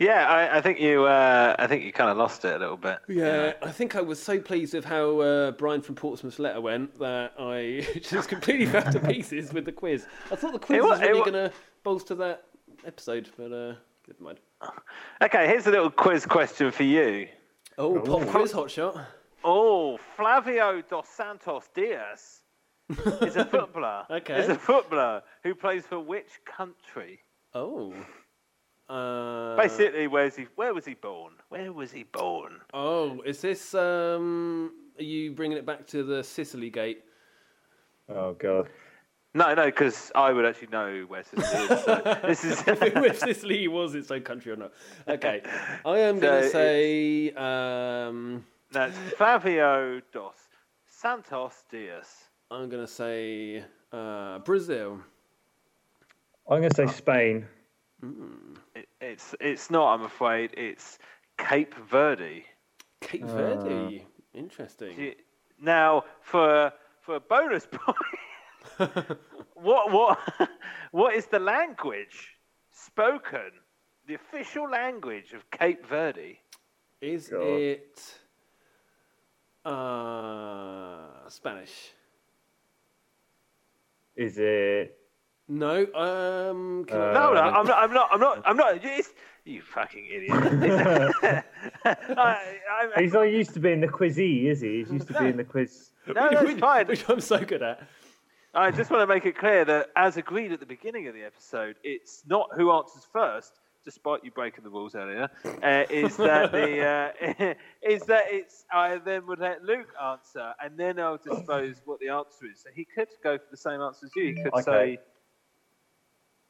Yeah, 0.00 0.28
I, 0.28 0.58
I 0.58 0.60
think 0.60 0.80
you. 0.80 1.04
Uh, 1.04 1.54
I 1.56 1.68
think 1.68 1.84
you 1.84 1.92
kind 1.92 2.10
of 2.10 2.16
lost 2.16 2.44
it 2.44 2.56
a 2.56 2.58
little 2.58 2.76
bit. 2.76 2.98
Yeah, 3.06 3.52
I 3.62 3.70
think 3.70 3.94
I 3.94 4.00
was 4.00 4.20
so 4.20 4.40
pleased 4.40 4.74
with 4.74 4.84
how 4.84 5.20
uh, 5.20 5.50
Brian 5.52 5.80
from 5.80 5.94
Portsmouth's 5.94 6.40
letter 6.40 6.60
went 6.60 6.98
that 6.98 7.34
I 7.38 7.86
just 8.02 8.28
completely 8.28 8.66
fell 8.66 8.90
to 8.90 8.98
pieces 8.98 9.52
with 9.52 9.64
the 9.64 9.70
quiz. 9.70 10.06
I 10.32 10.34
thought 10.34 10.54
the 10.54 10.58
quiz 10.58 10.78
It 10.78 10.82
wa- 10.82 10.88
was 10.88 11.00
really 11.00 11.20
going 11.20 11.34
to 11.34 11.52
bolster 11.84 12.16
that 12.16 12.46
episode, 12.86 13.30
but 13.36 13.52
uh, 13.52 13.74
never 14.08 14.22
mind. 14.22 14.38
Okay, 15.22 15.46
here's 15.46 15.66
a 15.66 15.70
little 15.70 15.90
quiz 15.90 16.26
question 16.26 16.70
for 16.70 16.82
you. 16.82 17.28
Oh, 17.78 17.98
pop 18.00 18.26
quiz 18.28 18.52
hot 18.52 18.70
shot. 18.70 18.96
Oh, 19.44 19.98
Flavio 20.16 20.82
dos 20.82 21.08
Santos 21.08 21.64
Diaz 21.74 22.40
is 23.22 23.36
a 23.36 23.44
footballer. 23.44 24.04
Okay. 24.10 24.38
Is 24.40 24.48
a 24.48 24.54
footballer 24.54 25.22
who 25.42 25.54
plays 25.54 25.86
for 25.86 25.98
which 25.98 26.28
country? 26.44 27.20
Oh. 27.54 27.94
Uh, 28.88 29.56
Basically, 29.56 30.08
where's 30.08 30.34
he? 30.36 30.46
Where 30.56 30.74
was 30.74 30.84
he 30.84 30.94
born? 30.94 31.34
Where 31.48 31.72
was 31.72 31.92
he 31.92 32.02
born? 32.02 32.60
Oh, 32.74 33.20
is 33.24 33.40
this? 33.40 33.72
Um, 33.74 34.72
are 34.98 35.04
you 35.04 35.32
bringing 35.32 35.56
it 35.56 35.64
back 35.64 35.86
to 35.88 36.02
the 36.02 36.22
Sicily 36.24 36.70
gate? 36.70 37.02
Oh 38.08 38.32
god. 38.34 38.68
No, 39.32 39.54
no, 39.54 39.66
because 39.66 40.10
I 40.14 40.32
would 40.32 40.44
actually 40.44 40.68
know 40.68 41.04
where 41.06 41.22
Sicily 41.22 41.62
is. 41.64 41.84
So 41.84 42.18
this 42.26 42.44
is 42.44 42.62
if 42.66 43.18
Sicily 43.18 43.68
was 43.68 43.94
its 43.94 44.10
own 44.10 44.22
country 44.22 44.50
or 44.52 44.56
not. 44.56 44.72
Okay, 45.06 45.42
I 45.84 45.98
am 45.98 46.18
going 46.18 46.42
to 46.42 46.48
say. 46.50 47.30
Um, 47.30 48.44
no, 48.74 48.82
it's 48.86 48.96
Flavio 49.16 50.00
dos 50.12 50.34
Santos 50.86 51.64
Dias. 51.70 52.24
I'm 52.50 52.68
gonna 52.68 52.86
say 52.86 53.64
uh, 53.92 54.40
Brazil. 54.40 54.98
I'm 56.48 56.58
going 56.58 56.70
to 56.70 56.74
say 56.76 56.86
Spain. 56.88 57.46
It, 58.74 58.88
it's 59.00 59.34
it's 59.40 59.70
not. 59.70 59.94
I'm 59.94 60.04
afraid 60.04 60.50
it's 60.56 60.98
Cape 61.38 61.74
Verde. 61.88 62.44
Cape 63.00 63.22
Uh. 63.24 63.28
Verde. 63.28 64.06
Interesting. 64.34 65.14
Now, 65.60 66.04
for 66.20 66.72
for 67.00 67.16
a 67.16 67.20
bonus 67.20 67.66
point, 67.70 67.96
what 69.54 69.90
what 69.90 70.18
what 70.92 71.14
is 71.14 71.26
the 71.26 71.38
language 71.38 72.36
spoken? 72.72 73.50
The 74.06 74.14
official 74.14 74.68
language 74.68 75.32
of 75.32 75.48
Cape 75.50 75.86
Verde? 75.86 76.40
Is 77.00 77.28
God. 77.28 77.42
it 77.42 78.18
uh, 79.64 81.28
Spanish? 81.28 81.92
Is 84.16 84.38
it? 84.38 84.98
No. 85.48 85.86
Um. 85.94 86.84
Can 86.86 87.00
I- 87.00 87.12
No, 87.12 87.34
no, 87.34 87.40
I'm 87.40 87.66
not. 87.66 87.78
I'm 87.78 87.92
not. 87.92 88.08
I'm 88.12 88.20
not. 88.20 88.42
I'm 88.44 88.56
not. 88.56 88.84
It's, 88.84 89.10
you 89.44 89.62
fucking 89.62 90.06
idiot! 90.06 90.32
I, 91.84 91.94
I, 92.16 93.00
He's 93.00 93.14
not 93.14 93.22
used 93.22 93.54
to 93.54 93.60
being 93.60 93.80
the 93.80 93.88
quizzy, 93.88 94.46
is 94.46 94.60
he? 94.60 94.78
He's 94.78 94.92
used 94.92 95.08
to 95.08 95.18
being 95.18 95.36
the 95.38 95.44
quiz. 95.44 95.90
no, 96.06 96.28
that's 96.30 96.42
which, 96.42 96.58
fine. 96.58 96.86
which 96.86 97.08
I'm 97.08 97.20
so 97.20 97.42
good 97.42 97.62
at. 97.62 97.82
I 98.54 98.72
just 98.72 98.90
want 98.90 99.02
to 99.02 99.06
make 99.06 99.26
it 99.26 99.38
clear 99.38 99.64
that, 99.64 99.90
as 99.94 100.16
agreed 100.16 100.50
at 100.50 100.58
the 100.58 100.66
beginning 100.66 101.06
of 101.06 101.14
the 101.14 101.22
episode, 101.22 101.76
it's 101.84 102.22
not 102.26 102.48
who 102.56 102.72
answers 102.72 103.06
first, 103.12 103.60
despite 103.84 104.24
you 104.24 104.32
breaking 104.32 104.64
the 104.64 104.70
rules 104.70 104.96
earlier. 104.96 105.30
Uh, 105.62 105.84
is 105.88 106.16
that 106.16 106.50
the 106.50 106.84
uh, 106.84 107.54
is 107.88 108.02
that 108.06 108.24
it's 108.28 108.64
I 108.72 108.98
then 108.98 109.26
would 109.28 109.38
let 109.38 109.62
Luke 109.62 109.92
answer, 110.02 110.52
and 110.60 110.76
then 110.76 110.98
I'll 110.98 111.18
disclose 111.18 111.80
what 111.84 112.00
the 112.00 112.08
answer 112.08 112.46
is. 112.52 112.60
So 112.60 112.70
he 112.74 112.84
could 112.84 113.08
go 113.22 113.38
for 113.38 113.46
the 113.52 113.56
same 113.56 113.80
answer 113.80 114.06
as 114.06 114.16
you. 114.16 114.34
He 114.34 114.42
could 114.42 114.52
Okay. 114.54 114.96
say, 114.96 114.98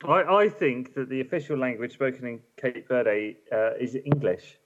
I, 0.08 0.22
I 0.44 0.48
think 0.48 0.94
that 0.94 1.10
the 1.10 1.20
official 1.20 1.58
language 1.58 1.92
spoken 1.92 2.26
in 2.26 2.40
Cape 2.56 2.88
Verde 2.88 3.36
uh, 3.52 3.72
is 3.78 3.94
English. 3.94 4.58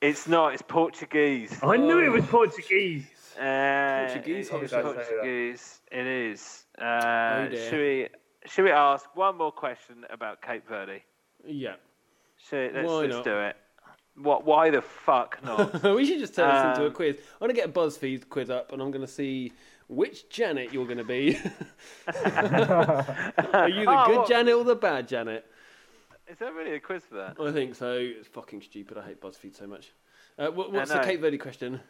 "It's 0.00 0.28
not. 0.28 0.52
It's 0.54 0.62
Portuguese." 0.62 1.58
I 1.64 1.76
knew 1.78 1.98
it 1.98 2.10
was 2.12 2.24
Portuguese. 2.26 3.08
Uh, 3.38 4.06
Portuguese, 4.06 4.48
it 4.48 4.52
how 4.52 4.58
is 4.60 4.70
should 4.70 4.78
I 4.78 4.82
say 4.82 4.96
that? 4.96 5.08
Portuguese. 5.08 5.80
It 5.90 6.06
is. 6.06 6.64
Uh, 6.78 6.82
Oh, 6.84 7.48
should 7.54 7.78
we? 7.80 8.08
Should 8.46 8.64
we 8.64 8.70
ask 8.70 9.08
one 9.16 9.38
more 9.38 9.52
question 9.52 10.04
about 10.10 10.42
Cape 10.42 10.68
Verde? 10.68 11.02
Yeah. 11.46 11.74
Should, 12.48 12.74
let's 12.74 12.88
let's 12.90 13.20
do 13.22 13.38
it. 13.38 13.56
What? 14.16 14.44
Why 14.44 14.70
the 14.70 14.82
fuck 14.82 15.38
not? 15.44 15.82
we 15.82 16.04
should 16.06 16.18
just 16.20 16.34
turn 16.34 16.48
this 16.54 16.76
into 16.76 16.84
a 16.84 16.88
Um, 16.88 16.92
quiz. 16.94 17.16
I'm 17.16 17.48
gonna 17.48 17.52
get 17.54 17.68
a 17.68 17.72
BuzzFeed 17.72 18.28
quiz 18.28 18.50
up, 18.50 18.72
and 18.72 18.80
I'm 18.82 18.90
gonna 18.90 19.06
see 19.06 19.52
which 19.88 20.28
Janet 20.30 20.72
you're 20.72 20.86
gonna 20.86 21.04
be. 21.04 21.38
Are 22.06 23.68
you 23.68 23.84
the 23.84 23.90
Oh, 23.90 24.06
good 24.06 24.16
what- 24.18 24.28
Janet 24.28 24.54
or 24.54 24.64
the 24.64 24.76
bad 24.76 25.08
Janet? 25.08 25.46
Is 26.26 26.38
there 26.38 26.52
really 26.54 26.74
a 26.74 26.80
quiz 26.80 27.02
for 27.04 27.16
that? 27.16 27.36
I 27.38 27.52
think 27.52 27.74
so. 27.74 27.92
It's 27.98 28.28
fucking 28.28 28.62
stupid. 28.62 28.96
I 28.96 29.02
hate 29.04 29.20
BuzzFeed 29.20 29.54
so 29.56 29.66
much. 29.66 29.92
Uh, 30.38 30.48
what, 30.48 30.72
what's 30.72 30.90
the. 30.90 31.00
Cape 31.00 31.20
Verde 31.20 31.36
question? 31.38 31.80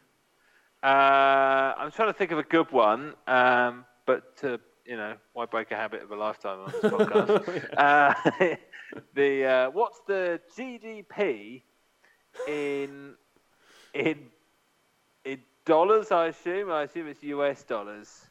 Uh, 0.85 1.75
I'm 1.79 1.91
trying 1.91 2.09
to 2.11 2.13
think 2.13 2.31
of 2.31 2.39
a 2.39 2.43
good 2.43 2.71
one, 2.71 3.15
um, 3.27 3.87
but 4.05 4.37
to, 4.39 4.61
you 4.85 4.99
know, 4.99 5.15
why 5.33 5.47
break 5.47 5.71
a 5.71 5.77
habit 5.77 6.03
of 6.03 6.11
a 6.11 6.17
lifetime 6.17 6.59
on 6.61 6.73
this 6.73 6.83
podcast? 6.93 7.75
uh, 7.79 8.55
the 9.15 9.45
uh, 9.47 9.71
what's 9.71 10.01
the 10.07 10.41
GDP 10.55 11.63
in 12.47 13.15
in 13.95 14.19
in 15.25 15.41
dollars? 15.65 16.13
I 16.13 16.27
assume. 16.27 16.71
I 16.71 16.83
assume 16.83 17.09
it's 17.09 17.23
US 17.23 17.63
dollars. 17.63 18.27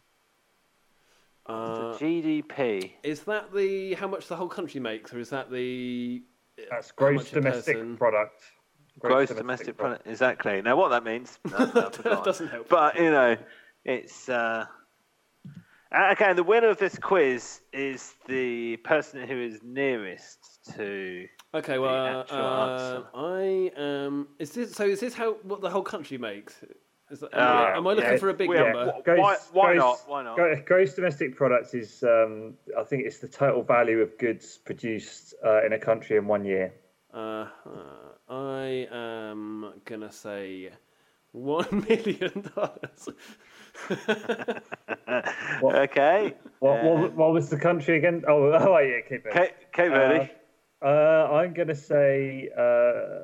Uh, 1.47 1.93
the 1.97 1.97
GDP. 1.97 2.91
is 3.01 3.21
that 3.23 3.51
the 3.51 3.95
how 3.95 4.07
much 4.07 4.27
the 4.27 4.35
whole 4.35 4.47
country 4.47 4.79
makes, 4.79 5.11
or 5.11 5.17
is 5.19 5.31
that 5.31 5.49
the 5.51 6.21
That's 6.69 6.91
gross 6.91 7.31
domestic 7.31 7.77
person- 7.77 7.97
product. 7.97 8.43
Gross 9.03 9.29
domestic 9.29 9.77
product. 9.77 10.07
Exactly. 10.07 10.61
Now, 10.61 10.75
what 10.77 10.89
that 10.89 11.03
means, 11.03 11.37
no, 11.51 11.57
no, 11.57 11.65
I've 11.65 11.73
That 11.73 11.95
forgotten. 11.95 12.23
doesn't 12.23 12.47
help. 12.47 12.69
But 12.69 12.95
you 12.97 13.11
know, 13.11 13.35
it's 13.85 14.29
uh, 14.29 14.65
okay. 15.93 16.25
And 16.25 16.37
the 16.37 16.43
winner 16.43 16.69
of 16.69 16.77
this 16.77 16.97
quiz 16.97 17.61
is 17.71 18.13
the 18.27 18.77
person 18.77 19.27
who 19.27 19.37
is 19.41 19.59
nearest 19.63 20.73
to. 20.75 21.27
Okay, 21.53 21.77
well, 21.79 22.21
actual 22.21 22.37
uh. 22.37 23.03
I 23.13 23.71
um, 23.77 24.27
is 24.39 24.51
this 24.51 24.71
so? 24.73 24.85
Is 24.85 24.99
this 25.01 25.13
how 25.13 25.33
what 25.43 25.61
the 25.61 25.69
whole 25.69 25.83
country 25.83 26.17
makes? 26.17 26.55
Is 27.11 27.19
that, 27.19 27.33
am, 27.33 27.39
Uh, 27.39 27.43
I, 27.43 27.77
am 27.77 27.85
I 27.87 27.93
looking 27.93 28.11
yeah, 28.11 28.17
for 28.17 28.29
a 28.29 28.33
big 28.33 28.49
we- 28.49 28.55
number? 28.57 28.91
Wh- 28.91 29.07
why- 29.19 29.37
why 29.51 29.73
not? 29.75 29.99
Why 30.07 30.23
not? 30.23 30.65
Gross 30.65 30.93
domestic 30.95 31.35
products 31.35 31.73
is, 31.73 32.01
um, 32.03 32.53
I 32.79 32.83
think, 32.83 33.05
it's 33.05 33.19
the 33.19 33.27
total 33.27 33.61
value 33.61 33.99
of 33.99 34.17
goods 34.17 34.57
produced 34.57 35.35
uh, 35.45 35.63
in 35.65 35.73
a 35.73 35.77
country 35.79 36.15
in 36.17 36.25
one 36.25 36.43
year. 36.45 36.73
Uh, 37.13 37.45
I 38.33 38.87
am 38.91 39.73
gonna 39.85 40.11
say 40.11 40.71
one 41.33 41.85
million 41.89 42.49
dollars. 42.55 43.09
Okay. 45.63 46.33
What, 46.59 46.79
Uh, 46.79 46.83
what, 46.83 47.13
what 47.13 47.33
was 47.33 47.49
the 47.49 47.57
country 47.57 47.97
again? 47.97 48.23
Oh, 48.27 48.51
oh 48.53 48.77
yeah, 48.79 49.01
keep 49.07 49.25
it. 49.25 49.33
Cape, 49.33 49.51
Cape 49.71 49.91
Verde. 49.91 50.31
Uh, 50.81 51.29
I'm 51.31 51.53
going 51.53 51.69
to 51.69 51.75
say 51.75 52.49
uh, 52.57 53.21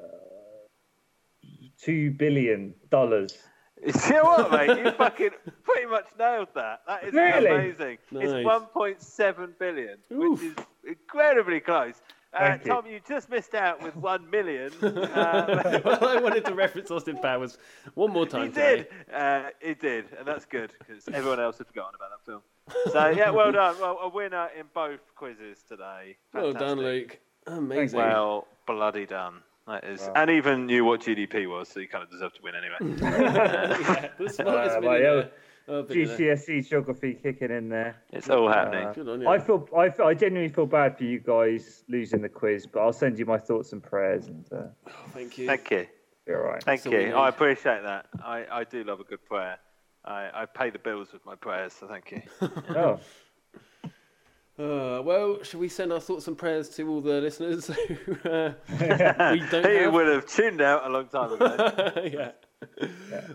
two 1.82 2.12
billion 2.12 2.74
dollars. 2.90 3.38
you 3.86 3.94
know 4.12 4.24
what, 4.24 4.52
mate? 4.52 4.78
You 4.78 4.92
fucking 4.92 5.32
pretty 5.64 5.88
much 5.88 6.06
nailed 6.18 6.50
that. 6.56 6.82
That 6.88 7.04
is 7.06 7.14
Really? 7.14 7.48
amazing. 7.48 7.98
Nice. 8.12 8.24
It's 8.26 8.34
1.7 8.34 9.58
billion, 9.60 9.98
Oof. 10.14 10.42
which 10.42 10.52
is 10.52 10.56
incredibly 10.88 11.60
close. 11.62 11.96
Uh, 12.32 12.40
Thank 12.40 12.66
you. 12.66 12.72
Tom, 12.72 12.86
you 12.86 13.00
just 13.08 13.30
missed 13.30 13.56
out 13.56 13.82
with 13.82 13.96
one 14.12 14.30
million. 14.30 14.72
Uh, 14.84 15.82
well, 15.84 16.06
I 16.08 16.22
wanted 16.22 16.46
to 16.46 16.54
reference 16.54 16.92
Austin 16.92 17.18
Powers 17.18 17.58
one 17.96 18.12
more 18.12 18.26
time. 18.26 18.48
he 18.48 18.52
did. 18.54 18.88
Uh, 19.14 19.44
he 19.62 19.74
did, 19.74 20.06
and 20.18 20.28
that's 20.28 20.46
good 20.46 20.72
because 20.80 21.08
everyone 21.14 21.40
else 21.40 21.58
had 21.58 21.68
forgotten 21.68 21.96
about 21.96 22.10
that 22.12 22.26
film. 22.26 22.42
So 22.94 23.10
yeah, 23.10 23.32
well 23.32 23.52
done. 23.52 23.76
Well, 23.82 23.98
a 24.04 24.10
winner 24.10 24.50
in 24.58 24.66
both 24.74 25.00
quizzes 25.16 25.64
today. 25.68 26.18
Well 26.34 26.54
done, 26.54 26.78
Luke. 26.78 27.20
Amazing. 27.48 27.98
Well, 27.98 28.48
bloody 28.68 29.06
done. 29.08 29.42
That 29.68 29.84
is, 29.84 30.02
Wow. 30.02 30.14
and 30.18 30.30
even 30.32 30.66
knew 30.66 30.84
what 30.86 31.02
GDP 31.02 31.48
was, 31.50 31.70
so 31.70 31.80
you 31.80 31.88
kind 31.88 32.04
of 32.04 32.10
deserve 32.12 32.34
to 32.34 32.42
win 32.44 32.54
anyway. 32.56 32.98
yeah, 33.02 34.08
the 34.18 34.30
smartest 34.30 34.78
Uh, 34.78 35.28
well, 35.70 35.84
millionaire. 35.84 35.88
yeah. 35.90 36.04
Oh, 36.04 36.16
billionaire. 36.18 36.36
GCSE 36.36 36.70
geography 36.70 37.14
kicking 37.22 37.52
in 37.52 37.70
there. 37.70 37.96
it's 38.12 38.30
all 38.30 38.50
happening. 38.50 38.88
Uh, 38.88 38.94
Good 38.94 39.10
on 39.10 39.22
you. 39.22 39.28
I 39.28 39.40
feel, 39.40 39.68
I 39.78 39.90
feel, 39.90 40.06
I 40.08 40.14
genuinely 40.14 40.54
feel 40.54 40.66
bad 40.66 40.98
for 40.98 41.04
you 41.04 41.20
guys 41.20 41.84
losing 41.88 42.22
the 42.22 42.30
quiz, 42.30 42.66
but 42.66 42.80
I'll 42.82 42.94
send 42.94 43.20
you 43.20 43.26
my 43.26 43.38
thoughts 43.38 43.72
and 43.74 43.82
prayers, 43.84 44.28
and 44.28 44.46
uh, 44.52 44.56
Oh, 44.88 44.92
thank 45.14 45.38
you. 45.38 45.46
Thank 45.48 45.70
you. 45.72 45.88
be 46.26 46.34
all 46.34 46.42
right. 46.42 46.64
Thank 46.64 46.82
That's 46.84 46.94
all 46.94 47.00
we 47.00 47.06
you. 47.08 47.16
I 47.16 47.30
appreciate 47.30 47.84
that. 47.84 48.08
I, 48.24 48.46
I 48.52 48.64
do 48.64 48.84
love 48.84 49.00
a 49.00 49.04
good 49.04 49.24
prayer. 49.26 49.58
I, 50.06 50.30
I 50.34 50.46
pay 50.46 50.70
the 50.70 50.80
bills 50.80 51.12
with 51.14 51.26
my 51.26 51.36
prayers, 51.36 51.74
so 51.74 51.88
thank 51.88 52.12
you. 52.12 52.22
Oh, 52.76 53.00
Uh, 54.58 55.02
well, 55.04 55.42
should 55.42 55.60
we 55.62 55.70
send 55.70 55.94
our 55.94 56.02
thoughts 56.02 56.28
and 56.28 56.38
prayers 56.38 56.68
to 56.68 56.84
all 56.90 57.00
the 57.00 57.22
listeners 57.22 57.68
who 57.68 58.14
uh, 58.30 58.52
we 59.32 59.40
don't 59.50 59.66
He 59.66 59.76
have? 59.78 59.94
would 59.94 60.08
have 60.08 60.26
tuned 60.26 60.60
out 60.62 60.86
a 60.86 60.90
long 60.90 61.08
time 61.08 61.32
ago. 61.32 62.02
yeah. 62.04 62.32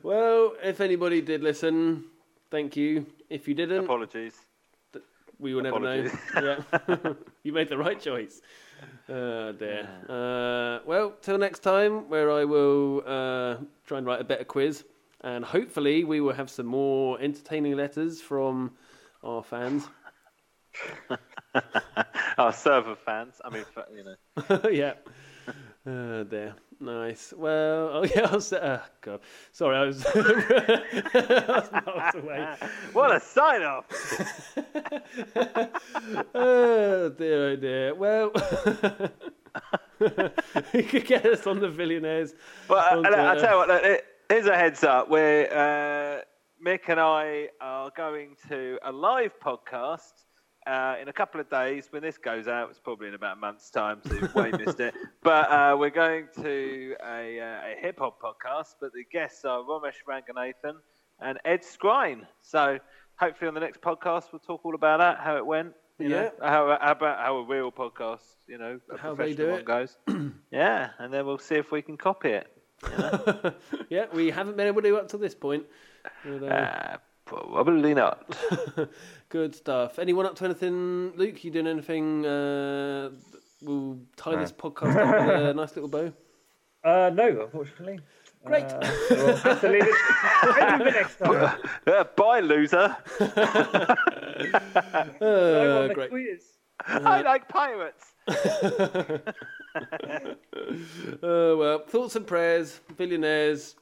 Well, 0.03 0.53
if 0.63 0.83
anybody 0.83 1.23
did 1.23 1.43
listen, 1.43 2.05
thank 2.51 2.77
you. 2.77 3.07
If 3.31 3.49
you 3.49 3.55
didn't, 3.55 3.85
Apologies. 3.85 4.35
we 5.39 5.55
will 5.55 5.63
never 5.63 5.81
know. 5.81 6.11
Yeah, 6.37 7.13
you 7.43 7.53
made 7.53 7.69
the 7.69 7.79
right 7.79 8.01
choice. 8.01 8.41
Oh 9.09 9.53
dear. 9.53 9.89
Uh, 10.09 10.85
well, 10.87 11.15
till 11.23 11.39
next 11.39 11.61
time, 11.61 12.09
where 12.09 12.31
I 12.31 12.45
will 12.45 13.03
uh, 13.07 13.57
try 13.87 13.99
and 13.99 14.07
write 14.07 14.21
a 14.21 14.25
better 14.25 14.45
quiz, 14.45 14.85
and 15.23 15.45
hopefully 15.45 16.05
we 16.05 16.21
will 16.21 16.35
have 16.35 16.51
some 16.51 16.67
more 16.67 17.21
entertaining 17.21 17.77
letters 17.77 18.21
from 18.21 18.73
our 19.23 19.43
fans. 19.43 19.89
Our 22.39 22.53
server 22.53 22.97
fans. 22.97 23.41
I 23.45 23.51
mean, 23.51 23.65
you 23.95 24.05
know. 24.05 24.61
yeah. 24.71 24.95
Oh 25.87 26.25
dear. 26.25 26.55
Nice. 26.81 27.33
Well, 27.37 27.91
oh 27.93 28.05
yeah. 28.05 28.29
I'll 28.31 28.41
say, 28.41 28.59
oh 28.63 28.81
god. 29.01 29.21
Sorry, 29.53 29.77
I 29.77 29.85
was, 29.85 30.05
I 30.15 31.45
was 31.49 31.71
miles 31.73 32.15
away. 32.15 32.55
What 32.93 33.15
a 33.15 33.21
sign 33.21 33.63
off! 33.63 33.87
Oh 36.35 37.09
dear, 37.17 37.49
oh 37.51 37.57
dear. 37.57 37.95
Well, 37.95 38.33
you 40.73 40.83
could 40.85 41.07
get 41.07 41.25
us 41.27 41.47
on 41.47 41.61
the 41.61 41.69
Villianaires. 41.69 42.33
But 42.69 42.93
uh, 42.93 42.97
on 42.99 43.07
I'll 43.07 43.41
tell 43.41 43.53
you 43.53 43.57
what, 43.59 43.69
look, 43.69 43.83
it- 43.83 44.05
here's 44.29 44.47
a 44.47 44.57
heads 44.57 44.83
up. 44.85 45.09
We're, 45.11 45.47
uh, 45.47 46.23
Mick 46.65 46.89
and 46.89 46.99
I 47.01 47.49
are 47.61 47.91
going 47.97 48.37
to 48.49 48.79
a 48.85 48.91
live 48.93 49.33
podcast 49.45 50.13
uh, 50.67 50.97
in 51.01 51.09
a 51.09 51.13
couple 51.13 51.41
of 51.41 51.49
days. 51.51 51.87
When 51.91 52.03
this 52.03 52.19
goes 52.19 52.49
out, 52.49 52.71
it's 52.71 52.79
probably 52.79 53.09
in 53.09 53.15
about 53.15 53.37
a 53.37 53.41
month's 53.41 53.71
time, 53.71 54.01
so 54.07 54.15
you've 54.15 54.35
way 54.35 54.51
missed 54.53 54.81
it. 54.81 54.95
But 55.23 55.51
uh, 55.51 55.77
we're 55.79 55.91
going 55.91 56.29
to 56.43 56.97
a, 57.05 57.41
uh, 57.41 57.61
a 57.73 57.75
hip 57.81 57.99
hop 57.99 58.21
podcast, 58.21 58.75
but 58.81 58.93
the 58.93 59.05
guests 59.11 59.45
are 59.45 59.61
Romesh 59.61 60.03
Ranganathan, 60.09 60.77
and 61.21 61.39
Ed 61.45 61.63
Skrein. 61.63 62.27
So 62.43 62.79
hopefully 63.17 63.49
on 63.49 63.55
the 63.55 63.61
next 63.61 63.81
podcast 63.81 64.25
we'll 64.33 64.41
talk 64.41 64.65
all 64.65 64.75
about 64.75 64.99
that, 65.01 65.19
how 65.25 65.37
it 65.37 65.47
went. 65.47 65.73
You 65.99 66.09
Yeah. 66.11 66.23
know, 66.23 66.31
how, 66.43 66.79
how 66.81 66.93
about 66.93 67.19
how 67.21 67.37
a 67.37 67.45
real 67.45 67.71
podcast, 67.73 68.19
you 68.49 68.59
know, 68.59 68.81
How 68.99 69.15
they 69.15 69.33
do 69.33 69.51
one 69.51 69.61
it. 69.61 69.65
goes. 69.65 69.97
yeah, 70.51 70.91
and 70.99 71.13
then 71.15 71.25
we'll 71.25 71.39
see 71.39 71.55
if 71.55 71.71
we 71.71 71.83
can 71.83 71.97
copy 71.97 72.31
it. 72.31 72.49
yeah, 73.89 74.07
we 74.13 74.31
haven't 74.31 74.57
been 74.57 74.67
able 74.67 74.83
to 74.83 74.89
do 74.89 74.97
up 74.97 75.09
to 75.09 75.19
this 75.19 75.35
point. 75.35 75.65
But, 76.25 76.43
uh, 76.43 76.47
Uh, 76.47 76.97
probably 77.25 77.95
not. 77.95 78.37
Good 79.29 79.55
stuff. 79.55 79.99
Anyone 79.99 80.27
up 80.27 80.37
to 80.37 80.45
anything, 80.45 81.13
Luke? 81.17 81.43
You 81.45 81.51
doing 81.51 81.67
anything? 81.67 82.25
Uh, 82.25 83.11
that 83.33 83.41
will 83.63 83.99
tie 84.17 84.37
this 84.37 84.53
podcast 84.53 84.97
up 84.97 85.27
with 85.27 85.47
a 85.51 85.55
nice 85.61 85.75
little 85.75 85.89
bow. 85.89 86.13
Uh, 86.85 87.11
no, 87.15 87.43
unfortunately. 87.45 87.99
Great. 88.45 88.65
Uh, 88.65 88.79
we'll 89.11 89.37
have 89.37 89.61
to 89.63 89.69
leave 89.71 89.83
it. 89.87 89.95
Maybe 90.61 90.85
the 90.85 90.91
next 90.91 91.17
time. 91.19 91.59
Uh, 91.87 92.05
bye, 92.17 92.41
loser. 92.41 92.97
I 93.21 93.97
Uh, 95.21 95.89
great. 95.95 96.11
quiz. 96.11 96.45
I 96.87 97.23
like 97.23 97.49
pirates. 97.49 98.13
Uh, 101.23 101.57
well, 101.57 101.79
thoughts 101.87 102.17
and 102.17 102.27
prayers, 102.27 102.81
Villianaires 102.97 103.75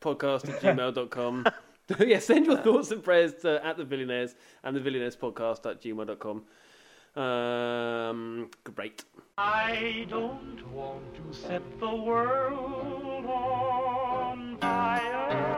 podcast 0.00 0.48
at 0.48 0.60
gmail.com. 0.60 1.46
yeah, 2.00 2.18
send 2.18 2.46
your 2.46 2.58
uh, 2.58 2.62
thoughts 2.62 2.90
and 2.90 3.02
prayers 3.02 3.34
to 3.42 3.64
at 3.64 3.76
the 3.76 3.84
Villianaires 3.84 4.34
and 4.62 4.76
the 4.76 4.80
Villianaires 4.80 5.16
podcast 5.16 5.70
at 5.70 5.80
gmail.com. 5.80 6.44
Um, 7.22 8.50
great. 8.64 9.04
I 9.38 10.06
don't 10.10 10.70
want 10.72 11.14
to 11.14 11.32
set 11.32 11.62
the 11.80 11.94
world 11.94 13.24
on 13.26 14.58
fire. 14.60 15.48